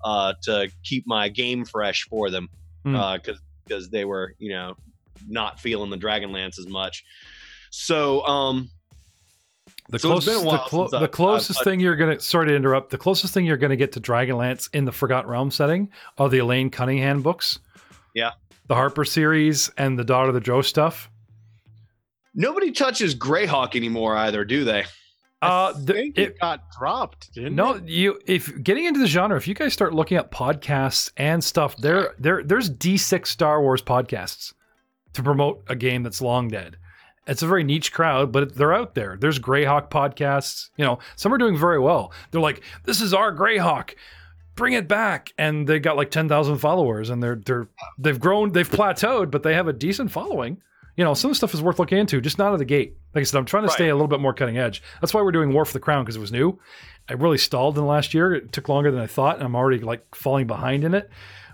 uh, 0.05 0.33
to 0.45 0.71
keep 0.83 1.07
my 1.07 1.29
game 1.29 1.65
fresh 1.65 2.05
for 2.09 2.31
them, 2.31 2.49
Hmm. 2.85 2.95
because 3.17 3.39
because 3.65 3.91
they 3.91 4.05
were 4.05 4.35
you 4.39 4.51
know 4.51 4.77
not 5.29 5.61
feeling 5.61 5.91
the 5.91 5.99
Dragonlance 5.99 6.59
as 6.59 6.67
much. 6.67 7.05
So 7.71 8.23
um, 8.27 8.71
The, 9.91 9.99
So 9.99 10.09
closest, 10.09 10.45
the, 10.45 10.59
clo- 10.59 10.85
since 10.87 10.95
I- 10.95 11.01
the 11.01 11.09
closest 11.09 11.59
I- 11.59 11.61
I- 11.61 11.65
thing 11.65 11.81
you're 11.81 11.97
gonna 11.97 12.19
sorry 12.21 12.49
to 12.49 12.55
interrupt. 12.57 12.91
The 12.91 12.99
closest 12.99 13.35
thing 13.35 13.45
you're 13.45 13.57
gonna 13.59 13.77
get 13.77 13.93
to 13.93 14.01
Dragonlance 14.01 14.69
in 14.73 14.87
the 14.87 14.93
Forgotten 14.93 15.31
Realm 15.31 15.51
setting 15.51 15.91
are 16.17 16.29
the 16.31 16.39
Elaine 16.39 16.71
Cunningham 16.71 17.21
books. 17.23 17.59
Yeah. 18.15 18.31
The 18.71 18.77
Harper 18.77 19.05
series 19.05 19.69
and 19.77 19.99
the 19.99 20.05
Daughter 20.05 20.29
of 20.29 20.35
the 20.35 20.41
Drow 20.41 20.63
stuff. 20.63 21.11
Nobody 22.37 22.71
touches 22.71 23.17
Greyhawk 23.17 23.75
anymore 23.75 24.15
either, 24.17 24.45
do 24.45 24.63
they? 24.63 24.85
Uh, 25.43 25.73
I 25.75 25.81
the- 25.81 25.93
think 25.93 26.17
it- 26.17 26.23
it 26.23 26.39
got 26.39 26.71
dropped, 26.79 27.35
didn't 27.35 27.57
No, 27.57 27.75
it? 27.75 27.89
you 27.89 28.21
if 28.27 28.63
getting 28.63 28.85
into 28.85 29.01
the 29.01 29.09
genre, 29.09 29.37
if 29.37 29.49
you 29.49 29.55
guys 29.55 29.73
start 29.73 29.93
looking 29.93 30.17
at 30.19 30.31
podcasts 30.31 31.11
and 31.17 31.43
stuff, 31.43 31.77
there 31.79 32.15
there 32.21 32.45
there's 32.45 32.71
D6 32.71 33.27
Star 33.27 33.61
Wars 33.61 33.83
podcasts 33.83 34.53
to 35.15 35.23
promote 35.25 35.65
a 35.67 35.75
game 35.75 36.05
that's 36.05 36.23
long 36.23 36.47
dead. 36.47 36.77
It's 37.27 37.43
a 37.43 37.49
very 37.49 37.65
niche 37.65 37.93
crowd, 37.93 38.31
but 38.31 38.55
they're 38.55 38.73
out 38.73 38.95
there. 38.95 39.17
There's 39.21 39.41
Greyhawk 39.41 39.91
podcasts. 39.91 40.71
You 40.77 40.85
know, 40.85 41.01
some 41.17 41.35
are 41.35 41.39
doing 41.39 41.59
very 41.59 41.81
well. 41.81 42.13
They're 42.31 42.41
like, 42.41 42.63
"This 42.85 43.01
is 43.01 43.13
our 43.13 43.35
Greyhawk, 43.35 43.95
bring 44.61 44.75
it 44.75 44.87
back," 44.87 45.33
and 45.39 45.67
they 45.67 45.81
got 45.81 45.97
like 45.97 46.11
ten 46.13 46.29
thousand 46.29 46.59
followers, 46.59 47.11
and 47.11 47.21
they're 47.23 47.41
they're 47.45 47.69
they've 47.99 48.21
grown, 48.21 48.53
they've 48.53 48.71
plateaued, 48.71 49.33
but 49.33 49.43
they 49.43 49.55
have 49.55 49.67
a 49.67 49.73
decent 49.73 50.13
following. 50.13 50.63
You 50.97 51.05
know, 51.05 51.15
some 51.15 51.33
stuff 51.35 51.55
is 51.55 51.63
worth 51.63 51.79
looking 51.79 51.99
into, 51.99 52.21
just 52.21 52.39
not 52.39 52.49
out 52.49 52.53
of 52.53 52.59
the 52.59 52.65
gate. 52.65 52.95
Like 53.15 53.23
I 53.23 53.25
said, 53.25 53.39
I'm 53.39 53.45
trying 53.47 53.63
to 53.63 53.69
Right. 53.69 53.75
stay 53.75 53.89
a 53.89 53.95
little 53.95 54.09
bit 54.09 54.21
more 54.21 54.35
cutting 54.35 54.59
edge. 54.59 54.83
That's 55.01 55.15
why 55.15 55.23
we're 55.23 55.33
doing 55.33 55.53
War 55.53 55.65
for 55.65 55.73
the 55.73 55.81
Crown 55.81 56.05
because 56.05 56.17
it 56.17 56.21
was 56.21 56.31
new. 56.33 56.59
I 57.09 57.15
really 57.15 57.39
stalled 57.39 57.77
in 57.79 57.83
the 57.85 57.89
last 57.89 58.13
year. 58.13 58.35
It 58.35 58.53
took 58.53 58.69
longer 58.69 58.91
than 58.91 59.01
I 59.01 59.07
thought, 59.07 59.37
and 59.37 59.45
I'm 59.45 59.57
already 59.57 59.81
like 59.81 60.15
falling 60.15 60.47
behind 60.47 60.85
in 60.85 60.95
it. 60.95 61.09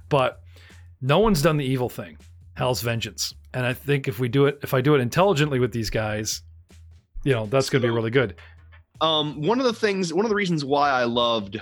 But 0.09 0.40
no 1.01 1.21
one's 1.21 1.42
done 1.42 1.57
the 1.59 1.64
evil 1.64 1.88
thing, 1.88 2.19
Hell's 2.55 2.83
Vengeance. 2.83 3.35
And 3.55 3.64
I 3.64 3.73
think 3.73 4.09
if 4.09 4.19
we 4.19 4.29
do 4.29 4.47
it, 4.47 4.59
if 4.62 4.75
I 4.75 4.81
do 4.81 4.95
it 4.97 5.01
intelligently 5.01 5.61
with 5.61 5.71
these 5.73 5.90
guys, 5.90 6.42
you 7.23 7.33
know, 7.33 7.47
that's 7.47 7.71
going 7.71 7.83
to 7.83 7.87
be 7.87 7.92
really 7.95 8.11
good. 8.11 8.35
Um, 9.01 9.42
one 9.42 9.59
of 9.61 9.66
the 9.66 9.73
things, 9.73 10.12
one 10.12 10.25
of 10.25 10.29
the 10.31 10.35
reasons 10.35 10.64
why 10.64 10.90
I 10.90 11.05
loved 11.05 11.61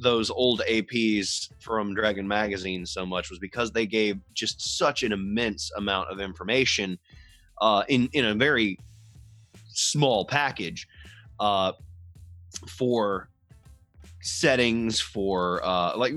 those 0.00 0.30
old 0.30 0.62
APs 0.68 1.50
from 1.58 1.94
Dragon 1.94 2.26
Magazine 2.26 2.86
so 2.86 3.04
much 3.04 3.30
was 3.30 3.38
because 3.38 3.70
they 3.70 3.86
gave 3.86 4.18
just 4.34 4.78
such 4.78 5.02
an 5.02 5.12
immense 5.12 5.70
amount 5.76 6.10
of 6.10 6.20
information 6.20 6.98
uh, 7.60 7.84
in 7.88 8.08
in 8.12 8.24
a 8.26 8.34
very 8.34 8.78
small 9.68 10.24
package 10.24 10.88
uh, 11.38 11.72
for 12.68 13.28
settings 14.22 15.00
for 15.00 15.64
uh, 15.64 15.96
like 15.96 16.14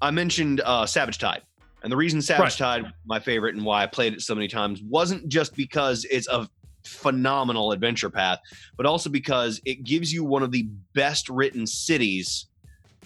I 0.00 0.10
mentioned 0.10 0.60
uh, 0.64 0.86
Savage 0.86 1.18
Tide. 1.18 1.42
And 1.82 1.92
the 1.92 1.96
reason 1.96 2.20
Savage 2.20 2.56
Tide 2.56 2.92
my 3.06 3.20
favorite 3.20 3.54
and 3.54 3.64
why 3.64 3.82
I 3.82 3.86
played 3.86 4.14
it 4.14 4.20
so 4.20 4.34
many 4.34 4.48
times 4.48 4.82
wasn't 4.82 5.28
just 5.28 5.54
because 5.54 6.04
it's 6.10 6.28
a 6.28 6.48
phenomenal 6.88 7.72
adventure 7.72 8.10
path, 8.10 8.38
but 8.76 8.86
also 8.86 9.10
because 9.10 9.60
it 9.64 9.84
gives 9.84 10.12
you 10.12 10.24
one 10.24 10.42
of 10.42 10.50
the 10.50 10.68
best 10.94 11.28
written 11.28 11.66
cities 11.66 12.46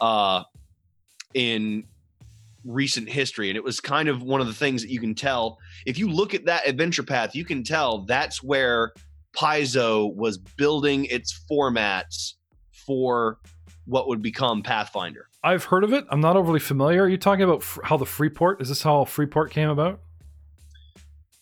uh, 0.01 0.43
in 1.35 1.85
recent 2.65 3.09
history. 3.09 3.51
And 3.51 3.57
it 3.57 3.65
was 3.65 3.81
kind 3.81 4.09
of 4.09 4.23
one 4.23 4.41
of 4.41 4.47
the 4.47 4.55
things 4.55 4.83
that 4.83 4.91
you 4.91 5.01
can 5.01 5.15
tell. 5.15 5.59
If 5.85 5.99
you 5.99 6.09
look 6.09 6.35
at 6.35 6.45
that 6.47 6.67
adventure 6.67 7.03
path, 7.03 7.35
you 7.35 7.45
can 7.45 7.65
tell 7.65 8.05
that's 8.05 8.43
where 8.43 8.93
Paizo 9.37 10.15
was 10.15 10.39
building 10.39 11.07
its 11.07 11.39
formats 11.51 12.35
for 12.87 13.39
what 13.87 14.09
would 14.09 14.23
become 14.23 14.63
Pathfinder. 14.63 15.29
I've 15.43 15.65
heard 15.65 15.83
of 15.83 15.93
it. 15.93 16.05
I'm 16.09 16.21
not 16.21 16.37
overly 16.37 16.61
familiar. 16.61 17.03
Are 17.03 17.09
you 17.09 17.19
talking 17.19 17.43
about 17.43 17.65
how 17.83 17.97
the 17.97 18.07
Freeport? 18.07 18.63
Is 18.63 18.69
this 18.69 18.83
how 18.83 19.05
Freeport 19.05 19.51
came 19.51 19.69
about? 19.69 20.01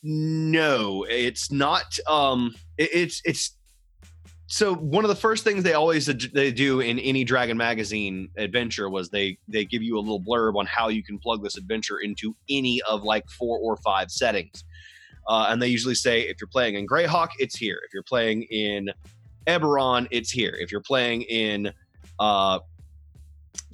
No, 0.03 1.05
it's 1.09 1.51
not. 1.51 1.99
Um, 2.09 2.55
it, 2.79 2.91
it's 2.93 3.23
it's 3.25 3.57
so 4.47 4.75
one 4.75 5.05
of 5.05 5.09
the 5.09 5.17
first 5.17 5.45
things 5.45 5.63
they 5.63 5.75
always 5.75 6.07
they 6.07 6.51
do 6.51 6.81
in 6.81 6.99
any 6.99 7.23
Dragon 7.23 7.57
Magazine 7.57 8.31
adventure 8.37 8.89
was 8.89 9.11
they 9.11 9.39
they 9.47 9.65
give 9.65 9.83
you 9.83 9.99
a 9.99 10.01
little 10.01 10.21
blurb 10.21 10.57
on 10.57 10.67
how 10.67 10.89
you 10.89 11.03
can 11.03 11.19
plug 11.19 11.43
this 11.43 11.59
adventure 11.59 11.99
into 11.99 12.35
any 12.49 12.81
of 12.89 13.03
like 13.03 13.29
four 13.29 13.59
or 13.59 13.77
five 13.79 14.11
settings, 14.11 14.65
uh, 15.29 15.49
and 15.51 15.61
they 15.61 15.69
usually 15.69 15.95
say 15.95 16.23
if 16.23 16.39
you're 16.41 16.49
playing 16.49 16.77
in 16.77 16.87
Greyhawk, 16.87 17.29
it's 17.39 17.57
here. 17.57 17.81
If 17.87 17.93
you're 17.93 18.03
playing 18.03 18.45
in 18.45 18.91
Eberron, 19.47 20.09
it's 20.11 20.31
here. 20.31 20.57
If 20.59 20.73
you're 20.73 20.81
playing 20.81 21.23
in 21.23 21.71
uh, 22.19 22.61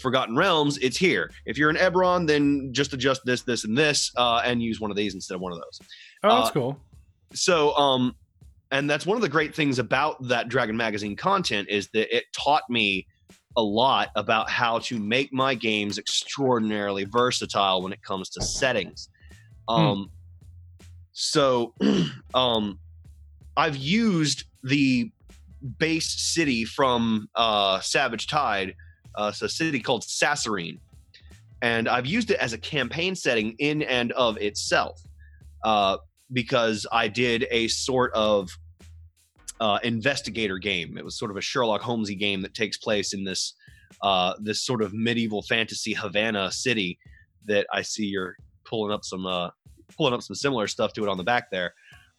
Forgotten 0.01 0.37
Realms, 0.37 0.77
it's 0.79 0.97
here. 0.97 1.31
If 1.47 1.57
you're 1.57 1.71
in 1.71 1.77
Eberron, 1.77 2.27
then 2.27 2.73
just 2.73 2.93
adjust 2.93 3.23
this, 3.25 3.43
this, 3.43 3.65
and 3.65 3.77
this, 3.79 4.13
uh, 4.17 4.43
and 4.45 4.63
use 4.63 4.81
one 4.81 4.91
of 4.91 4.97
these 4.97 5.15
instead 5.15 5.35
of 5.35 5.41
one 5.41 5.53
of 5.53 5.59
those 5.59 5.81
Oh, 6.27 6.37
that's 6.37 6.51
Uh, 6.51 6.53
cool. 6.53 6.81
so 7.33 7.75
um 7.77 8.15
and 8.73 8.91
that's 8.91 9.07
one 9.07 9.17
of 9.17 9.23
the 9.23 9.29
great 9.29 9.55
things 9.55 9.79
about 9.79 10.21
that 10.27 10.49
dragon 10.49 10.77
magazine 10.77 11.15
content 11.17 11.69
is 11.69 11.89
that 11.93 12.15
it 12.15 12.25
taught 12.37 12.63
me 12.69 13.07
a 13.57 13.63
lot 13.63 14.09
about 14.17 14.51
how 14.51 14.79
to 14.81 14.99
make 14.99 15.33
my 15.33 15.55
games 15.55 15.99
extraordinarily 15.99 17.05
versatile 17.05 17.81
when 17.83 17.93
it 17.93 18.03
comes 18.03 18.29
to 18.31 18.43
settings. 18.43 19.09
Um 19.69 20.11
so 21.13 21.73
um 22.35 22.79
i've 23.57 23.77
used 23.77 24.45
the 24.65 25.11
base 25.79 26.11
city 26.21 26.65
from 26.65 27.29
uh 27.35 27.81
savage 27.81 28.27
tide 28.27 28.75
uh 29.15 29.31
it's 29.33 29.41
a 29.41 29.49
city 29.49 29.81
called 29.81 30.03
sassarine 30.03 30.79
and 31.63 31.89
i've 31.89 32.05
used 32.05 32.31
it 32.31 32.39
as 32.39 32.53
a 32.53 32.59
campaign 32.59 33.15
setting 33.15 33.55
in 33.59 33.81
and 33.83 34.13
of 34.13 34.37
itself. 34.37 35.01
Uh 35.65 35.97
because 36.33 36.87
I 36.93 37.09
did 37.09 37.47
a 37.51 37.69
sort 37.69 38.13
of 38.15 38.51
uh, 39.61 39.79
investigator 39.83 40.59
game. 40.59 40.99
It 40.99 41.05
was 41.05 41.19
sort 41.19 41.31
of 41.31 41.37
a 41.37 41.41
Sherlock 41.41 41.81
Holmesy 41.81 42.15
game 42.15 42.43
that 42.43 42.55
takes 42.55 42.77
place 42.77 43.13
in 43.13 43.25
this 43.25 43.55
uh, 44.03 44.35
this 44.41 44.63
sort 44.63 44.83
of 44.83 44.93
medieval 44.93 45.43
fantasy 45.43 45.95
Havana 45.95 46.51
city 46.53 46.99
that 47.47 47.67
I 47.73 47.83
see 47.83 48.05
you're 48.07 48.37
pulling 48.65 48.93
up 48.93 49.05
some 49.05 49.25
uh, 49.27 49.51
pulling 49.97 50.13
up 50.15 50.23
some 50.23 50.35
similar 50.35 50.67
stuff 50.67 50.93
to 50.95 51.03
it 51.05 51.09
on 51.09 51.17
the 51.17 51.25
back 51.25 51.51
there. 51.51 51.75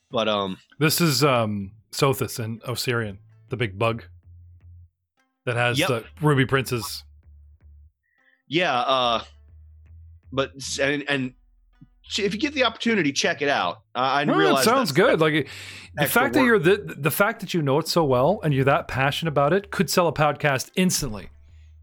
But 0.10 0.28
um, 0.30 0.58
This 0.80 1.02
is 1.02 1.24
um, 1.24 1.72
Sothis 1.92 2.40
and 2.40 2.62
Osirian, 2.64 3.20
the 3.50 3.58
big 3.58 3.78
bug 3.78 4.06
that 5.46 5.56
has 5.58 5.78
Yep. 5.78 5.88
the 5.90 6.06
Ruby 6.22 6.46
Princes. 6.46 7.04
yeah, 8.48 8.74
uh, 8.80 9.24
but 10.32 10.52
and 10.82 11.04
and 11.10 11.34
if 12.18 12.34
you 12.34 12.40
get 12.40 12.54
the 12.54 12.64
opportunity, 12.64 13.12
check 13.12 13.42
it 13.42 13.50
out. 13.50 13.82
I 13.96 14.22
I 14.22 14.24
No, 14.24 14.36
realize 14.36 14.62
it 14.62 14.70
sounds 14.70 14.92
good. 14.92 15.20
Like 15.20 15.34
the 15.96 16.04
extra 16.04 16.22
fact 16.22 16.34
that 16.36 16.44
you're 16.44 16.60
the 16.60 16.96
the 16.98 17.12
fact 17.12 17.40
that 17.42 17.54
you 17.54 17.62
know 17.62 17.80
it 17.80 17.88
so 17.88 18.04
well 18.04 18.40
and 18.44 18.54
you're 18.54 18.66
that 18.66 18.88
passionate 18.88 19.30
about 19.32 19.54
it 19.54 19.72
could 19.72 19.90
sell 19.90 20.08
a 20.08 20.14
podcast 20.14 20.72
instantly. 20.76 21.30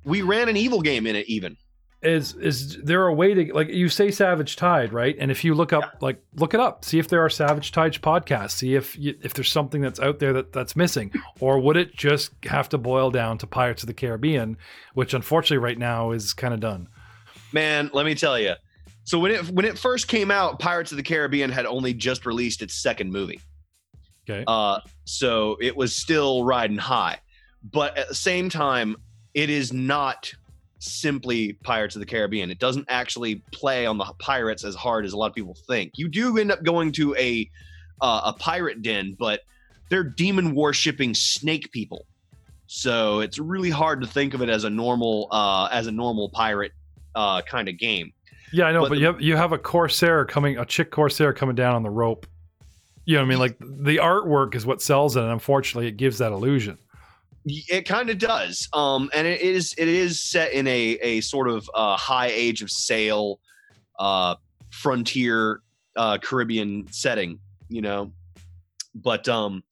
We 0.04 0.22
ran 0.22 0.48
an 0.48 0.56
evil 0.56 0.80
game 0.82 1.06
in 1.06 1.16
it, 1.16 1.26
even. 1.28 1.56
Is 2.02 2.34
is 2.34 2.76
there 2.82 3.06
a 3.06 3.14
way 3.14 3.32
to 3.32 3.54
like 3.54 3.68
you 3.68 3.88
say 3.88 4.10
Savage 4.10 4.56
Tide 4.56 4.92
right? 4.92 5.16
And 5.18 5.30
if 5.30 5.42
you 5.42 5.54
look 5.54 5.72
up 5.72 5.96
like 6.02 6.22
look 6.34 6.52
it 6.52 6.60
up, 6.60 6.84
see 6.84 6.98
if 6.98 7.08
there 7.08 7.24
are 7.24 7.30
Savage 7.30 7.72
Tide 7.72 7.94
podcasts, 7.94 8.50
see 8.50 8.74
if 8.74 8.98
you, 8.98 9.16
if 9.22 9.32
there's 9.32 9.50
something 9.50 9.80
that's 9.80 9.98
out 9.98 10.18
there 10.18 10.34
that 10.34 10.52
that's 10.52 10.76
missing, 10.76 11.10
or 11.40 11.58
would 11.60 11.78
it 11.78 11.96
just 11.96 12.32
have 12.44 12.68
to 12.68 12.78
boil 12.78 13.10
down 13.10 13.38
to 13.38 13.46
Pirates 13.46 13.82
of 13.82 13.86
the 13.86 13.94
Caribbean, 13.94 14.58
which 14.92 15.14
unfortunately 15.14 15.64
right 15.64 15.78
now 15.78 16.10
is 16.10 16.34
kind 16.34 16.52
of 16.52 16.60
done. 16.60 16.88
Man, 17.52 17.88
let 17.94 18.04
me 18.04 18.14
tell 18.14 18.38
you. 18.38 18.52
So 19.04 19.18
when 19.18 19.30
it 19.30 19.48
when 19.50 19.64
it 19.64 19.78
first 19.78 20.08
came 20.08 20.30
out, 20.30 20.58
Pirates 20.58 20.90
of 20.90 20.96
the 20.96 21.02
Caribbean 21.02 21.50
had 21.50 21.66
only 21.66 21.94
just 21.94 22.26
released 22.26 22.62
its 22.62 22.74
second 22.74 23.12
movie. 23.12 23.40
Okay. 24.28 24.44
Uh, 24.46 24.80
so 25.04 25.56
it 25.60 25.76
was 25.76 25.94
still 25.94 26.44
riding 26.44 26.78
high, 26.78 27.18
but 27.70 27.96
at 27.98 28.08
the 28.08 28.14
same 28.14 28.48
time, 28.48 28.96
it 29.34 29.50
is 29.50 29.72
not 29.72 30.32
simply 30.78 31.52
Pirates 31.52 31.94
of 31.96 32.00
the 32.00 32.06
Caribbean. 32.06 32.50
It 32.50 32.58
doesn't 32.58 32.86
actually 32.88 33.36
play 33.52 33.84
on 33.86 33.98
the 33.98 34.04
pirates 34.18 34.64
as 34.64 34.74
hard 34.74 35.04
as 35.04 35.12
a 35.12 35.16
lot 35.16 35.26
of 35.26 35.34
people 35.34 35.56
think. 35.66 35.92
You 35.96 36.08
do 36.08 36.38
end 36.38 36.52
up 36.52 36.62
going 36.62 36.92
to 36.92 37.14
a 37.16 37.50
uh, 38.00 38.22
a 38.24 38.32
pirate 38.32 38.82
den, 38.82 39.16
but 39.18 39.40
they're 39.90 40.04
demon 40.04 40.54
worshipping 40.54 41.14
snake 41.14 41.70
people. 41.72 42.06
So 42.66 43.20
it's 43.20 43.38
really 43.38 43.70
hard 43.70 44.00
to 44.00 44.06
think 44.06 44.34
of 44.34 44.42
it 44.42 44.48
as 44.48 44.64
a 44.64 44.70
normal 44.70 45.28
uh, 45.30 45.68
as 45.70 45.86
a 45.86 45.92
normal 45.92 46.30
pirate 46.30 46.72
uh, 47.14 47.42
kind 47.42 47.68
of 47.68 47.78
game. 47.78 48.12
Yeah, 48.52 48.66
I 48.66 48.72
know, 48.72 48.82
But 48.82 48.90
but, 48.90 48.98
you 48.98 49.06
have 49.06 49.20
you 49.20 49.36
have 49.36 49.52
a 49.52 49.58
corsair 49.58 50.24
coming, 50.24 50.58
a 50.58 50.64
chick 50.64 50.90
corsair 50.90 51.32
coming 51.32 51.54
down 51.54 51.74
on 51.74 51.82
the 51.82 51.90
rope. 51.90 52.26
You 53.04 53.16
know 53.16 53.20
what 53.20 53.26
I 53.26 53.28
mean? 53.28 53.38
Like 53.38 53.58
the 53.58 53.96
artwork 53.96 54.54
is 54.54 54.64
what 54.64 54.80
sells 54.80 55.16
it, 55.16 55.22
and 55.22 55.32
unfortunately, 55.32 55.88
it 55.88 55.96
gives 55.96 56.18
that 56.18 56.32
illusion. 56.32 56.78
It 57.46 57.82
kind 57.82 58.08
of 58.08 58.18
does, 58.18 58.68
um, 58.72 59.10
and 59.12 59.26
it 59.26 59.40
is 59.40 59.74
it 59.76 59.88
is 59.88 60.20
set 60.20 60.52
in 60.52 60.66
a 60.66 60.98
a 61.02 61.20
sort 61.20 61.48
of 61.48 61.68
uh, 61.74 61.96
high 61.96 62.28
age 62.28 62.62
of 62.62 62.70
sail, 62.70 63.40
uh, 63.98 64.36
frontier 64.70 65.60
uh, 65.96 66.18
Caribbean 66.18 66.86
setting, 66.90 67.38
you 67.68 67.82
know. 67.82 68.12
But 68.94 69.28
um, 69.28 69.62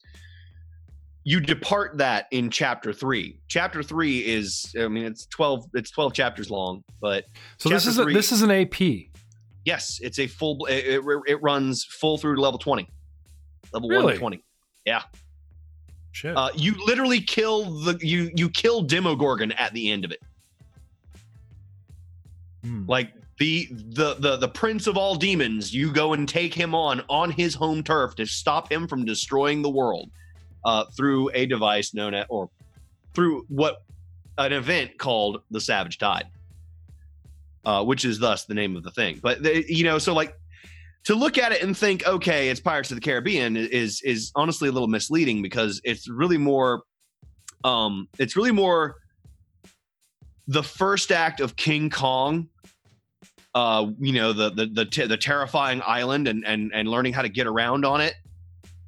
you 1.25 1.41
depart 1.41 1.99
that 1.99 2.27
in 2.33 2.51
chapter 2.51 2.93
three. 2.93 3.39
Chapter 3.49 3.83
three 3.83 4.19
is, 4.21 4.75
I 4.79 4.89
mean, 4.89 5.05
it's 5.05 5.27
twelve. 5.27 5.65
It's 5.75 5.91
twelve 5.91 6.13
chapters 6.15 6.51
long, 6.51 6.83
but 7.01 7.25
So 7.59 7.69
this 7.69 7.87
is 7.87 7.99
a, 7.99 8.05
three- 8.05 8.15
this 8.15 8.33
is 8.33 8.43
an 8.43 8.51
AP. 8.51 8.81
yes, 9.65 10.01
it's 10.03 10.19
a 10.19 10.27
full. 10.27 10.67
It, 10.67 11.01
it, 11.05 11.21
it 11.29 11.43
runs 11.43 11.85
full 11.85 12.19
through 12.19 12.35
to 12.37 12.41
level 12.41 12.59
twenty. 12.59 12.89
Level 13.73 13.89
one 13.89 13.99
Really? 13.99 14.13
to 14.15 14.19
twenty. 14.19 14.45
Shit. 16.15 16.37
Uh, 16.37 16.51
you 16.55 16.75
literally 16.87 17.21
kill 17.23 17.71
the 17.81 17.99
you 18.07 18.31
you 18.37 18.51
kill 18.51 18.83
Demogorgon 18.83 19.53
at 19.53 19.73
the 19.73 19.91
end 19.91 20.05
of 20.05 20.11
it. 20.11 20.21
Hmm. 22.65 22.85
Like 22.87 23.13
the 23.39 23.69
the 23.71 24.15
the 24.19 24.37
the 24.37 24.49
prince 24.49 24.87
of 24.87 24.97
all 24.97 25.15
demons, 25.15 25.73
you 25.73 25.91
go 25.93 26.13
and 26.13 26.29
take 26.29 26.53
him 26.55 26.75
on 26.75 27.03
on 27.09 27.31
his 27.31 27.55
home 27.55 27.83
turf 27.83 28.15
to 28.17 28.27
stop 28.27 28.71
him 28.71 28.87
from 28.87 29.05
destroying 29.05 29.63
the 29.63 29.71
world 29.71 30.11
uh, 30.65 30.85
through 30.97 31.31
a 31.35 31.47
device 31.47 31.95
known 31.95 32.15
as 32.15 32.27
or 32.29 32.51
through 33.15 33.45
what 33.49 33.83
an 34.39 34.53
event 34.53 34.99
called 34.99 35.43
the 35.51 35.61
Savage 35.61 35.99
Tide, 35.99 36.27
uh, 37.65 37.85
which 37.85 38.05
is 38.05 38.19
thus 38.19 38.45
the 38.45 38.55
name 38.55 38.77
of 38.77 38.83
the 38.83 38.91
thing. 38.91 39.21
But 39.23 39.43
they, 39.43 39.65
you 39.69 39.85
know, 39.85 39.99
so 39.99 40.15
like 40.15 40.37
to 41.05 41.15
look 41.15 41.39
at 41.39 41.53
it 41.53 41.63
and 41.63 41.77
think, 41.77 42.07
okay, 42.07 42.49
it's 42.49 42.61
Pirates 42.61 42.91
of 42.91 42.97
the 42.97 43.01
Caribbean 43.01 43.57
is 43.57 44.01
is 44.03 44.33
honestly 44.35 44.69
a 44.69 44.73
little 44.73 44.89
misleading 44.89 45.43
because 45.43 45.81
it's 45.85 46.09
really 46.09 46.39
more, 46.39 46.83
um, 47.65 48.09
it's 48.19 48.37
really 48.37 48.53
more 48.53 48.97
the 50.49 50.63
first 50.63 51.13
act 51.13 51.41
of 51.41 51.57
King 51.57 51.91
Kong. 51.91 52.49
Uh, 53.55 53.91
you 53.99 54.15
know 54.15 54.33
the 54.33 54.49
the 54.51 54.67
the, 54.67 54.85
te- 54.87 55.07
the 55.07 55.17
terrifying 55.17 55.83
island 55.85 56.27
and 56.27 56.43
and 56.47 56.71
and 56.73 56.89
learning 56.89 57.13
how 57.13 57.21
to 57.21 57.29
get 57.29 57.47
around 57.47 57.85
on 57.85 58.01
it, 58.01 58.15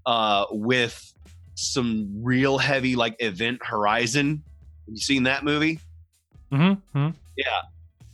uh, 0.07 0.47
with 0.51 1.14
some 1.55 2.09
real 2.23 2.59
heavy 2.59 2.97
like 2.97 3.17
Event 3.21 3.61
Horizon. 3.65 4.43
Have 4.87 4.95
you 4.95 5.01
seen 5.01 5.23
that 5.25 5.45
movie? 5.45 5.81
Mm-hmm. 6.53 7.11
Yeah, 7.37 7.45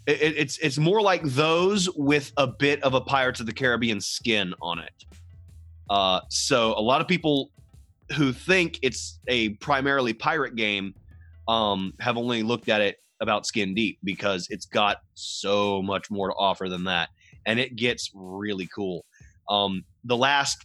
it, 0.07 0.23
it- 0.23 0.37
it's 0.39 0.59
it's 0.59 0.79
more 0.79 1.03
like 1.03 1.23
those 1.25 1.89
with 1.97 2.33
a 2.37 2.47
bit 2.47 2.83
of 2.83 2.95
a 2.95 3.01
Pirates 3.01 3.41
of 3.41 3.47
the 3.47 3.53
Caribbean 3.53 4.01
skin 4.01 4.55
on 4.63 4.79
it. 4.79 5.05
Uh, 5.89 6.21
so 6.29 6.73
a 6.79 6.81
lot 6.81 7.01
of 7.01 7.09
people 7.09 7.51
who 8.17 8.33
think 8.33 8.79
it's 8.83 9.19
a 9.29 9.51
primarily 9.55 10.13
pirate 10.13 10.57
game 10.57 10.95
um, 11.49 11.93
have 12.01 12.17
only 12.17 12.43
looked 12.43 12.69
at 12.69 12.81
it 12.81 12.97
about 13.21 13.45
skin 13.47 13.75
deep 13.75 13.99
because 14.05 14.47
it's 14.51 14.67
got 14.67 14.99
so 15.15 15.83
much 15.83 16.11
more 16.11 16.29
to 16.29 16.35
offer 16.35 16.69
than 16.69 16.85
that, 16.85 17.09
and 17.47 17.59
it 17.61 17.77
gets 17.77 18.11
really 18.15 18.69
cool. 18.75 19.05
Um, 19.49 19.85
the 20.05 20.17
last 20.17 20.65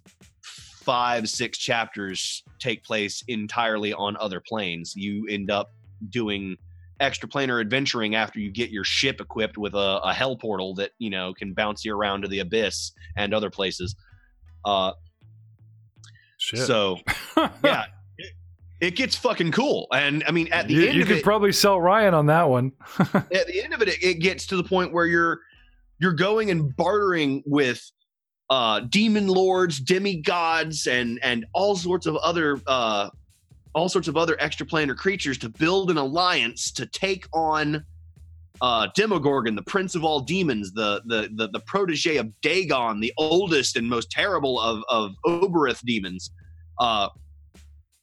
five 0.86 1.28
six 1.28 1.58
chapters 1.58 2.44
take 2.60 2.84
place 2.84 3.24
entirely 3.28 3.94
on 3.94 4.16
other 4.18 4.40
planes. 4.40 4.96
You 4.96 5.28
end 5.28 5.50
up 5.50 5.74
doing 6.10 6.58
extra 7.00 7.28
planar 7.28 7.60
adventuring 7.60 8.16
after 8.16 8.40
you 8.40 8.52
get 8.52 8.70
your 8.70 8.84
ship 8.84 9.20
equipped 9.20 9.58
with 9.58 9.74
a, 9.74 10.00
a 10.04 10.14
hell 10.14 10.38
portal 10.38 10.76
that 10.76 10.92
you 11.00 11.10
know 11.10 11.34
can 11.34 11.54
bounce 11.54 11.84
you 11.84 11.96
around 11.96 12.22
to 12.22 12.28
the 12.28 12.40
abyss 12.40 12.92
and 13.18 13.34
other 13.34 13.50
places. 13.50 13.96
Uh, 14.64 14.92
Shit. 16.38 16.60
so 16.60 17.00
yeah, 17.64 17.86
it, 18.18 18.32
it 18.80 18.96
gets 18.96 19.16
fucking 19.16 19.52
cool. 19.52 19.88
And 19.92 20.24
I 20.28 20.32
mean, 20.32 20.52
at 20.54 20.68
the 20.68 20.76
you, 20.76 20.86
end 20.88 20.96
you 20.96 21.02
of 21.02 21.08
could 21.08 21.18
it, 21.18 21.24
probably 21.24 21.52
sell 21.52 21.82
Ryan 21.82 22.14
on 22.14 22.28
that 22.28 22.48
one. 22.48 22.72
at 23.00 23.48
the 23.48 23.64
end 23.64 23.74
of 23.74 23.82
it, 23.82 23.90
it, 23.90 24.04
it 24.04 24.14
gets 24.16 24.46
to 24.48 24.56
the 24.56 24.64
point 24.64 24.94
where 24.94 25.08
you're 25.08 25.40
you're 26.00 26.14
going 26.14 26.52
and 26.52 26.76
bartering 26.76 27.42
with 27.46 27.92
uh, 28.50 28.82
demon 28.82 29.28
lords, 29.28 29.80
demigods, 29.80 30.88
and 30.88 31.20
and 31.24 31.46
all 31.54 31.76
sorts 31.76 32.06
of 32.06 32.16
other 32.18 32.60
uh, 32.68 33.10
all 33.74 33.90
sorts 33.90 34.08
of 34.08 34.18
other 34.18 34.36
extraplanar 34.36 34.96
creatures 34.96 35.38
to 35.40 35.50
build 35.50 35.92
an 35.92 35.98
alliance 35.98 36.72
to 36.72 36.86
take 36.86 37.28
on 37.34 37.84
uh, 38.62 38.88
Demogorgon, 38.96 39.56
the 39.56 39.64
prince 39.64 39.96
of 39.96 40.04
all 40.04 40.20
demons, 40.20 40.72
the 40.74 41.02
the 41.06 41.30
the, 41.36 41.50
the 41.50 41.60
protege 41.62 42.18
of 42.18 42.30
Dagon, 42.42 43.00
the 43.00 43.14
oldest 43.18 43.76
and 43.76 43.88
most 43.90 44.12
terrible 44.12 44.60
of 44.60 44.84
of 44.90 45.12
Obyrith 45.26 45.82
demons. 45.82 46.32
Uh, 46.80 47.10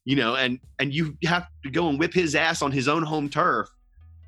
you 0.04 0.16
know, 0.16 0.34
and 0.34 0.58
and 0.78 0.92
you 0.92 1.16
have 1.24 1.46
to 1.62 1.70
go 1.70 1.88
and 1.88 1.98
whip 1.98 2.12
his 2.12 2.34
ass 2.34 2.62
on 2.62 2.72
his 2.72 2.88
own 2.88 3.04
home 3.04 3.28
turf 3.28 3.68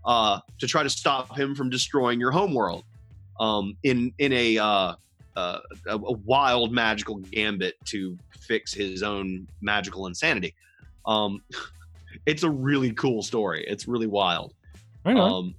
uh, 0.05 0.39
to 0.61 0.67
try 0.67 0.83
to 0.83 0.91
stop 0.91 1.37
him 1.37 1.55
from 1.55 1.71
destroying 1.71 2.21
your 2.21 2.31
homeworld 2.31 2.85
um, 3.41 3.77
in 3.83 4.13
in 4.19 4.33
a, 4.33 4.97
uh, 5.37 5.59
a 5.87 5.95
a 5.97 6.13
wild 6.13 6.73
magical 6.73 7.17
gambit 7.17 7.75
to 7.87 8.17
fix 8.39 8.73
his 8.73 9.03
own 9.03 9.47
magical 9.61 10.07
insanity. 10.07 10.55
Um, 11.07 11.43
it's 12.27 12.43
a 12.43 12.51
really 12.51 12.93
cool 12.93 13.23
story. 13.23 13.65
It's 13.67 13.87
really 13.89 14.07
wild. 14.07 14.55
Right. 15.05 15.17
Um, 15.17 15.55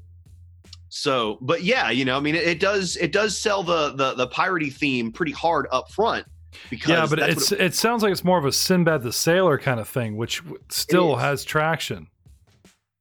so, 0.89 1.37
but 1.41 1.63
yeah, 1.63 1.89
you 1.89 2.05
know, 2.05 2.15
I 2.15 2.19
mean, 2.21 2.35
it, 2.35 2.43
it 2.43 2.59
does 2.59 2.95
it 2.97 3.11
does 3.11 3.37
sell 3.37 3.63
the 3.63 3.91
the 3.95 4.13
the 4.13 4.27
piratey 4.27 4.71
theme 4.73 5.11
pretty 5.11 5.33
hard 5.33 5.67
up 5.71 5.91
front 5.91 6.25
because 6.69 6.89
yeah, 6.89 7.05
but 7.09 7.19
it's 7.19 7.51
what 7.51 7.59
it, 7.59 7.73
sounds 7.75 8.01
like 8.01 8.11
it's 8.13 8.23
more 8.23 8.37
of 8.37 8.45
a 8.45 8.51
Sinbad 8.51 9.03
the 9.03 9.11
Sailor 9.11 9.57
kind 9.57 9.79
of 9.79 9.89
thing, 9.89 10.15
which 10.15 10.41
still 10.69 11.17
has 11.17 11.43
traction. 11.43 12.07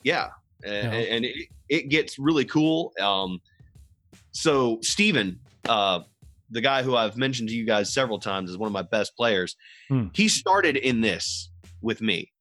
yeah, 0.02 0.30
A- 0.64 0.68
Yeah. 0.68 0.90
and 0.92 1.24
it, 1.24 1.48
it 1.68 1.88
gets 1.88 2.18
really 2.18 2.44
cool. 2.44 2.92
Um, 3.00 3.40
so 4.32 4.78
Stephen, 4.82 5.38
uh, 5.68 6.00
the 6.54 6.60
guy 6.60 6.82
who 6.82 6.96
I've 6.96 7.16
mentioned 7.16 7.48
to 7.50 7.54
you 7.54 7.66
guys 7.66 7.92
several 7.92 8.18
times 8.18 8.48
is 8.48 8.56
one 8.56 8.68
of 8.68 8.72
my 8.72 8.82
best 8.82 9.16
players. 9.16 9.56
Hmm. 9.88 10.06
He 10.14 10.28
started 10.28 10.76
in 10.76 11.00
this 11.00 11.50
with 11.82 12.00
me, 12.00 12.32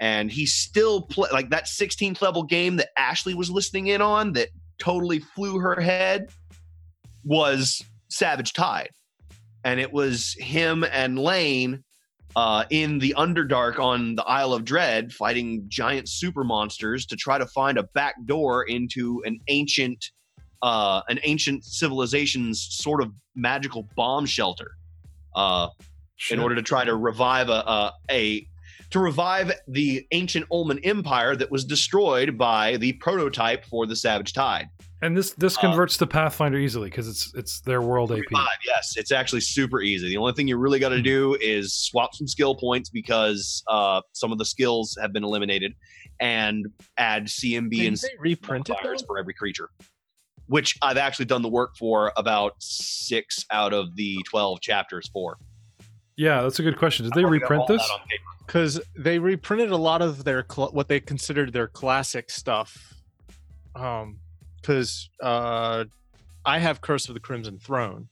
and 0.00 0.30
he 0.30 0.44
still 0.44 1.02
play 1.02 1.30
like 1.32 1.50
that 1.50 1.66
16th 1.66 2.20
level 2.20 2.42
game 2.42 2.76
that 2.76 2.90
Ashley 2.98 3.34
was 3.34 3.50
listening 3.50 3.86
in 3.86 4.02
on 4.02 4.32
that 4.34 4.48
totally 4.78 5.20
flew 5.20 5.58
her 5.58 5.80
head 5.80 6.30
was 7.24 7.82
Savage 8.08 8.52
Tide, 8.52 8.90
and 9.64 9.78
it 9.78 9.92
was 9.92 10.34
him 10.38 10.84
and 10.84 11.18
Lane 11.18 11.84
uh, 12.36 12.64
in 12.70 12.98
the 12.98 13.14
Underdark 13.16 13.78
on 13.78 14.14
the 14.14 14.24
Isle 14.24 14.52
of 14.52 14.64
Dread 14.64 15.12
fighting 15.12 15.64
giant 15.68 16.08
super 16.08 16.44
monsters 16.44 17.06
to 17.06 17.16
try 17.16 17.38
to 17.38 17.46
find 17.46 17.78
a 17.78 17.84
back 17.94 18.14
door 18.26 18.64
into 18.64 19.22
an 19.24 19.38
ancient, 19.48 20.10
uh, 20.62 21.02
an 21.08 21.18
ancient 21.24 21.64
civilization's 21.64 22.62
sort 22.62 23.02
of 23.02 23.12
magical 23.34 23.88
bomb 23.96 24.26
shelter. 24.26 24.72
Uh, 25.34 25.68
Shit. 26.16 26.36
in 26.36 26.42
order 26.42 26.54
to 26.54 26.62
try 26.62 26.84
to 26.84 26.94
revive 26.96 27.48
a, 27.48 27.52
a 27.52 27.92
a 28.10 28.46
to 28.90 28.98
revive 28.98 29.52
the 29.68 30.06
ancient 30.10 30.48
Olman 30.50 30.80
Empire 30.84 31.36
that 31.36 31.50
was 31.50 31.64
destroyed 31.64 32.36
by 32.36 32.76
the 32.76 32.92
prototype 32.94 33.64
for 33.64 33.86
the 33.86 33.96
Savage 33.96 34.32
Tide. 34.32 34.66
and 35.00 35.16
this 35.16 35.30
this 35.32 35.56
uh, 35.56 35.60
converts 35.62 35.96
to 35.98 36.06
Pathfinder 36.06 36.58
easily 36.58 36.90
because 36.90 37.08
it's 37.08 37.32
it's 37.34 37.60
their 37.60 37.80
world 37.80 38.12
AP. 38.12 38.24
Yes, 38.66 38.96
it's 38.96 39.12
actually 39.12 39.40
super 39.40 39.80
easy. 39.80 40.08
The 40.08 40.18
only 40.18 40.32
thing 40.34 40.46
you 40.46 40.58
really 40.58 40.78
got 40.78 40.90
to 40.90 41.00
do 41.00 41.36
is 41.40 41.72
swap 41.72 42.14
some 42.14 42.26
skill 42.26 42.54
points 42.54 42.90
because 42.90 43.62
uh, 43.68 44.02
some 44.12 44.32
of 44.32 44.38
the 44.38 44.44
skills 44.44 44.98
have 45.00 45.12
been 45.12 45.24
eliminated, 45.24 45.74
and 46.20 46.66
add 46.98 47.26
CMB 47.26 47.70
Did 47.70 47.86
and 47.86 47.96
they 47.96 48.08
reprint 48.18 48.68
it 48.68 49.04
for 49.06 49.18
every 49.18 49.34
creature. 49.34 49.70
Which 50.50 50.76
I've 50.82 50.96
actually 50.96 51.26
done 51.26 51.42
the 51.42 51.48
work 51.48 51.76
for 51.76 52.12
about 52.16 52.54
six 52.58 53.46
out 53.52 53.72
of 53.72 53.94
the 53.94 54.18
twelve 54.28 54.60
chapters 54.60 55.08
for. 55.12 55.38
Yeah, 56.16 56.42
that's 56.42 56.58
a 56.58 56.62
good 56.62 56.76
question. 56.76 57.04
Did 57.04 57.14
they 57.14 57.20
I've 57.20 57.26
already 57.26 57.38
got 57.40 57.50
reprint 57.50 57.68
this? 57.68 57.86
that 57.88 57.94
on 57.94 58.00
paper. 58.00 58.22
because 58.46 58.80
they 58.98 59.18
reprinted 59.20 59.70
a 59.70 59.76
lot 59.76 60.02
of 60.02 60.24
their 60.24 60.44
cl- 60.50 60.70
what 60.72 60.88
they 60.88 60.98
considered 61.00 61.52
their 61.52 61.68
classic 61.68 62.30
stuff. 62.30 62.94
Um, 63.76 64.18
because 64.60 65.08
uh, 65.22 65.84
I 66.44 66.58
have 66.58 66.80
Curse 66.80 67.08
of 67.08 67.14
the 67.14 67.20
Crimson 67.20 67.58
Throne. 67.58 68.08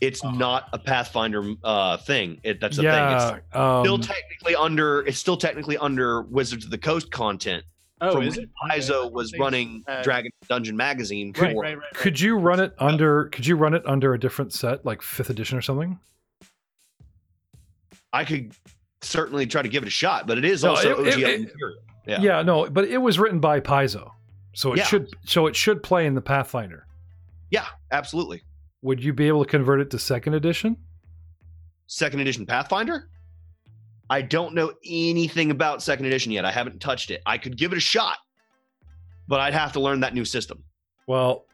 it's 0.00 0.24
Uh-huh. 0.24 0.34
not 0.36 0.68
a 0.72 0.78
Pathfinder 0.78 1.54
uh, 1.62 1.98
thing. 1.98 2.40
It, 2.42 2.58
that's 2.60 2.76
the 2.76 2.82
thing. 2.82 2.90
yeah, 2.90 3.34
It's 3.36 3.54
um, 3.56 3.84
still 3.84 3.98
technically 3.98 4.56
under. 4.56 5.00
It's 5.06 5.18
still 5.18 5.36
technically 5.36 5.76
under 5.76 6.22
Wizards 6.22 6.64
of 6.64 6.70
the 6.70 6.78
Coast 6.78 7.10
content. 7.12 7.62
Oh, 8.02 8.12
from 8.14 8.22
is 8.24 8.36
when 8.36 8.44
it? 8.46 8.50
Paizo 8.70 8.90
Okay. 9.04 9.14
was 9.14 9.32
running 9.38 9.84
Uh, 9.86 10.02
Dragon 10.02 10.30
Dungeon 10.48 10.76
magazine. 10.76 11.32
Right, 11.38 11.48
right, 11.48 11.56
right, 11.56 11.78
right. 11.78 11.94
could 11.94 12.18
you 12.20 12.36
run 12.36 12.60
it 12.60 12.74
under? 12.78 13.26
Could 13.26 13.46
you 13.46 13.56
run 13.56 13.74
it 13.74 13.82
under 13.86 14.12
a 14.12 14.18
different 14.20 14.52
set, 14.52 14.84
like 14.84 15.02
fifth 15.02 15.30
edition 15.30 15.56
or 15.56 15.62
something? 15.62 15.98
I 18.12 18.24
could 18.24 18.52
certainly 19.00 19.46
try 19.46 19.62
to 19.62 19.68
give 19.68 19.82
it 19.82 19.86
a 19.86 19.90
shot, 19.90 20.26
but 20.26 20.36
it 20.38 20.44
is 20.44 20.64
No, 20.64 20.70
also 20.70 21.00
it- 21.00 21.08
it- 21.08 21.14
OGL 21.14 21.28
it- 21.28 21.40
material. 21.42 21.78
Yeah. 22.06 22.20
Yeah. 22.20 22.42
no, 22.42 22.68
but 22.68 22.84
it 22.86 22.98
was 22.98 23.18
written 23.18 23.38
by 23.40 23.60
Paizo, 23.60 24.10
so 24.54 24.72
it 24.72 24.78
Yeah. 24.78 24.84
should 24.84 25.08
so 25.24 25.46
it 25.46 25.54
should 25.56 25.82
play 25.82 26.04
in 26.06 26.14
the 26.14 26.20
Pathfinder. 26.20 26.86
Yeah, 27.50 27.66
absolutely. 27.92 28.42
Would 28.82 29.02
you 29.02 29.12
be 29.12 29.28
able 29.28 29.44
to 29.44 29.50
convert 29.50 29.80
it 29.80 29.90
to 29.90 29.98
second 29.98 30.34
edition? 30.34 30.76
Second 31.86 32.20
edition 32.20 32.44
Pathfinder. 32.46 33.08
I 34.12 34.20
don't 34.20 34.54
know 34.54 34.74
anything 34.84 35.50
about 35.50 35.82
second 35.82 36.04
edition 36.04 36.32
yet. 36.32 36.44
I 36.44 36.52
haven't 36.52 36.80
touched 36.80 37.10
it. 37.10 37.22
I 37.24 37.38
could 37.38 37.56
give 37.56 37.72
it 37.72 37.78
a 37.78 37.80
shot, 37.80 38.18
but 39.26 39.40
I'd 39.40 39.54
have 39.54 39.72
to 39.72 39.80
learn 39.80 40.00
that 40.00 40.12
new 40.12 40.26
system. 40.26 40.64
Well, 41.06 41.46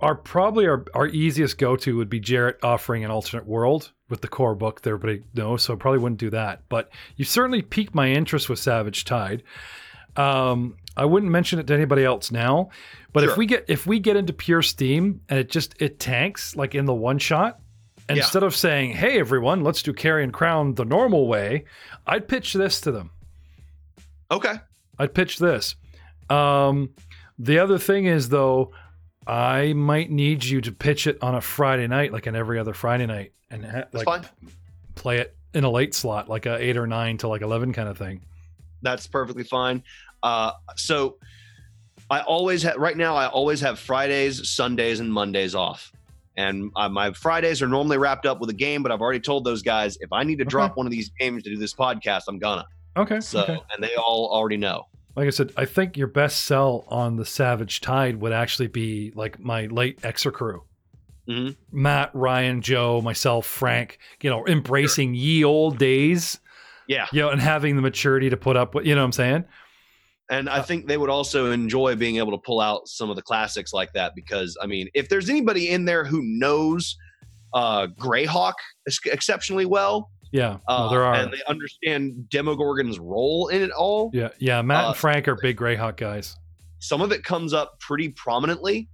our 0.00 0.16
probably 0.16 0.66
our, 0.66 0.84
our 0.92 1.06
easiest 1.06 1.56
go 1.56 1.76
to 1.76 1.96
would 1.98 2.10
be 2.10 2.18
Jarrett 2.18 2.58
offering 2.64 3.04
an 3.04 3.12
alternate 3.12 3.46
world 3.46 3.92
with 4.08 4.22
the 4.22 4.26
core 4.26 4.56
book 4.56 4.80
that 4.80 4.90
everybody 4.90 5.22
knows, 5.34 5.62
so 5.62 5.74
I 5.74 5.76
probably 5.76 6.00
wouldn't 6.00 6.18
do 6.18 6.30
that. 6.30 6.62
But 6.68 6.90
you 7.14 7.24
certainly 7.24 7.62
piqued 7.62 7.94
my 7.94 8.08
interest 8.08 8.48
with 8.48 8.58
Savage 8.58 9.04
Tide. 9.04 9.44
Um, 10.16 10.78
I 10.96 11.04
wouldn't 11.04 11.30
mention 11.30 11.60
it 11.60 11.68
to 11.68 11.74
anybody 11.74 12.04
else 12.04 12.32
now, 12.32 12.70
but 13.12 13.22
if 13.22 13.36
we 13.36 13.46
get 13.46 13.66
if 13.68 13.86
we 13.86 14.00
get 14.00 14.16
into 14.16 14.32
pure 14.32 14.62
Steam 14.62 15.20
and 15.28 15.38
it 15.38 15.48
just 15.48 15.80
it 15.80 16.00
tanks 16.00 16.56
like 16.56 16.74
in 16.74 16.86
the 16.86 16.92
one 16.92 17.18
shot, 17.18 17.60
Yeah. 18.16 18.22
instead 18.22 18.42
of 18.42 18.54
saying, 18.56 18.92
"Hey 18.92 19.18
everyone, 19.20 19.62
let's 19.62 19.82
do 19.82 19.92
Carry 19.92 20.24
and 20.24 20.32
Crown 20.32 20.74
the 20.74 20.84
normal 20.84 21.26
way," 21.28 21.64
I'd 22.06 22.28
pitch 22.28 22.52
this 22.52 22.80
to 22.82 22.92
them 22.92 23.10
Okay. 24.30 24.54
I'd 24.98 25.14
pitch 25.14 25.38
this. 25.38 25.74
Um, 26.28 26.90
the 27.38 27.58
other 27.58 27.78
thing 27.78 28.06
is 28.06 28.28
though, 28.28 28.72
I 29.26 29.72
might 29.72 30.10
need 30.10 30.44
you 30.44 30.60
to 30.62 30.72
pitch 30.72 31.06
it 31.06 31.18
on 31.22 31.34
a 31.34 31.40
Friday 31.40 31.86
night, 31.86 32.12
like 32.12 32.26
on 32.26 32.36
every 32.36 32.58
other 32.58 32.74
Friday 32.74 33.06
night, 33.06 33.32
and 33.50 33.64
ha- 33.64 33.84
like 33.92 34.04
fine. 34.04 34.26
play 34.94 35.18
it 35.18 35.36
in 35.54 35.64
a 35.64 35.70
late 35.70 35.94
slot, 35.94 36.28
like 36.28 36.46
a 36.46 36.56
eight 36.62 36.76
or 36.76 36.86
nine 36.86 37.18
to 37.18 37.28
like 37.28 37.42
eleven 37.42 37.72
kind 37.72 37.88
of 37.88 37.98
thing. 37.98 38.22
That's 38.82 39.06
perfectly 39.06 39.44
fine. 39.44 39.82
Uh, 40.22 40.52
so 40.76 41.16
I 42.08 42.20
always 42.20 42.62
have 42.62 42.76
right 42.76 42.96
now. 42.96 43.14
I 43.16 43.26
always 43.26 43.60
have 43.60 43.78
Fridays, 43.78 44.48
Sundays, 44.50 45.00
and 45.00 45.12
Mondays 45.12 45.54
off. 45.54 45.92
And 46.40 46.70
uh, 46.76 46.88
my 46.88 47.12
Fridays 47.12 47.60
are 47.62 47.68
normally 47.68 47.98
wrapped 47.98 48.24
up 48.26 48.40
with 48.40 48.48
a 48.50 48.54
game, 48.54 48.82
but 48.82 48.90
I've 48.92 49.00
already 49.00 49.20
told 49.20 49.44
those 49.44 49.62
guys 49.62 49.96
if 50.00 50.12
I 50.12 50.24
need 50.24 50.36
to 50.36 50.42
Okay. 50.44 50.50
drop 50.50 50.76
one 50.76 50.86
of 50.86 50.92
these 50.92 51.10
games 51.20 51.42
to 51.44 51.50
do 51.50 51.56
this 51.56 51.74
podcast, 51.74 52.22
I'm 52.28 52.38
gonna. 52.38 52.64
Okay. 52.96 53.20
So, 53.20 53.42
okay. 53.42 53.58
and 53.74 53.82
they 53.84 53.94
all 53.96 54.30
already 54.32 54.56
know. 54.56 54.86
Like 55.16 55.26
I 55.26 55.30
said, 55.30 55.52
I 55.56 55.64
think 55.64 55.96
your 55.96 56.06
best 56.06 56.44
sell 56.44 56.84
on 56.88 57.16
the 57.16 57.26
Savage 57.26 57.80
Tide 57.80 58.16
would 58.20 58.32
actually 58.32 58.68
be 58.68 59.12
like 59.14 59.38
my 59.40 59.66
late 59.66 60.00
Exer 60.02 60.32
crew. 60.32 60.62
Mhm. 61.28 61.56
Matt, 61.72 62.10
Ryan, 62.14 62.62
Joe, 62.62 63.00
myself, 63.02 63.44
Frank, 63.46 63.98
you 64.22 64.30
know, 64.30 64.46
embracing 64.46 65.14
ye 65.14 65.44
old 65.44 65.78
days, 65.78 66.40
Yeah. 66.88 67.06
you 67.12 67.20
know, 67.20 67.30
and 67.30 67.40
having 67.40 67.76
the 67.76 67.82
maturity 67.82 68.30
to 68.30 68.36
put 68.36 68.56
up 68.56 68.74
with, 68.74 68.86
you 68.86 68.94
know 68.94 69.02
what 69.02 69.06
I'm 69.06 69.12
saying? 69.12 69.44
And 70.30 70.48
Uh, 70.48 70.52
I 70.54 70.62
think 70.62 70.86
they 70.86 70.96
would 70.96 71.10
also 71.10 71.50
enjoy 71.50 71.96
being 71.96 72.16
able 72.18 72.30
to 72.32 72.38
pull 72.38 72.60
out 72.60 72.86
some 72.88 73.10
of 73.10 73.16
the 73.16 73.22
classics 73.22 73.72
like 73.72 73.92
that 73.94 74.14
because, 74.14 74.56
I 74.62 74.66
mean, 74.66 74.88
if 74.94 75.08
there's 75.08 75.28
anybody 75.28 75.70
in 75.70 75.84
there 75.84 76.04
who 76.04 76.22
knows 76.22 76.96
uh, 77.52 77.88
Greyhawk 77.98 78.54
ex- 78.86 79.00
exceptionally 79.06 79.66
well, 79.66 80.08
Yeah. 80.30 80.58
uh, 80.68 80.84
no, 80.84 80.90
there 80.90 81.02
are. 81.04 81.14
and 81.16 81.32
they 81.32 81.42
understand 81.48 82.26
Demogorgon's 82.28 83.00
role 83.00 83.48
in 83.48 83.60
it 83.60 83.72
all, 83.72 84.10
yeah. 84.14 84.28
Yeah. 84.38 84.62
Matt 84.62 84.84
uh, 84.84 84.88
and 84.88 84.96
Frank 84.96 85.26
are 85.26 85.34
big 85.34 85.56
Greyhawk 85.56 85.96
guys. 85.96 86.36
some 86.78 87.00
of 87.02 87.10
it 87.12 87.24
comes 87.24 87.52
up 87.52 87.78
pretty 87.80 88.08
prominently. 88.10 88.88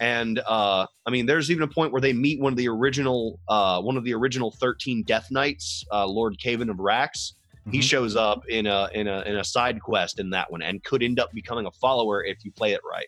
And 0.00 0.40
uh, 0.48 0.86
I 1.06 1.10
mean, 1.10 1.26
there's 1.26 1.50
even 1.50 1.62
a 1.62 1.68
point 1.68 1.92
where 1.92 2.00
they 2.00 2.12
meet 2.14 2.40
one 2.40 2.52
of 2.52 2.56
the 2.56 2.68
original, 2.68 3.38
uh, 3.48 3.80
one 3.82 3.96
of 3.98 4.02
the 4.04 4.14
original 4.14 4.50
13 4.50 5.02
Death 5.04 5.28
Knights, 5.30 5.84
uh, 5.92 6.06
Lord 6.06 6.36
Caven 6.40 6.68
of 6.70 6.78
Rax. 6.80 7.34
He 7.70 7.78
Mhm. 7.78 7.82
shows 7.82 8.16
up 8.16 8.46
in 8.48 8.66
a 8.66 8.88
in 8.94 9.06
a 9.08 9.20
in 9.22 9.36
a 9.36 9.44
side 9.44 9.80
quest 9.80 10.18
in 10.18 10.30
that 10.30 10.50
one, 10.50 10.62
and 10.62 10.82
could 10.84 11.02
end 11.02 11.18
up 11.20 11.32
becoming 11.32 11.66
a 11.66 11.70
follower 11.70 12.24
if 12.24 12.44
you 12.44 12.52
play 12.52 12.72
it 12.72 12.80
right. 12.88 13.06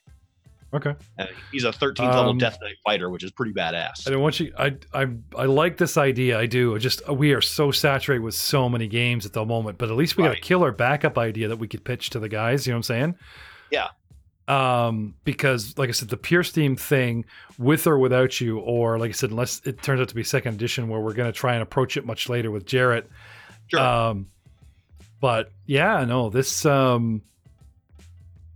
Okay. 0.74 0.94
And 1.18 1.28
he's 1.50 1.64
a 1.64 1.72
13th 1.72 2.14
level 2.14 2.30
Um, 2.30 2.38
Death 2.38 2.56
Knight 2.62 2.76
fighter, 2.82 3.10
which 3.10 3.22
is 3.22 3.30
pretty 3.30 3.52
badass. 3.52 4.06
I 4.08 4.10
don't 4.10 4.22
want 4.22 4.40
you. 4.40 4.54
I 4.58 4.74
I 4.94 5.06
I 5.36 5.44
like 5.44 5.76
this 5.76 5.98
idea. 5.98 6.38
I 6.38 6.46
do. 6.46 6.74
I 6.74 6.78
just 6.78 7.06
we 7.10 7.32
are 7.34 7.42
so 7.42 7.70
saturated 7.70 8.22
with 8.22 8.34
so 8.34 8.68
many 8.70 8.88
games 8.88 9.26
at 9.26 9.34
the 9.34 9.44
moment, 9.44 9.76
but 9.76 9.90
at 9.90 9.96
least 9.96 10.16
we 10.16 10.24
got 10.24 10.36
a 10.36 10.40
killer 10.40 10.72
backup 10.72 11.18
idea 11.18 11.48
that 11.48 11.56
we 11.58 11.68
could 11.68 11.84
pitch 11.84 12.08
to 12.10 12.18
the 12.18 12.28
guys. 12.30 12.66
You 12.66 12.72
know 12.72 12.76
what 12.76 12.78
I'm 12.78 12.82
saying? 12.84 13.14
Yeah. 13.70 13.88
Um, 14.48 15.14
because 15.24 15.76
like 15.78 15.88
I 15.88 15.92
said, 15.92 16.08
the 16.08 16.16
Pure 16.16 16.42
Steam 16.44 16.74
thing, 16.74 17.24
with 17.58 17.86
or 17.86 17.98
without 17.98 18.40
you, 18.40 18.58
or 18.58 18.98
like 18.98 19.10
I 19.10 19.12
said, 19.12 19.30
unless 19.30 19.60
it 19.64 19.82
turns 19.82 20.00
out 20.00 20.08
to 20.08 20.14
be 20.14 20.24
second 20.24 20.54
edition, 20.54 20.88
where 20.88 21.00
we're 21.00 21.12
going 21.14 21.30
to 21.30 21.38
try 21.38 21.52
and 21.54 21.62
approach 21.62 21.96
it 21.96 22.04
much 22.04 22.28
later 22.28 22.50
with 22.50 22.66
Jarrett. 22.66 23.08
Sure. 23.68 23.78
Um, 23.80 24.26
but 25.22 25.50
yeah, 25.64 26.04
no, 26.04 26.28
this 26.28 26.66
um, 26.66 27.22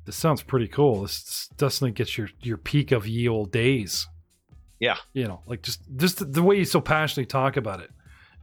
this 0.05 0.17
sounds 0.17 0.43
pretty 0.43 0.69
cool. 0.69 1.03
This 1.03 1.49
definitely 1.57 1.93
gets 1.93 2.19
your 2.19 2.29
your 2.43 2.59
peak 2.59 2.93
of 2.93 3.07
ye 3.07 3.27
old 3.29 3.51
days. 3.53 4.07
Yeah. 4.79 4.97
you 5.15 5.27
know, 5.27 5.41
like 5.47 5.63
just 5.63 5.81
just 5.97 6.19
the, 6.19 6.27
the 6.27 6.43
way 6.43 6.59
you 6.59 6.67
so 6.67 6.83
passionately 6.83 7.25
talk 7.27 7.57
about 7.57 7.81
it 7.81 7.91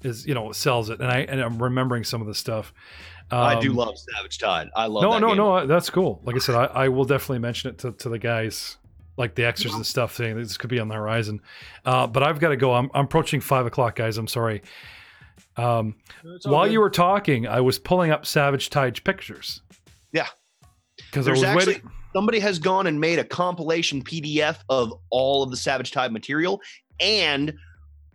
is, 0.02 0.26
you 0.26 0.34
know, 0.34 0.52
sells 0.52 0.90
it. 0.90 1.00
And 1.00 1.12
I 1.12 1.20
and 1.20 1.40
I'm 1.40 1.62
remembering 1.62 2.04
some 2.04 2.22
of 2.22 2.28
the 2.28 2.34
stuff. 2.34 2.74
I 3.32 3.60
do 3.60 3.70
Um, 3.72 3.78
love 3.78 3.98
Savage 3.98 4.38
Tide. 4.40 4.70
I 4.76 4.88
love 4.88 5.04
no, 5.04 5.18
no, 5.20 5.28
game. 5.30 5.38
no. 5.38 5.66
That's 5.68 5.90
cool. 5.90 6.22
Like 6.24 6.36
I 6.36 6.40
said, 6.40 6.56
I, 6.56 6.66
I 6.66 6.88
will 6.90 7.06
definitely 7.06 7.40
mention 7.40 7.70
it 7.72 7.78
to, 7.80 7.92
to 7.94 8.10
the 8.10 8.20
guys, 8.20 8.78
like 9.18 9.34
the 9.36 9.46
extras 9.46 9.74
and 9.76 9.86
stuff, 9.86 10.16
saying 10.16 10.36
this 10.38 10.58
could 10.58 10.70
be 10.70 10.80
on 10.80 10.88
the 10.88 10.96
horizon. 10.96 11.40
Uh, 11.86 12.06
but 12.08 12.22
I've 12.24 12.40
got 12.40 12.50
to 12.50 12.58
go. 12.58 12.74
I'm, 12.74 12.90
I'm 12.94 13.06
approaching 13.06 13.40
five 13.42 13.66
o'clock, 13.66 13.96
guys. 13.96 14.18
I'm 14.18 14.28
sorry. 14.28 14.62
Um, 15.58 15.96
while 16.44 16.66
good. 16.66 16.74
you 16.74 16.80
were 16.80 16.90
talking, 16.90 17.48
I 17.48 17.62
was 17.62 17.80
pulling 17.80 18.12
up 18.12 18.26
Savage 18.26 18.70
Tide's 18.70 19.00
pictures. 19.00 19.62
Yeah. 20.12 20.28
because 20.98 21.28
I 21.28 21.32
There's 21.32 21.40
was 21.40 21.44
actually 21.44 21.74
waiting. 21.76 21.92
somebody 22.14 22.40
has 22.40 22.60
gone 22.60 22.88
and 22.88 23.00
made 23.00 23.20
a 23.20 23.24
compilation 23.24 24.04
PDF 24.04 24.58
of 24.70 24.94
all 25.10 25.44
of 25.44 25.52
the 25.52 25.58
Savage 25.58 25.92
Tide 25.92 26.12
material 26.12 26.62
and 27.00 27.54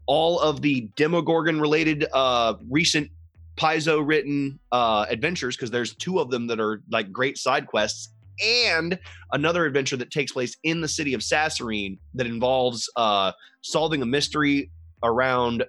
all 0.07 0.41
of 0.41 0.63
the 0.63 0.89
Demogorgon 0.97 1.61
related 1.61 2.07
uh, 2.13 2.55
recent 2.71 3.11
Paizo 3.57 4.01
written 4.07 4.59
uh, 4.73 5.07
adventures 5.09 5.57
because 5.57 5.71
there's 5.71 5.95
two 5.97 6.21
of 6.21 6.31
them 6.31 6.47
that 6.47 6.61
are 6.61 6.83
like 6.91 7.13
great 7.13 7.37
side 7.37 7.67
quests 7.67 8.11
and 8.43 8.99
another 9.33 9.67
adventure 9.67 9.97
that 9.97 10.11
takes 10.13 10.31
place 10.33 10.57
in 10.63 10.81
the 10.81 10.89
city 10.89 11.13
of 11.13 11.21
Sassarine 11.21 11.99
that 12.15 12.27
involves 12.27 12.89
uh, 12.97 13.33
solving 13.63 14.01
a 14.01 14.07
mystery 14.07 14.71
around 15.03 15.65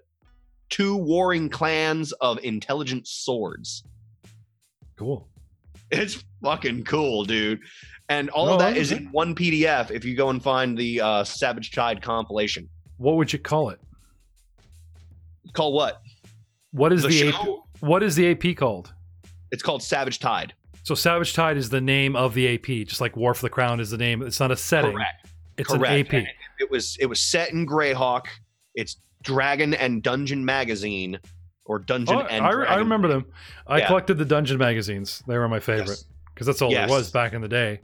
two 0.69 0.95
warring 0.95 1.49
clans 1.49 2.11
of 2.13 2.39
intelligent 2.43 3.07
swords. 3.07 3.83
Cool. 4.97 5.27
It's 5.91 6.23
fucking 6.43 6.83
cool, 6.83 7.23
dude. 7.25 7.59
And 8.09 8.29
all 8.29 8.47
No, 8.47 8.53
of 8.53 8.59
that 8.59 8.77
is 8.77 8.91
in 8.91 9.05
one 9.11 9.35
PDF 9.35 9.91
if 9.91 10.03
you 10.03 10.15
go 10.15 10.29
and 10.29 10.41
find 10.41 10.77
the 10.77 11.01
uh, 11.01 11.23
Savage 11.23 11.71
Tide 11.71 12.01
compilation. 12.01 12.67
What 12.97 13.15
would 13.17 13.31
you 13.31 13.39
call 13.39 13.69
it? 13.69 13.79
Call 15.53 15.73
what? 15.73 16.01
What 16.71 16.93
is 16.93 17.03
The 17.03 17.09
the, 17.09 17.27
AP, 17.29 17.47
what 17.81 18.03
is 18.03 18.15
the 18.15 18.31
AP 18.31 18.55
called? 18.57 18.93
It's 19.51 19.63
called 19.63 19.81
Savage 19.81 20.19
Tide. 20.19 20.53
So 20.83 20.95
Savage 20.95 21.33
Tide 21.33 21.57
is 21.57 21.69
the 21.69 21.81
name 21.81 22.15
of 22.15 22.33
the 22.33 22.53
AP, 22.55 22.87
just 22.87 23.01
like 23.01 23.15
War 23.15 23.33
for 23.33 23.41
the 23.43 23.49
Crown 23.49 23.79
is 23.79 23.89
the 23.89 23.97
name. 23.97 24.21
It's 24.21 24.39
not 24.39 24.51
a 24.51 24.55
setting. 24.55 24.91
Correct. 24.93 25.27
It's 25.57 25.69
Correct. 25.69 26.13
an 26.13 26.21
AP. 26.21 26.27
It 26.59 26.69
was 26.69 26.97
it 26.99 27.05
was 27.07 27.21
set 27.21 27.51
in 27.51 27.65
Greyhawk. 27.67 28.25
It's 28.75 28.97
Dragon 29.23 29.73
and 29.73 30.01
Dungeon 30.03 30.45
magazine 30.45 31.19
or 31.65 31.79
Dungeon 31.79 32.15
Oh, 32.17 32.21
and 32.21 32.45
I, 32.45 32.51
Dragon. 32.51 32.73
I 32.73 32.77
remember 32.77 33.07
them. 33.07 33.25
I 33.67 33.79
Yeah. 33.79 33.87
collected 33.87 34.15
the 34.17 34.25
dungeon 34.25 34.57
magazines. 34.57 35.21
They 35.27 35.37
were 35.37 35.47
my 35.47 35.59
favorite 35.59 35.89
Yes. 35.89 36.05
because 36.33 36.47
that's 36.47 36.61
all 36.61 36.71
Yes. 36.71 36.89
there 36.89 36.97
was 36.97 37.11
back 37.11 37.33
in 37.33 37.41
the 37.41 37.47
day. 37.47 37.79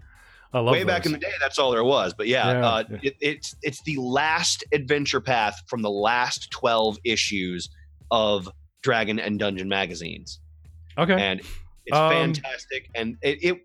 I 0.54 0.60
love 0.60 0.72
Way 0.72 0.86
back 0.86 1.06
in 1.06 1.12
the 1.12 1.18
day, 1.18 1.32
that's 1.42 1.60
all 1.60 1.72
there 1.72 1.84
was. 1.84 2.14
But 2.14 2.28
yeah, 2.28 2.52
Yeah, 2.54 2.66
uh, 2.68 2.84
yeah. 2.90 2.98
It, 3.04 3.16
it's 3.20 3.56
it's 3.62 3.82
the 3.84 3.98
last 3.98 4.64
adventure 4.72 5.20
path 5.20 5.62
from 5.68 5.82
the 5.82 5.90
last 5.90 6.50
twelve 6.52 6.98
issues 7.04 7.70
of 8.10 8.50
Dragon 8.82 9.20
and 9.20 9.38
Dungeon 9.38 9.68
magazines. 9.68 10.40
Okay. 10.98 11.14
and 11.22 11.42
it's 11.86 11.96
Um, 11.98 12.10
fantastic. 12.12 12.90
And 12.96 13.18
it, 13.22 13.44
it 13.44 13.62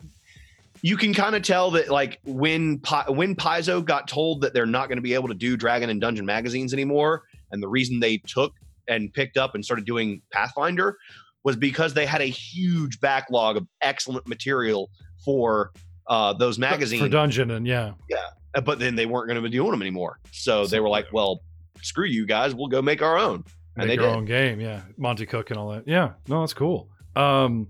you 0.83 0.97
can 0.97 1.14
kind 1.14 1.37
of 1.37 1.43
tell 1.43 1.71
that 1.73 1.91
like 1.91 2.18
when 2.25 2.79
Pi- 2.81 3.09
when 3.11 3.37
Paizo 3.37 3.85
got 3.85 4.09
told 4.09 4.41
that 4.41 4.53
they're 4.53 4.66
not 4.66 4.89
going 4.89 4.97
to 4.99 5.03
be 5.03 5.14
able 5.14 5.29
to 5.29 5.35
do 5.35 5.57
Dragon 5.57 5.91
and 5.91 6.01
Dungeon 6.01 6.27
magazines 6.27 6.73
anymore, 6.73 7.23
and 7.53 7.62
the 7.62 7.68
reason 7.68 8.01
they 8.01 8.18
took 8.18 8.53
and 8.88 9.12
picked 9.12 9.36
up 9.36 9.55
and 9.55 9.64
started 9.64 9.84
doing 9.84 10.22
Pathfinder 10.32 10.96
was 11.44 11.57
because 11.57 11.94
they 11.94 12.07
had 12.07 12.20
a 12.20 12.26
huge 12.26 13.01
backlog 13.01 13.57
of 13.57 13.66
excellent 13.82 14.26
material 14.28 14.90
for 15.24 15.70
uh, 16.09 16.32
those 16.32 16.59
magazines. 16.59 17.03
for 17.03 17.09
dungeon 17.09 17.51
and 17.51 17.66
yeah. 17.66 17.92
yeah. 18.09 18.61
but 18.64 18.78
then 18.78 18.94
they 18.96 19.07
weren't 19.07 19.26
going 19.28 19.42
to 19.42 19.42
be 19.42 19.51
doing 19.51 19.70
them 19.70 19.80
anymore, 19.80 20.18
so 20.32 20.66
they 20.66 20.80
were 20.80 20.88
like, 20.88 21.07
"Well, 21.12 21.40
screw 21.82 22.07
you 22.07 22.26
guys, 22.26 22.55
we'll 22.55 22.68
go 22.68 22.82
make 22.82 23.03
our 23.03 23.16
own." 23.18 23.44
And 23.76 23.86
Make 23.86 23.98
they 23.98 24.03
your 24.03 24.11
did. 24.12 24.16
own 24.16 24.24
game, 24.24 24.61
yeah. 24.61 24.82
Monte 24.98 25.26
Cook 25.26 25.51
and 25.51 25.59
all 25.59 25.70
that. 25.70 25.86
Yeah, 25.86 26.14
no, 26.26 26.40
that's 26.40 26.53
cool. 26.53 26.88
Um, 27.14 27.68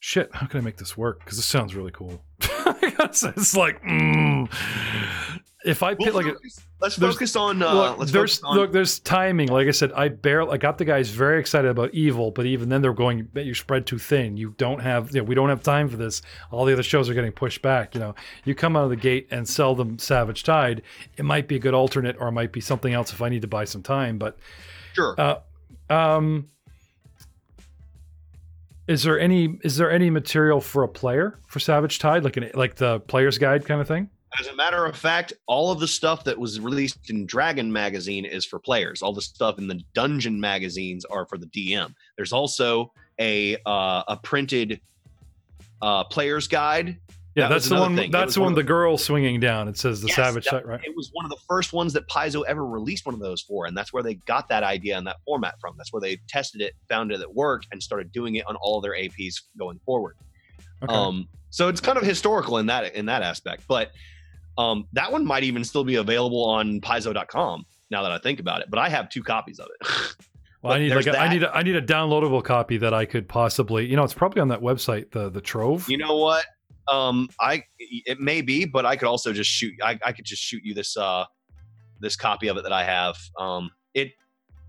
shit, 0.00 0.34
how 0.34 0.46
can 0.46 0.60
I 0.60 0.62
make 0.62 0.78
this 0.78 0.96
work? 0.96 1.20
Because 1.20 1.36
this 1.36 1.46
sounds 1.46 1.74
really 1.74 1.92
cool. 1.92 2.24
it's 2.40 3.54
like, 3.54 3.82
mm, 3.82 4.50
if 5.64 5.82
I 5.82 5.94
We'll 5.94 6.06
pit 6.06 6.14
like 6.14 6.26
focus- 6.26 6.60
let's 6.80 6.96
focus 6.96 7.36
on. 7.36 7.62
Uh, 7.62 7.74
look, 7.74 7.98
let's 7.98 8.12
there's 8.12 8.38
focus 8.38 8.44
on 8.44 8.56
look, 8.56 8.72
there's 8.72 8.98
timing. 8.98 9.48
Like 9.48 9.66
I 9.66 9.70
said, 9.70 9.92
I 9.92 10.08
barely 10.08 10.52
I 10.52 10.56
got 10.58 10.76
the 10.76 10.84
guys 10.84 11.08
very 11.08 11.40
excited 11.40 11.70
about 11.70 11.94
Evil, 11.94 12.30
but 12.30 12.44
even 12.44 12.68
then 12.68 12.82
they're 12.82 12.92
going, 12.92 13.28
you 13.34 13.54
spread 13.54 13.86
too 13.86 13.98
thin. 13.98 14.36
You 14.36 14.54
don't 14.58 14.80
have, 14.80 15.14
you 15.14 15.20
know, 15.20 15.24
we 15.24 15.34
don't 15.34 15.48
have 15.48 15.62
time 15.62 15.88
for 15.88 15.96
this. 15.96 16.20
All 16.50 16.64
the 16.66 16.74
other 16.74 16.82
shows 16.82 17.08
are 17.08 17.14
getting 17.14 17.32
pushed 17.32 17.62
back. 17.62 17.94
You 17.94 18.00
know, 18.00 18.14
you 18.44 18.54
come 18.54 18.76
out 18.76 18.84
of 18.84 18.90
the 18.90 18.96
gate 18.96 19.26
and 19.30 19.48
sell 19.48 19.74
them 19.74 19.98
Savage 19.98 20.44
Tide. 20.44 20.82
It 21.16 21.24
might 21.24 21.48
be 21.48 21.56
a 21.56 21.60
good 21.60 21.74
alternate, 21.74 22.16
or 22.20 22.28
it 22.28 22.32
might 22.32 22.52
be 22.52 22.60
something 22.60 22.92
else 22.92 23.12
if 23.12 23.22
I 23.22 23.30
need 23.30 23.42
to 23.42 23.48
buy 23.48 23.64
some 23.64 23.82
time. 23.82 24.18
But 24.18 24.36
sure. 24.92 25.14
uh, 25.18 25.38
um, 25.88 26.48
is 28.86 29.02
there 29.02 29.18
any 29.18 29.58
is 29.62 29.78
there 29.78 29.90
any 29.90 30.10
material 30.10 30.60
for 30.60 30.82
a 30.82 30.88
player 30.88 31.38
for 31.46 31.58
Savage 31.58 31.98
Tide, 31.98 32.22
like 32.22 32.36
an 32.36 32.50
like 32.54 32.74
the 32.76 33.00
player's 33.00 33.38
guide 33.38 33.64
kind 33.64 33.80
of 33.80 33.88
thing? 33.88 34.10
As 34.40 34.46
a 34.48 34.54
matter 34.56 34.84
of 34.84 34.96
fact, 34.96 35.32
all 35.46 35.70
of 35.70 35.78
the 35.80 35.86
stuff 35.88 36.24
that 36.24 36.38
was 36.38 36.58
released 36.60 37.08
in 37.10 37.24
Dragon 37.26 37.72
magazine 37.72 38.24
is 38.24 38.44
for 38.44 38.58
players. 38.58 39.00
All 39.02 39.12
the 39.12 39.22
stuff 39.22 39.58
in 39.58 39.68
the 39.68 39.80
Dungeon 39.94 40.40
magazines 40.40 41.04
are 41.04 41.24
for 41.26 41.38
the 41.38 41.46
DM. 41.46 41.94
There's 42.16 42.32
also 42.32 42.92
a 43.20 43.56
uh, 43.64 44.02
a 44.08 44.18
printed 44.22 44.80
uh, 45.82 46.04
player's 46.04 46.48
guide. 46.48 46.96
Yeah, 47.36 47.48
That 47.48 47.54
that's 47.54 47.68
the 47.68 47.74
one. 47.76 47.96
thing. 47.96 48.10
That's 48.12 48.34
the 48.34 48.40
one 48.40 48.46
one. 48.46 48.52
of 48.52 48.56
The 48.56 48.62
girl 48.62 48.96
swinging 48.96 49.40
down. 49.40 49.66
It 49.66 49.76
says 49.76 50.00
the 50.00 50.06
Yes, 50.06 50.16
Savage 50.16 50.44
that- 50.46 50.64
right? 50.66 50.80
It 50.84 50.94
was 50.96 51.10
one 51.12 51.24
of 51.24 51.30
the 51.32 51.40
first 51.48 51.72
ones 51.72 51.92
that 51.94 52.08
Paizo 52.08 52.44
ever 52.46 52.64
released 52.64 53.06
one 53.06 53.14
of 53.14 53.20
those 53.20 53.42
for, 53.42 53.66
and 53.66 53.76
that's 53.76 53.92
where 53.92 54.04
they 54.04 54.14
got 54.14 54.48
that 54.50 54.62
idea 54.62 54.96
and 54.96 55.06
that 55.08 55.16
format 55.24 55.58
from. 55.60 55.74
That's 55.76 55.92
where 55.92 56.00
they 56.00 56.16
tested 56.28 56.60
it, 56.60 56.74
found 56.88 57.10
it 57.10 57.18
that 57.18 57.34
worked, 57.34 57.66
and 57.72 57.82
started 57.82 58.12
doing 58.12 58.36
it 58.36 58.46
on 58.46 58.54
all 58.56 58.80
their 58.80 58.92
APs 58.94 59.42
going 59.58 59.80
forward. 59.84 60.16
Okay. 60.84 60.94
Um, 60.94 61.28
so 61.50 61.68
it's 61.68 61.80
kind 61.80 61.98
of 61.98 62.04
historical 62.04 62.58
in 62.58 62.66
that 62.66 62.94
in 62.94 63.06
that 63.06 63.22
aspect. 63.22 63.64
But 63.66 63.90
um, 64.58 64.86
that 64.92 65.10
one 65.10 65.24
might 65.24 65.44
even 65.44 65.64
still 65.64 65.84
be 65.84 65.96
available 65.96 66.44
on 66.44 66.80
Paizo.com 66.80 67.64
now 67.90 68.02
that 68.02 68.12
I 68.12 68.18
think 68.18 68.40
about 68.40 68.60
it. 68.60 68.70
But 68.70 68.78
I 68.78 68.88
have 68.88 69.08
two 69.08 69.22
copies 69.22 69.58
of 69.58 69.68
it. 69.80 69.88
well, 70.62 70.74
I 70.74 70.78
need 70.78 70.94
like 70.94 71.06
a, 71.06 71.18
I 71.18 71.28
need 71.28 71.42
a, 71.42 71.54
I 71.54 71.62
need 71.62 71.76
a 71.76 71.82
downloadable 71.82 72.42
copy 72.42 72.76
that 72.78 72.94
I 72.94 73.04
could 73.04 73.28
possibly. 73.28 73.86
You 73.86 73.96
know, 73.96 74.04
it's 74.04 74.14
probably 74.14 74.40
on 74.40 74.48
that 74.48 74.60
website, 74.60 75.10
the 75.10 75.30
the 75.30 75.40
Trove. 75.40 75.88
you 75.88 75.98
know 75.98 76.16
what? 76.16 76.44
Um, 76.90 77.28
I 77.40 77.64
it 77.78 78.20
may 78.20 78.42
be, 78.42 78.64
but 78.64 78.84
I 78.84 78.96
could 78.96 79.08
also 79.08 79.32
just 79.32 79.50
shoot. 79.50 79.74
I, 79.82 79.98
I 80.04 80.12
could 80.12 80.24
just 80.24 80.42
shoot 80.42 80.62
you 80.64 80.74
this 80.74 80.96
uh 80.96 81.24
this 82.00 82.16
copy 82.16 82.48
of 82.48 82.56
it 82.56 82.62
that 82.62 82.72
I 82.72 82.84
have. 82.84 83.16
Um, 83.38 83.70
it 83.94 84.12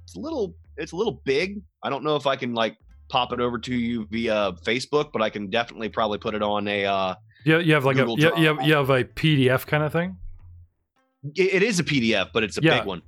it's 0.04 0.16
a 0.16 0.20
little 0.20 0.56
it's 0.78 0.94
a 0.94 0.96
little 0.96 1.22
big. 1.26 1.62
I 1.84 1.90
don't 1.90 2.04
know 2.04 2.16
if 2.16 2.26
I 2.26 2.36
can 2.36 2.54
like 2.54 2.78
pop 3.10 3.32
it 3.34 3.40
over 3.40 3.60
to 3.60 3.76
you 3.76 4.08
via 4.08 4.54
Facebook, 4.64 5.12
but 5.12 5.22
I 5.22 5.30
can 5.30 5.50
definitely 5.50 5.90
probably 5.90 6.18
put 6.18 6.34
it 6.34 6.42
on 6.42 6.68
a 6.68 6.86
uh 6.86 7.16
Yeah, 7.46 7.60
you 7.60 7.74
have 7.76 7.86
like 7.86 7.96
Google 7.98 8.16
a 8.16 8.20
you, 8.20 8.32
you 8.38 8.48
have 8.48 8.62
you 8.68 8.74
have 8.74 8.90
a 8.90 9.04
PDF 9.04 9.66
kind 9.68 9.84
of 9.84 9.92
thing. 9.92 10.18
it, 11.36 11.62
is 11.64 11.80
a 11.80 11.84
PDF, 11.84 12.30
but 12.34 12.44
it's 12.44 12.58
a 12.58 12.62
Yeah. 12.62 12.80
big 12.80 12.88
one. 12.88 13.02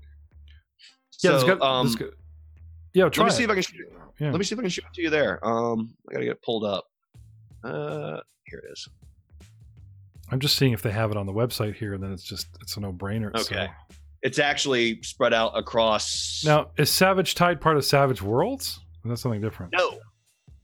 Yeah, 1.23 1.31
so, 1.31 1.35
it's 1.35 1.43
got, 1.43 1.61
um, 1.61 1.87
it's 1.87 1.95
got- 1.95 2.09
yeah. 2.93 3.09
Try 3.09 3.23
let 3.25 3.29
me 3.29 3.33
it. 3.33 3.37
see 3.37 3.43
if 3.43 3.49
I 3.49 3.53
can 3.55 3.63
shoot, 3.63 3.87
Yeah. 4.19 4.31
let 4.31 4.37
me 4.37 4.43
see 4.43 4.53
if 4.55 4.59
I 4.59 4.61
can 4.61 4.69
shoot 4.69 4.85
it 4.85 4.93
to 4.93 5.01
you 5.01 5.09
there. 5.09 5.45
Um, 5.45 5.95
I 6.09 6.13
gotta 6.13 6.25
get 6.25 6.31
it 6.33 6.41
pulled 6.43 6.63
up. 6.63 6.85
Uh, 7.63 8.19
here 8.45 8.59
it 8.59 8.71
is. 8.71 8.87
I'm 10.29 10.39
just 10.39 10.55
seeing 10.57 10.73
if 10.73 10.81
they 10.81 10.91
have 10.91 11.09
it 11.11 11.17
on 11.17 11.25
the 11.25 11.33
website 11.33 11.75
here, 11.75 11.93
and 11.93 12.03
then 12.03 12.11
it's 12.11 12.23
just 12.23 12.47
it's 12.61 12.77
a 12.77 12.79
no 12.79 12.91
brainer. 12.93 13.33
Okay. 13.35 13.69
It's 14.23 14.39
actually 14.39 15.01
spread 15.03 15.33
out 15.33 15.57
across. 15.57 16.43
Now, 16.45 16.71
is 16.77 16.89
Savage 16.89 17.35
Tide 17.35 17.61
part 17.61 17.77
of 17.77 17.85
Savage 17.85 18.21
Worlds? 18.21 18.79
Or 19.05 19.09
That's 19.09 19.21
something 19.21 19.41
different. 19.41 19.73
No, 19.73 19.99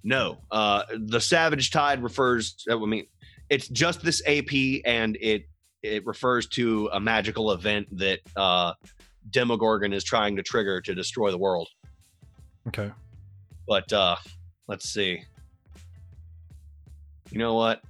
no. 0.04 0.40
Uh, 0.52 0.84
the 0.98 1.22
Savage 1.22 1.72
Tide 1.72 2.04
refers. 2.04 2.64
That 2.66 2.78
what 2.80 2.88
I 2.88 2.90
mean, 2.90 3.08
it's 3.50 3.68
just 3.68 4.02
this 4.02 4.22
AP, 4.26 4.82
and 4.86 5.18
it 5.22 5.46
it 5.82 6.06
refers 6.06 6.48
to 6.48 6.90
a 6.94 7.00
magical 7.00 7.52
event 7.52 7.88
that 7.98 8.20
uh, 8.36 8.74
Demogorgon 9.30 9.94
is 9.94 10.04
trying 10.04 10.36
to 10.38 10.44
trigger 10.44 10.80
to 10.82 10.96
destroy 10.96 11.30
the 11.30 11.38
world. 11.38 11.68
Okay. 12.68 12.90
But 13.68 13.92
uh, 13.92 14.16
let's 14.68 14.90
see. 14.90 15.24
You 17.32 17.40
know 17.40 17.56
what? 17.56 17.82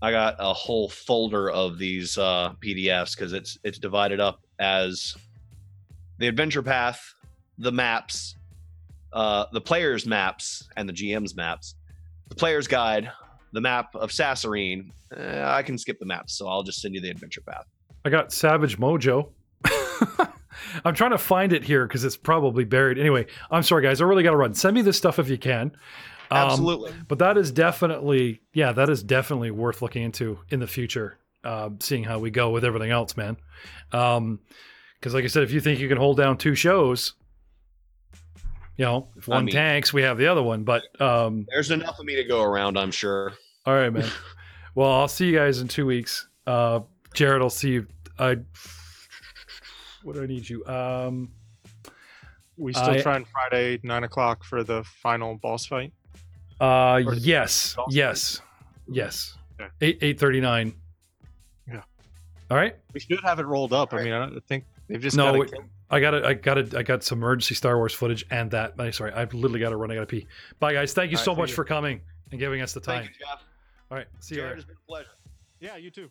I 0.00 0.10
got 0.10 0.36
a 0.38 0.52
whole 0.52 0.88
folder 0.88 1.50
of 1.50 1.78
these 1.78 2.18
uh, 2.18 2.54
PDFs 2.60 3.16
because 3.16 3.32
it's 3.32 3.58
it's 3.62 3.78
divided 3.78 4.20
up 4.20 4.40
as 4.58 5.16
the 6.18 6.26
adventure 6.26 6.62
path, 6.62 7.14
the 7.58 7.70
maps, 7.70 8.36
uh, 9.12 9.46
the 9.52 9.60
players' 9.60 10.04
maps, 10.04 10.68
and 10.76 10.88
the 10.88 10.92
GM's 10.92 11.36
maps. 11.36 11.76
The 12.28 12.34
player's 12.34 12.66
guide, 12.66 13.12
the 13.52 13.60
map 13.60 13.94
of 13.94 14.10
Sassarine. 14.10 14.90
Eh, 15.16 15.44
I 15.44 15.62
can 15.62 15.78
skip 15.78 15.98
the 15.98 16.06
map, 16.06 16.30
so 16.30 16.48
I'll 16.48 16.62
just 16.62 16.80
send 16.80 16.94
you 16.94 17.00
the 17.00 17.10
adventure 17.10 17.42
path. 17.42 17.66
I 18.04 18.10
got 18.10 18.32
Savage 18.32 18.78
Mojo. 18.78 19.30
I'm 20.84 20.94
trying 20.94 21.10
to 21.12 21.18
find 21.18 21.52
it 21.52 21.64
here 21.64 21.86
because 21.86 22.04
it's 22.04 22.16
probably 22.16 22.64
buried. 22.64 22.98
Anyway, 22.98 23.26
I'm 23.50 23.62
sorry, 23.62 23.82
guys. 23.82 24.00
I 24.00 24.04
really 24.04 24.22
got 24.22 24.30
to 24.30 24.36
run. 24.36 24.54
Send 24.54 24.74
me 24.74 24.82
this 24.82 24.96
stuff 24.96 25.18
if 25.18 25.28
you 25.28 25.38
can. 25.38 25.72
Um, 26.30 26.48
Absolutely. 26.48 26.92
but 27.08 27.18
that 27.18 27.36
is 27.36 27.52
definitely, 27.52 28.40
yeah, 28.54 28.72
that 28.72 28.88
is 28.88 29.02
definitely 29.02 29.50
worth 29.50 29.82
looking 29.82 30.02
into 30.02 30.38
in 30.48 30.60
the 30.60 30.66
future. 30.66 31.18
Uh, 31.44 31.70
seeing 31.80 32.04
how 32.04 32.20
we 32.20 32.30
go 32.30 32.50
with 32.50 32.64
everything 32.64 32.90
else, 32.90 33.16
man. 33.16 33.36
Um, 33.92 34.38
because 34.98 35.12
like 35.14 35.24
I 35.24 35.26
said, 35.26 35.42
if 35.42 35.50
you 35.50 35.60
think 35.60 35.80
you 35.80 35.88
can 35.88 35.98
hold 35.98 36.16
down 36.16 36.38
two 36.38 36.54
shows, 36.54 37.14
you 38.82 38.88
know, 38.88 39.06
if 39.16 39.28
I 39.28 39.34
one 39.36 39.44
mean- 39.44 39.54
tanks, 39.54 39.92
we 39.92 40.02
have 40.02 40.18
the 40.18 40.26
other 40.26 40.42
one. 40.42 40.64
But 40.64 40.82
um, 41.00 41.46
There's 41.48 41.70
enough 41.70 41.98
of 42.00 42.04
me 42.04 42.16
to 42.16 42.24
go 42.24 42.42
around, 42.42 42.76
I'm 42.76 42.90
sure. 42.90 43.32
all 43.64 43.74
right, 43.74 43.90
man. 43.92 44.08
well, 44.74 44.90
I'll 44.90 45.06
see 45.08 45.26
you 45.28 45.36
guys 45.38 45.60
in 45.60 45.68
two 45.68 45.86
weeks. 45.86 46.26
Uh, 46.48 46.80
Jared, 47.14 47.42
I'll 47.42 47.48
see 47.50 47.70
you. 47.70 47.86
I 48.18 48.38
what 50.02 50.16
do 50.16 50.22
I 50.22 50.26
need 50.26 50.48
you? 50.48 50.66
Um, 50.66 51.30
We 52.56 52.72
still 52.72 52.90
I- 52.90 53.00
trying 53.00 53.24
Friday 53.26 53.78
nine 53.84 54.02
o'clock 54.02 54.42
for 54.42 54.64
the 54.64 54.82
final 54.84 55.36
boss 55.36 55.64
fight. 55.66 55.92
uh, 56.60 57.02
Or- 57.06 57.14
yes, 57.14 57.76
Also- 57.78 57.94
yes, 57.94 58.40
yes. 58.88 59.38
Okay. 59.60 59.70
Eight 59.80 59.98
eight 60.02 60.18
thirty 60.18 60.40
nine. 60.40 60.74
Yeah. 61.68 61.82
All 62.50 62.56
right. 62.56 62.74
We 62.92 62.98
should 63.00 63.20
have 63.22 63.38
it 63.38 63.46
rolled 63.46 63.72
up. 63.72 63.92
I 63.92 63.96
Right. 63.98 64.04
mean, 64.06 64.12
I 64.14 64.40
think 64.48 64.64
they've 64.88 65.00
just 65.00 65.16
No, 65.16 65.26
gotta 65.40 65.42
it- 65.56 65.64
I 65.92 66.00
got 66.00 66.14
it. 66.14 66.24
I 66.24 66.32
got 66.34 66.56
it. 66.56 66.74
I 66.74 66.82
got 66.82 67.04
some 67.04 67.18
emergency 67.18 67.54
Star 67.54 67.76
Wars 67.76 67.92
footage 67.92 68.24
and 68.30 68.50
that. 68.52 68.72
I 68.78 68.90
sorry, 68.90 69.12
I've 69.12 69.34
literally 69.34 69.60
got 69.60 69.70
to 69.70 69.76
run. 69.76 69.90
I 69.90 69.94
got 69.94 70.00
to 70.00 70.06
pee. 70.06 70.26
Bye, 70.58 70.72
guys. 70.72 70.94
Thank 70.94 71.10
you 71.10 71.18
All 71.18 71.20
right, 71.20 71.24
so 71.26 71.34
see 71.34 71.40
much 71.40 71.50
you. 71.50 71.54
for 71.54 71.64
coming 71.64 72.00
and 72.30 72.40
giving 72.40 72.62
us 72.62 72.72
the 72.72 72.80
time. 72.80 73.02
Thank 73.02 73.18
you, 73.20 73.26
Jeff. 73.26 73.42
All 73.90 73.98
right. 73.98 74.06
See 74.20 74.34
you 74.34 74.40
Jared, 74.40 74.50
later. 74.52 74.58
it's 74.58 74.66
been 74.66 74.76
a 74.76 74.88
pleasure. 74.88 75.10
Yeah, 75.60 75.76
you 75.76 75.90
too. 75.90 76.08